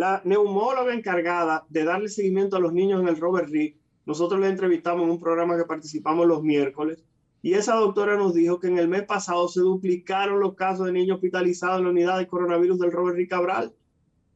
La 0.00 0.22
neumóloga 0.24 0.94
encargada 0.94 1.66
de 1.68 1.84
darle 1.84 2.08
seguimiento 2.08 2.56
a 2.56 2.58
los 2.58 2.72
niños 2.72 3.02
en 3.02 3.08
el 3.08 3.20
Robert 3.20 3.50
Reed, 3.50 3.74
nosotros 4.06 4.40
le 4.40 4.48
entrevistamos 4.48 5.04
en 5.04 5.10
un 5.10 5.20
programa 5.20 5.58
que 5.58 5.66
participamos 5.66 6.26
los 6.26 6.42
miércoles, 6.42 7.04
y 7.42 7.52
esa 7.52 7.74
doctora 7.74 8.16
nos 8.16 8.32
dijo 8.32 8.58
que 8.58 8.68
en 8.68 8.78
el 8.78 8.88
mes 8.88 9.02
pasado 9.02 9.46
se 9.48 9.60
duplicaron 9.60 10.40
los 10.40 10.54
casos 10.54 10.86
de 10.86 10.92
niños 10.92 11.16
hospitalizados 11.16 11.80
en 11.80 11.84
la 11.84 11.90
unidad 11.90 12.16
de 12.16 12.28
coronavirus 12.28 12.78
del 12.78 12.92
Robert 12.92 13.18
Reed 13.18 13.28
Cabral. 13.28 13.74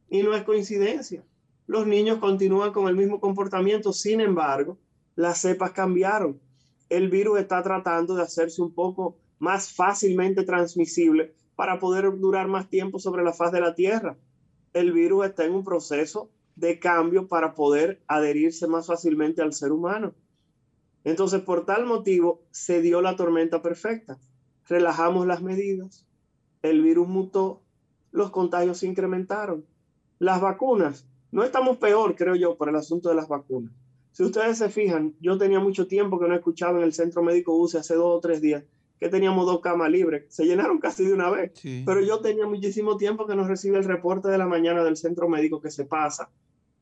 Y 0.07 0.21
no 0.21 0.35
es 0.35 0.43
coincidencia. 0.43 1.23
Los 1.65 1.87
niños 1.87 2.19
continúan 2.19 2.71
con 2.71 2.87
el 2.87 2.95
mismo 2.95 3.19
comportamiento, 3.19 3.91
sin 3.91 4.21
embargo, 4.21 4.77
las 5.15 5.39
cepas 5.39 5.71
cambiaron. 5.71 6.39
el 6.89 7.09
virus 7.09 7.39
está 7.39 7.63
tratando 7.63 8.13
de 8.13 8.21
hacerse 8.21 8.61
un 8.61 8.71
poco 8.71 9.17
más 9.39 9.73
fácilmente 9.73 10.43
transmisible 10.43 11.33
para 11.55 11.79
poder 11.79 12.15
durar 12.19 12.47
más 12.47 12.69
tiempo 12.69 12.99
sobre 12.99 13.23
la 13.23 13.33
faz 13.33 13.51
de 13.51 13.61
la 13.61 13.73
Tierra. 13.73 14.15
El 14.75 14.91
virus 14.91 15.27
está 15.27 15.45
en 15.45 15.53
un 15.53 15.63
proceso 15.63 16.29
de 16.57 16.79
cambio 16.79 17.29
para 17.29 17.55
poder 17.55 18.01
adherirse 18.07 18.67
más 18.67 18.87
fácilmente 18.87 19.41
al 19.41 19.53
ser 19.53 19.71
humano. 19.71 20.13
Entonces, 21.05 21.39
por 21.43 21.65
tal 21.65 21.85
motivo, 21.85 22.41
se 22.51 22.81
dio 22.81 23.01
la 23.01 23.15
tormenta 23.15 23.61
perfecta. 23.61 24.19
Relajamos 24.67 25.25
las 25.27 25.41
medidas, 25.41 26.05
el 26.61 26.81
virus 26.81 27.07
mutó, 27.07 27.61
los 28.11 28.31
contagios 28.31 28.79
se 28.79 28.87
incrementaron. 28.87 29.65
Las 30.19 30.41
vacunas, 30.41 31.07
no 31.31 31.45
estamos 31.45 31.77
peor, 31.77 32.17
creo 32.17 32.35
yo, 32.35 32.57
por 32.57 32.67
el 32.67 32.75
asunto 32.75 33.07
de 33.07 33.15
las 33.15 33.29
vacunas. 33.29 33.71
Si 34.11 34.23
ustedes 34.23 34.57
se 34.57 34.67
fijan, 34.67 35.15
yo 35.21 35.37
tenía 35.37 35.61
mucho 35.61 35.87
tiempo 35.87 36.19
que 36.19 36.27
no 36.27 36.35
escuchaba 36.35 36.79
en 36.79 36.83
el 36.83 36.91
centro 36.91 37.23
médico 37.23 37.55
UCE 37.55 37.77
hace 37.77 37.95
dos 37.95 38.17
o 38.17 38.19
tres 38.19 38.41
días 38.41 38.65
que 38.99 39.09
teníamos 39.09 39.45
dos 39.45 39.59
camas 39.61 39.89
libres. 39.89 40.25
Se 40.29 40.45
llenaron 40.45 40.79
casi 40.79 41.05
de 41.05 41.13
una 41.13 41.29
vez. 41.29 41.51
Pero 41.85 42.01
yo 42.01 42.19
tenía 42.19 42.45
muchísimo 42.47 42.97
tiempo 42.97 43.27
que 43.27 43.35
no 43.35 43.47
recibe 43.47 43.77
el 43.77 43.83
reporte 43.83 44.29
de 44.29 44.37
la 44.37 44.47
mañana 44.47 44.83
del 44.83 44.97
centro 44.97 45.27
médico 45.27 45.61
que 45.61 45.71
se 45.71 45.85
pasa 45.85 46.29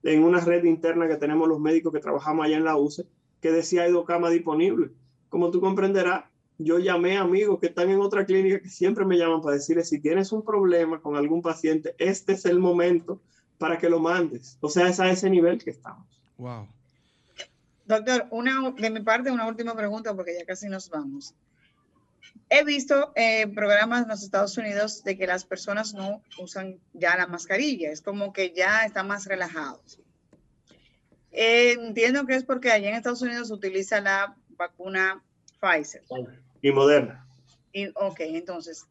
en 0.04 0.24
una 0.24 0.40
red 0.40 0.64
interna 0.66 1.08
que 1.08 1.16
tenemos 1.16 1.48
los 1.48 1.60
médicos 1.60 1.94
que 1.94 2.00
trabajamos 2.00 2.46
allá 2.46 2.58
en 2.58 2.66
la 2.66 2.76
UCE, 2.76 3.06
que 3.40 3.52
decía 3.52 3.84
hay 3.84 3.92
dos 3.92 4.06
camas 4.06 4.32
disponibles. 4.32 4.92
Como 5.30 5.50
tú 5.50 5.62
comprenderás, 5.62 6.26
yo 6.58 6.78
llamé 6.78 7.18
a 7.18 7.22
amigos 7.22 7.60
que 7.60 7.68
están 7.68 7.90
en 7.90 8.00
otra 8.00 8.26
clínica 8.26 8.62
que 8.62 8.70
siempre 8.70 9.06
me 9.06 9.18
llaman 9.18 9.42
para 9.42 9.56
decirles 9.56 9.90
si 9.90 10.00
tienes 10.00 10.32
un 10.32 10.44
problema 10.44 11.02
con 11.02 11.16
algún 11.16 11.42
paciente, 11.42 11.96
este 11.98 12.34
es 12.34 12.46
el 12.46 12.60
momento 12.60 13.22
para 13.58 13.78
que 13.78 13.90
lo 13.90 14.00
mandes. 14.00 14.58
O 14.62 14.70
sea, 14.70 14.90
es 14.90 15.00
a 15.00 15.10
ese 15.10 15.30
nivel 15.30 15.64
que 15.64 15.72
estamos. 15.72 16.22
Wow. 16.38 16.68
Doctor, 17.86 18.28
una, 18.32 18.72
de 18.72 18.90
mi 18.90 19.02
parte, 19.02 19.32
una 19.32 19.48
última 19.48 19.76
pregunta 19.76 20.16
porque 20.16 20.36
ya 20.38 20.46
casi 20.46 20.68
nos 20.68 20.90
vamos. 20.90 21.34
He 22.50 22.64
visto 22.64 23.12
eh, 23.16 23.48
programas 23.48 24.04
en 24.04 24.10
los 24.10 24.24
Estados 24.24 24.58
Unidos 24.58 25.04
de 25.04 25.18
que 25.18 25.26
las 25.26 25.46
personas 25.46 25.94
no 25.94 26.22
usan 26.40 26.80
ya 26.94 27.18
la 27.18 27.28
mascarilla, 27.28 27.92
es 27.92 28.02
como 28.02 28.32
que 28.32 28.54
ya 28.56 28.86
están 28.86 29.08
más 29.08 29.26
relajados. 29.26 30.00
Eh, 31.32 31.72
entiendo 31.74 32.26
que 32.28 32.36
es 32.36 32.44
porque 32.44 32.72
allá 32.72 32.90
en 32.90 32.96
Estados 32.96 33.24
Unidos 33.24 33.48
se 33.48 33.54
utiliza 33.56 34.02
la 34.02 34.36
vacuna 34.50 35.24
Pfizer. 35.60 36.04
Y 36.62 36.72
Moderna. 36.72 37.26
Y, 37.72 37.88
ok, 37.96 38.20
entonces, 38.20 38.86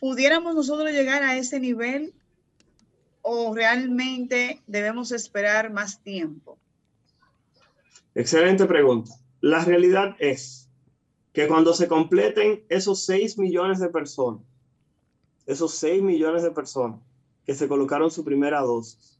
¿pudiéramos 0.00 0.54
nosotros 0.54 0.90
llegar 0.90 1.22
a 1.22 1.36
ese 1.36 1.60
nivel 1.60 2.14
o 3.20 3.54
realmente 3.54 4.62
debemos 4.66 5.12
esperar 5.12 5.70
más 5.70 6.02
tiempo? 6.02 6.58
Excelente 8.14 8.64
pregunta. 8.66 9.12
La 9.40 9.64
realidad 9.64 10.16
es 10.18 10.61
que 11.32 11.48
cuando 11.48 11.74
se 11.74 11.88
completen 11.88 12.64
esos 12.68 13.04
6 13.04 13.38
millones 13.38 13.80
de 13.80 13.88
personas, 13.88 14.42
esos 15.46 15.74
6 15.74 16.02
millones 16.02 16.42
de 16.42 16.50
personas 16.50 17.00
que 17.44 17.54
se 17.54 17.68
colocaron 17.68 18.10
su 18.10 18.24
primera 18.24 18.60
dosis 18.60 19.18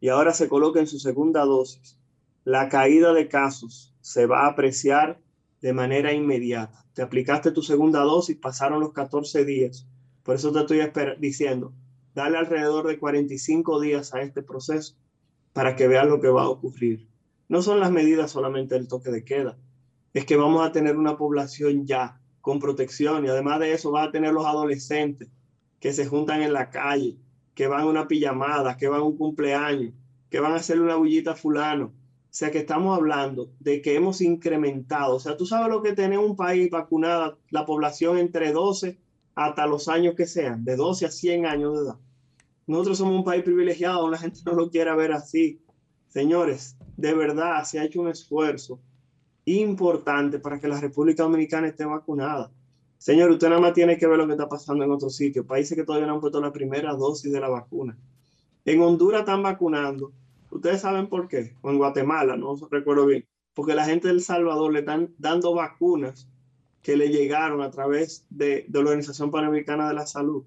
y 0.00 0.08
ahora 0.08 0.32
se 0.32 0.48
coloquen 0.48 0.86
su 0.86 0.98
segunda 0.98 1.44
dosis, 1.44 1.98
la 2.44 2.68
caída 2.68 3.12
de 3.12 3.28
casos 3.28 3.94
se 4.00 4.26
va 4.26 4.44
a 4.44 4.48
apreciar 4.48 5.20
de 5.60 5.72
manera 5.72 6.12
inmediata. 6.12 6.84
Te 6.92 7.02
aplicaste 7.02 7.50
tu 7.50 7.62
segunda 7.62 8.00
dosis, 8.00 8.36
pasaron 8.36 8.80
los 8.80 8.92
14 8.92 9.44
días. 9.44 9.86
Por 10.22 10.34
eso 10.34 10.52
te 10.52 10.60
estoy 10.60 10.80
diciendo, 11.18 11.72
dale 12.14 12.36
alrededor 12.38 12.86
de 12.86 12.98
45 12.98 13.80
días 13.80 14.14
a 14.14 14.20
este 14.20 14.42
proceso 14.42 14.94
para 15.52 15.76
que 15.76 15.88
veas 15.88 16.06
lo 16.06 16.20
que 16.20 16.28
va 16.28 16.42
a 16.42 16.48
ocurrir 16.48 17.08
no 17.48 17.62
son 17.62 17.80
las 17.80 17.90
medidas 17.90 18.30
solamente 18.30 18.74
del 18.74 18.88
toque 18.88 19.10
de 19.10 19.24
queda, 19.24 19.56
es 20.14 20.24
que 20.24 20.36
vamos 20.36 20.66
a 20.66 20.72
tener 20.72 20.96
una 20.96 21.16
población 21.16 21.86
ya 21.86 22.20
con 22.40 22.58
protección 22.58 23.24
y 23.24 23.28
además 23.28 23.60
de 23.60 23.72
eso 23.72 23.92
va 23.92 24.04
a 24.04 24.10
tener 24.10 24.32
los 24.32 24.46
adolescentes 24.46 25.28
que 25.80 25.92
se 25.92 26.06
juntan 26.06 26.42
en 26.42 26.52
la 26.52 26.70
calle, 26.70 27.16
que 27.54 27.66
van 27.66 27.82
a 27.82 27.86
una 27.86 28.08
pijamada, 28.08 28.76
que 28.76 28.88
van 28.88 29.00
a 29.00 29.04
un 29.04 29.16
cumpleaños, 29.16 29.92
que 30.30 30.40
van 30.40 30.52
a 30.52 30.56
hacerle 30.56 30.84
una 30.84 30.96
bullita 30.96 31.32
a 31.32 31.36
fulano. 31.36 31.86
O 31.86 32.38
sea 32.38 32.50
que 32.50 32.58
estamos 32.58 32.96
hablando 32.96 33.50
de 33.60 33.80
que 33.80 33.94
hemos 33.94 34.20
incrementado. 34.20 35.16
O 35.16 35.20
sea, 35.20 35.36
tú 35.36 35.46
sabes 35.46 35.68
lo 35.70 35.82
que 35.82 35.94
tiene 35.94 36.18
un 36.18 36.36
país 36.36 36.70
vacunada, 36.70 37.36
la 37.50 37.64
población 37.64 38.18
entre 38.18 38.52
12 38.52 38.98
hasta 39.34 39.66
los 39.66 39.88
años 39.88 40.14
que 40.14 40.26
sean, 40.26 40.64
de 40.64 40.76
12 40.76 41.06
a 41.06 41.10
100 41.10 41.46
años 41.46 41.74
de 41.74 41.84
edad. 41.84 41.98
Nosotros 42.66 42.98
somos 42.98 43.14
un 43.14 43.24
país 43.24 43.42
privilegiado, 43.42 44.10
la 44.10 44.18
gente 44.18 44.40
no 44.46 44.52
lo 44.52 44.70
quiere 44.70 44.94
ver 44.94 45.12
así. 45.12 45.60
Señores, 46.08 46.76
de 46.96 47.14
verdad 47.14 47.64
se 47.64 47.78
ha 47.78 47.84
hecho 47.84 48.00
un 48.00 48.08
esfuerzo 48.08 48.80
importante 49.46 50.38
para 50.38 50.60
que 50.60 50.68
la 50.68 50.80
República 50.80 51.22
Dominicana 51.22 51.68
esté 51.68 51.84
vacunada. 51.84 52.50
Señor, 52.98 53.30
usted 53.30 53.48
nada 53.48 53.60
más 53.60 53.72
tiene 53.72 53.96
que 53.96 54.06
ver 54.06 54.18
lo 54.18 54.26
que 54.26 54.32
está 54.32 54.48
pasando 54.48 54.84
en 54.84 54.90
otros 54.90 55.16
sitios, 55.16 55.46
países 55.46 55.76
que 55.76 55.84
todavía 55.84 56.06
no 56.06 56.14
han 56.14 56.20
puesto 56.20 56.40
la 56.40 56.52
primera 56.52 56.92
dosis 56.94 57.32
de 57.32 57.40
la 57.40 57.48
vacuna. 57.48 57.96
En 58.64 58.80
Honduras 58.80 59.20
están 59.20 59.42
vacunando. 59.42 60.12
Ustedes 60.50 60.80
saben 60.80 61.06
por 61.08 61.28
qué. 61.28 61.54
O 61.62 61.70
en 61.70 61.78
Guatemala, 61.78 62.36
no 62.36 62.56
recuerdo 62.70 63.06
bien. 63.06 63.24
Porque 63.54 63.74
la 63.74 63.84
gente 63.84 64.08
del 64.08 64.20
Salvador 64.20 64.72
le 64.72 64.80
están 64.80 65.14
dando 65.18 65.54
vacunas 65.54 66.28
que 66.82 66.96
le 66.96 67.08
llegaron 67.08 67.62
a 67.62 67.70
través 67.70 68.26
de, 68.30 68.64
de 68.68 68.78
la 68.78 68.80
Organización 68.80 69.30
Panamericana 69.30 69.88
de 69.88 69.94
la 69.94 70.06
Salud. 70.06 70.44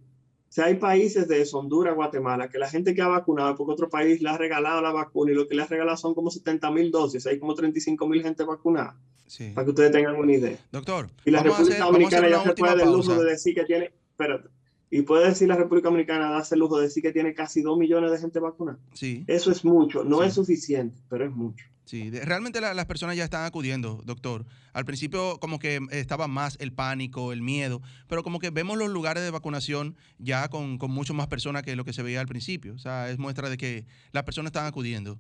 O 0.50 0.52
sea, 0.52 0.66
hay 0.66 0.76
países 0.76 1.28
de 1.28 1.48
Honduras, 1.54 1.94
Guatemala, 1.94 2.50
que 2.50 2.58
la 2.58 2.68
gente 2.68 2.96
que 2.96 3.04
ha 3.04 3.08
vacunado, 3.08 3.56
porque 3.56 3.74
otro 3.74 3.88
país 3.88 4.20
le 4.20 4.30
ha 4.30 4.38
regalado 4.38 4.82
la 4.82 4.92
vacuna 4.92 5.32
y 5.32 5.36
lo 5.36 5.48
que 5.48 5.54
le 5.54 5.62
ha 5.62 5.68
regalado 5.68 5.96
son 5.96 6.16
como 6.16 6.32
70 6.32 6.72
mil 6.72 6.90
dosis, 6.90 7.28
hay 7.28 7.38
como 7.38 7.54
35 7.54 8.08
mil 8.08 8.24
gente 8.24 8.44
vacunada. 8.44 8.98
Sí. 9.28 9.52
Para 9.54 9.66
que 9.66 9.70
ustedes 9.70 9.92
tengan 9.92 10.16
una 10.16 10.34
idea. 10.34 10.58
Doctor. 10.72 11.10
Y 11.24 11.30
la 11.30 11.44
República 11.44 11.86
Dominicana 11.86 12.30
ya 12.30 12.44
se 12.44 12.54
puede 12.54 12.76
dar 12.76 12.88
el 12.88 12.94
lujo 12.94 13.14
de 13.14 13.30
decir 13.30 13.54
que 13.54 13.64
tiene, 13.64 13.94
espérate, 14.10 14.50
y 14.90 15.04
puede 15.04 15.28
decir 15.28 15.48
la 15.48 15.56
República 15.56 15.90
Dominicana, 15.90 16.32
darse 16.32 16.56
el 16.56 16.62
lujo 16.62 16.78
de 16.78 16.86
decir 16.86 17.04
que 17.04 17.12
tiene 17.12 17.36
casi 17.36 17.62
2 17.62 17.78
millones 17.78 18.10
de 18.10 18.18
gente 18.18 18.40
vacunada. 18.40 18.80
Sí. 18.94 19.24
Eso 19.28 19.52
es 19.52 19.64
mucho, 19.64 20.04
no 20.04 20.24
es 20.24 20.34
suficiente, 20.34 21.00
pero 21.10 21.26
es 21.26 21.32
mucho. 21.32 21.68
Sí, 21.90 22.12
realmente 22.12 22.62
las 22.62 22.86
personas 22.86 23.16
ya 23.16 23.24
están 23.24 23.46
acudiendo, 23.46 24.00
doctor. 24.06 24.46
Al 24.74 24.86
principio 24.86 25.40
como 25.40 25.58
que 25.58 25.80
estaba 25.90 26.28
más 26.28 26.56
el 26.60 26.72
pánico, 26.72 27.34
el 27.34 27.42
miedo, 27.42 27.82
pero 28.08 28.22
como 28.22 28.38
que 28.38 28.52
vemos 28.52 28.78
los 28.78 28.90
lugares 28.92 29.24
de 29.24 29.32
vacunación 29.32 29.96
ya 30.20 30.50
con, 30.50 30.78
mucho 30.78 31.16
más 31.16 31.26
personas 31.26 31.64
que 31.64 31.76
lo 31.76 31.86
que 31.86 31.94
se 31.94 32.04
veía 32.04 32.22
al 32.22 32.28
principio. 32.28 32.76
O 32.76 32.78
sea, 32.78 33.10
es 33.10 33.18
muestra 33.18 33.50
de 33.50 33.58
que 33.58 33.88
las 34.12 34.22
personas 34.22 34.50
están 34.50 34.68
acudiendo. 34.68 35.18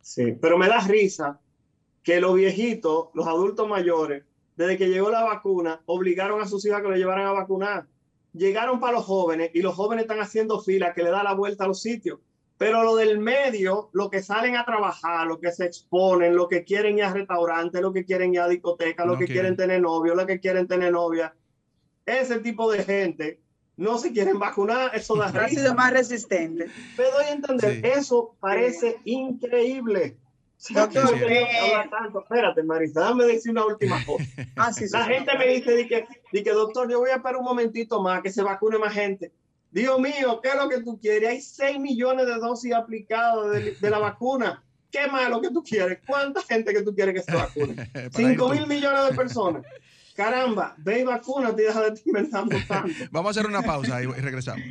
Sí, 0.00 0.32
pero 0.40 0.56
me 0.56 0.66
da 0.66 0.80
risa 0.80 1.40
que 2.02 2.22
los 2.22 2.34
viejitos, 2.36 3.08
los 3.12 3.26
adultos 3.26 3.68
mayores, 3.68 4.24
desde 4.56 4.78
que 4.78 4.88
llegó 4.88 5.10
la 5.10 5.24
vacuna, 5.24 5.82
obligaron 5.84 6.40
a 6.40 6.46
sus 6.46 6.64
hijas 6.64 6.80
que 6.80 6.88
lo 6.88 6.96
llevaran 6.96 7.26
a 7.26 7.32
vacunar. 7.32 7.86
Llegaron 8.32 8.80
para 8.80 8.94
los 8.94 9.04
jóvenes 9.04 9.50
y 9.52 9.60
los 9.60 9.74
jóvenes 9.74 10.04
están 10.04 10.20
haciendo 10.20 10.58
fila 10.58 10.94
que 10.94 11.02
le 11.02 11.10
da 11.10 11.22
la 11.22 11.34
vuelta 11.34 11.64
a 11.64 11.68
los 11.68 11.82
sitios. 11.82 12.20
Pero 12.58 12.82
lo 12.82 12.96
del 12.96 13.18
medio, 13.18 13.90
lo 13.92 14.08
que 14.08 14.22
salen 14.22 14.56
a 14.56 14.64
trabajar, 14.64 15.26
lo 15.26 15.38
que 15.38 15.52
se 15.52 15.66
exponen, 15.66 16.34
lo 16.34 16.48
que 16.48 16.64
quieren 16.64 16.96
ir 16.98 17.04
a 17.04 17.12
restaurantes, 17.12 17.82
lo 17.82 17.92
que 17.92 18.04
quieren 18.04 18.32
ir 18.32 18.40
a 18.40 18.48
discoteca, 18.48 19.04
lo 19.04 19.18
que 19.18 19.26
quieren 19.26 19.56
tener 19.56 19.82
novio, 19.82 20.14
lo 20.14 20.26
que 20.26 20.40
quieren 20.40 20.66
tener 20.66 20.92
novia, 20.92 21.34
ese 22.06 22.38
tipo 22.38 22.70
de 22.70 22.82
gente 22.84 23.40
no 23.76 23.98
se 23.98 24.12
quieren 24.12 24.38
vacunar, 24.38 24.94
eso 24.94 25.16
da 25.16 25.26
Ha 25.44 25.48
sido 25.48 25.74
más 25.74 25.92
resistente. 25.92 26.70
Pero 26.96 27.10
doy 27.12 27.24
a 27.26 27.32
entender, 27.32 27.84
eso 27.84 28.34
parece 28.40 28.96
increíble. 29.04 30.16
Doctor, 30.70 31.14
eh, 31.28 31.46
tanto. 31.90 32.20
Espérate, 32.20 32.62
Marisa, 32.62 33.00
déjame 33.00 33.24
decir 33.24 33.52
una 33.52 33.66
última 33.66 34.02
cosa. 34.06 34.24
Ah, 34.56 34.70
La 34.90 35.04
gente 35.04 35.36
me 35.36 35.48
dice, 35.48 35.76
di 35.76 35.86
que, 35.86 36.06
di 36.32 36.42
que, 36.42 36.52
doctor, 36.52 36.90
yo 36.90 37.00
voy 37.00 37.10
a 37.10 37.16
esperar 37.16 37.36
un 37.36 37.44
momentito 37.44 38.00
más, 38.00 38.22
que 38.22 38.30
se 38.30 38.42
vacune 38.42 38.78
más 38.78 38.94
gente. 38.94 39.32
Dios 39.76 40.00
mío, 40.00 40.40
¿qué 40.42 40.48
es 40.48 40.54
lo 40.54 40.70
que 40.70 40.80
tú 40.80 40.98
quieres? 40.98 41.28
Hay 41.28 41.40
6 41.42 41.80
millones 41.80 42.24
de 42.24 42.36
dosis 42.36 42.72
aplicadas 42.72 43.52
de, 43.78 43.90
la 43.90 43.98
vacuna. 43.98 44.64
¿Qué 44.90 45.06
más 45.06 45.24
es 45.24 45.28
lo 45.28 45.42
que 45.42 45.50
tú 45.50 45.62
quieres? 45.62 45.98
¿Cuánta 46.06 46.40
gente 46.40 46.72
que 46.72 46.80
tú 46.80 46.94
quieres 46.94 47.14
que 47.14 47.30
se 47.30 47.36
vacune? 47.36 47.90
5 48.10 48.48
mil 48.48 48.66
millones 48.66 49.10
de 49.10 49.14
personas. 49.14 49.66
Caramba, 50.14 50.74
ve 50.78 51.00
y 51.00 51.04
vacúnate 51.04 51.62
y 51.62 51.66
deja 51.66 51.82
de 51.82 51.88
estar 51.88 52.06
inventando 52.06 52.56
tanto. 52.66 52.90
Vamos 53.10 53.36
a 53.36 53.40
hacer 53.40 53.50
una 53.50 53.60
pausa 53.60 54.02
y 54.02 54.06
regresamos. 54.06 54.64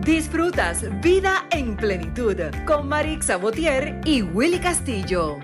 Disfrutas 0.00 0.84
Vida 1.02 1.46
en 1.52 1.76
Plenitud 1.76 2.36
con 2.66 2.88
Marix 2.88 3.26
Sabotier 3.26 4.00
y 4.04 4.22
Willy 4.22 4.58
Castillo. 4.58 5.38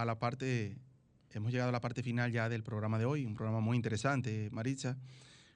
A 0.00 0.04
la 0.04 0.18
parte, 0.18 0.76
hemos 1.32 1.52
llegado 1.52 1.68
a 1.68 1.72
la 1.72 1.80
parte 1.80 2.02
final 2.02 2.32
ya 2.32 2.48
del 2.48 2.62
programa 2.62 2.98
de 2.98 3.04
hoy, 3.04 3.24
un 3.24 3.34
programa 3.34 3.60
muy 3.60 3.76
interesante, 3.76 4.48
Maritza, 4.50 4.96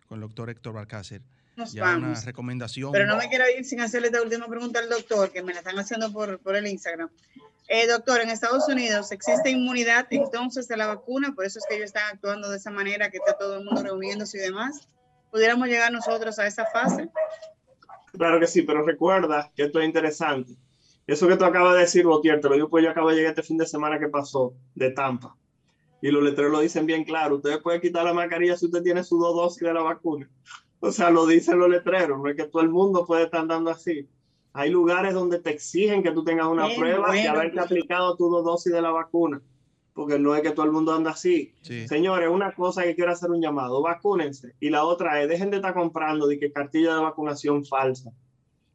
con 0.07 0.17
el 0.17 0.23
doctor 0.23 0.51
Héctor 0.51 0.75
Balcácer. 0.75 1.23
Nos 1.57 1.73
ya 1.73 1.83
vamos. 1.83 2.19
una 2.19 2.21
recomendación. 2.21 2.93
Pero 2.93 3.07
no 3.07 3.17
me 3.17 3.29
quiero 3.29 3.45
ir 3.49 3.65
sin 3.65 3.81
hacerle 3.81 4.09
esta 4.09 4.21
última 4.21 4.47
pregunta 4.49 4.81
al 4.81 4.89
doctor, 4.89 5.31
que 5.31 5.43
me 5.43 5.53
la 5.53 5.61
están 5.61 5.79
haciendo 5.79 6.13
por, 6.13 6.41
por 6.41 6.57
el 6.57 6.67
Instagram. 6.67 7.09
Eh, 7.69 7.87
doctor, 7.87 8.21
en 8.21 8.29
Estados 8.29 8.69
Unidos 8.69 9.11
existe 9.13 9.51
inmunidad 9.51 10.07
entonces 10.11 10.69
de 10.69 10.77
la 10.77 10.87
vacuna, 10.87 11.33
por 11.35 11.47
eso 11.47 11.59
es 11.59 11.65
que 11.67 11.77
ellos 11.77 11.87
están 11.87 12.13
actuando 12.13 12.51
de 12.51 12.59
esa 12.59 12.71
manera, 12.71 13.11
que 13.11 13.17
está 13.19 13.39
todo 13.39 13.59
el 13.59 13.65
mundo 13.65 13.83
reuniéndose 13.83 14.39
y 14.39 14.41
demás. 14.41 14.89
¿Pudiéramos 15.31 15.69
llegar 15.69 15.91
nosotros 15.91 16.39
a 16.39 16.47
esa 16.47 16.67
fase? 16.67 17.09
Claro 18.13 18.39
que 18.39 18.47
sí, 18.47 18.63
pero 18.63 18.85
recuerda 18.85 19.51
que 19.57 19.65
esto 19.65 19.81
es 19.81 19.87
interesante. 19.87 20.55
Eso 21.07 21.29
que 21.29 21.37
tú 21.37 21.45
acabas 21.45 21.75
de 21.75 21.81
decir, 21.81 22.07
Botier, 22.07 22.41
te 22.41 22.49
lo 22.49 22.55
digo, 22.55 22.69
pues 22.71 22.83
yo 22.85 22.91
acabo 22.91 23.11
de 23.11 23.17
llegar 23.17 23.31
este 23.31 23.43
fin 23.43 23.59
de 23.59 23.67
semana 23.67 23.99
que 23.99 24.09
pasó 24.09 24.55
de 24.75 24.91
Tampa. 24.91 25.37
Y 26.01 26.11
los 26.11 26.23
letreros 26.23 26.53
lo 26.53 26.61
dicen 26.61 26.87
bien 26.87 27.05
claro. 27.05 27.37
Ustedes 27.37 27.59
pueden 27.59 27.81
quitar 27.81 28.05
la 28.05 28.13
mascarilla 28.15 28.57
si 28.57 28.67
usted 28.67 28.83
tiene 28.83 29.05
su 29.05 29.19
dos 29.19 29.35
dosis 29.35 29.63
de 29.63 29.73
la 29.73 29.83
vacuna. 29.83 30.31
O 30.81 30.91
sea, 30.93 31.11
lo 31.11 31.27
dicen 31.27 31.59
los 31.59 31.69
letreros. 31.69 32.19
No 32.19 32.29
es 32.29 32.37
que 32.37 32.45
todo 32.45 32.63
el 32.63 32.69
mundo 32.71 33.07
puede 33.07 33.25
estar 33.25 33.41
andando 33.41 33.71
así. 33.71 34.09
Hay 34.53 34.71
lugares 34.71 35.15
donde 35.15 35.41
te 35.41 35.51
exigen 35.51 36.03
que 36.03 36.13
tú 36.13 36.23
tengas 36.23 36.47
una 36.47 36.67
Bien, 36.67 36.79
prueba 36.79 37.09
y 37.17 37.21
bueno, 37.23 37.31
haberte 37.31 37.55
pues. 37.57 37.67
aplicado 37.67 38.17
tus 38.17 38.31
dos 38.31 38.45
dosis 38.45 38.73
de 38.73 38.83
la 38.83 38.91
vacuna. 38.91 39.41
Porque 39.95 40.19
no 40.19 40.35
es 40.35 40.43
que 40.43 40.51
todo 40.51 40.67
el 40.67 40.73
mundo 40.73 40.93
anda 40.93 41.13
así. 41.13 41.55
Sí. 41.63 41.87
Señores, 41.89 42.29
una 42.29 42.53
cosa 42.55 42.83
que 42.83 42.95
quiero 42.95 43.13
hacer 43.13 43.31
un 43.31 43.41
llamado, 43.41 43.81
vacúnense. 43.81 44.55
Y 44.61 44.69
la 44.71 44.85
otra 44.85 45.23
es, 45.23 45.29
dejen 45.29 45.51
de 45.51 45.57
estar 45.57 45.73
comprando 45.73 46.27
de 46.27 46.39
que 46.39 46.53
cartilla 46.53 46.97
de 46.97 47.01
vacunación 47.03 47.65
falsa. 47.65 48.11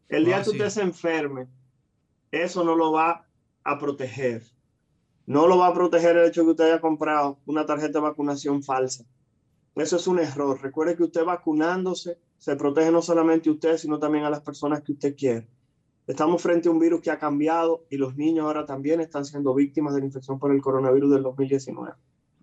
El 0.07 0.25
día 0.25 0.38
Ah, 0.38 0.39
que 0.39 0.45
sí. 0.45 0.51
usted 0.51 0.69
se 0.69 0.82
enferme, 0.82 1.47
eso 2.32 2.63
no 2.63 2.75
lo 2.75 2.91
va 2.91 3.27
a 3.63 3.80
proteger. 3.80 4.43
No 5.25 5.47
lo 5.47 5.57
va 5.57 5.67
a 5.67 5.73
proteger 5.73 6.17
el 6.17 6.27
hecho 6.27 6.41
de 6.41 6.47
que 6.47 6.51
usted 6.51 6.65
haya 6.65 6.82
comprado 6.82 7.39
una 7.45 7.65
tarjeta 7.65 7.99
de 7.99 8.05
vacunación 8.05 8.63
falsa. 8.63 9.05
Eso 9.75 9.95
es 9.97 10.07
un 10.07 10.19
error. 10.19 10.59
Recuerde 10.61 10.95
que 10.95 11.03
usted 11.03 11.23
vacunándose 11.23 12.17
se 12.38 12.55
protege 12.55 12.91
no 12.91 13.01
solamente 13.01 13.49
a 13.49 13.53
usted, 13.53 13.77
sino 13.77 13.99
también 13.99 14.25
a 14.25 14.30
las 14.30 14.41
personas 14.41 14.82
que 14.82 14.93
usted 14.93 15.15
quiere. 15.15 15.47
Estamos 16.07 16.41
frente 16.41 16.67
a 16.67 16.71
un 16.71 16.80
virus 16.80 17.01
que 17.01 17.11
ha 17.11 17.19
cambiado 17.19 17.86
y 17.89 17.97
los 17.97 18.15
niños 18.15 18.45
ahora 18.45 18.65
también 18.65 18.99
están 18.99 19.25
siendo 19.25 19.53
víctimas 19.53 19.93
de 19.93 19.99
la 19.99 20.07
infección 20.07 20.39
por 20.39 20.51
el 20.51 20.61
coronavirus 20.61 21.11
del 21.11 21.23
2019. 21.23 21.93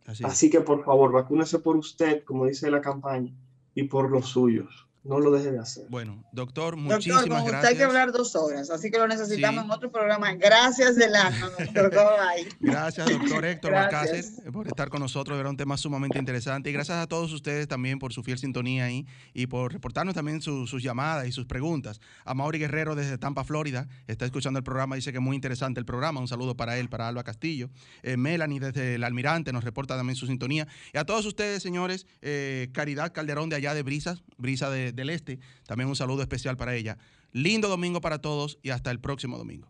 Así. 0.07 0.25
Así 0.25 0.51
que 0.51 0.61
por 0.61 0.85
favor, 0.85 1.11
vacúnese 1.11 1.59
por 1.59 1.77
usted, 1.77 2.23
como 2.23 2.47
dice 2.47 2.71
la 2.71 2.81
campaña, 2.81 3.35
y 3.75 3.85
por 3.85 4.09
los 4.11 4.27
suyos. 4.27 4.86
No 5.09 5.21
lo 5.21 5.31
deje 5.31 5.53
de 5.53 5.59
hacer. 5.59 5.85
Bueno, 5.89 6.25
doctor, 6.33 6.75
Doctor, 6.75 6.77
muchísimas 6.77 7.23
usted 7.25 7.51
gracias. 7.51 7.65
hay 7.71 7.77
que 7.77 7.83
hablar 7.85 8.13
dos 8.13 8.35
horas, 8.35 8.71
así 8.71 8.91
que 8.91 8.99
lo 8.99 9.07
necesitamos 9.07 9.63
Sí. 9.63 9.67
en 9.67 9.71
otro 9.71 9.93
programa. 9.93 10.33
Gracias 10.35 10.97
del 10.97 11.15
alma, 11.15 11.49
doctor. 11.75 11.91
Bye. 11.91 12.49
Gracias, 12.61 13.09
doctor 13.11 13.45
Héctor. 13.45 13.73
Balcácer, 13.73 14.25
por 14.53 14.67
estar 14.67 14.89
con 14.89 15.01
nosotros. 15.01 15.39
Era 15.39 15.49
un 15.51 15.57
tema 15.57 15.77
sumamente 15.77 16.19
interesante. 16.19 16.71
Y 16.71 16.73
gracias 16.73 16.99
a 16.99 17.07
todos 17.07 17.33
ustedes 17.33 17.69
también 17.69 17.99
por 17.99 18.13
su 18.13 18.23
fiel 18.23 18.39
sintonía 18.39 18.85
ahí 18.87 19.07
y 19.35 19.47
por 19.47 19.73
reportarnos 19.73 20.15
también 20.15 20.41
su- 20.43 20.67
sus 20.67 20.83
llamadas 20.83 21.27
y 21.29 21.33
sus 21.33 21.47
preguntas. 21.47 22.01
A 22.25 22.35
Mauri 22.35 22.59
Guerrero 22.59 22.95
desde 22.95 23.17
Tampa, 23.19 23.45
Florida, 23.45 23.89
está 24.07 24.25
escuchando 24.25 24.59
el 24.59 24.65
programa. 24.65 24.97
Dice 24.97 25.13
que 25.13 25.19
es 25.19 25.25
muy 25.25 25.37
interesante 25.37 25.79
el 25.79 25.87
programa. 25.87 26.21
Un 26.21 26.29
saludo 26.29 26.57
para 26.57 26.79
él, 26.79 26.89
para 26.89 27.07
Alba 27.09 27.23
Castillo. 27.23 27.71
Eh, 28.03 28.17
Melanie 28.17 28.61
desde 28.61 28.97
el 28.97 29.05
Almirante 29.05 29.53
nos 29.53 29.63
reporta 29.63 29.97
también 29.97 30.17
su 30.17 30.27
sintonía. 30.27 30.67
Y 30.93 30.99
a 30.99 31.05
todos 31.05 31.27
ustedes, 31.27 31.63
señores, 31.63 32.07
eh, 32.23 32.71
Caridad 32.73 33.13
Calderón 33.13 33.51
de 33.51 33.57
allá 33.57 33.75
de 33.75 33.83
Brisas, 33.83 34.23
Brisa 34.39 34.69
de- 34.71 34.96
del 34.97 35.11
Este, 35.11 35.39
también 35.67 35.89
un 35.89 35.97
saludo 35.97 36.23
especial 36.23 36.57
para 36.57 36.75
ella. 36.75 36.99
Lindo 37.33 37.69
domingo 37.69 38.01
para 38.01 38.21
todos 38.21 38.59
y 38.63 38.71
hasta 38.71 38.91
el 38.91 38.99
próximo 38.99 39.39
domingo. 39.39 39.69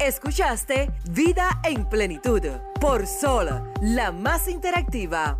Escuchaste 0.00 0.90
Vida 1.10 1.60
en 1.62 1.86
Plenitud 1.88 2.42
por 2.80 3.06
Sol, 3.06 3.48
la 3.82 4.10
más 4.10 4.48
interactiva. 4.48 5.38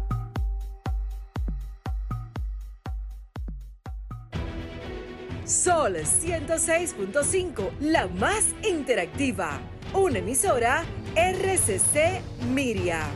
Sol 5.46 5.96
106.5, 5.96 7.78
la 7.80 8.06
más 8.06 8.44
interactiva. 8.62 9.58
Una 9.94 10.18
emisora 10.18 10.84
RCC 11.16 12.22
Miria. 12.52 13.08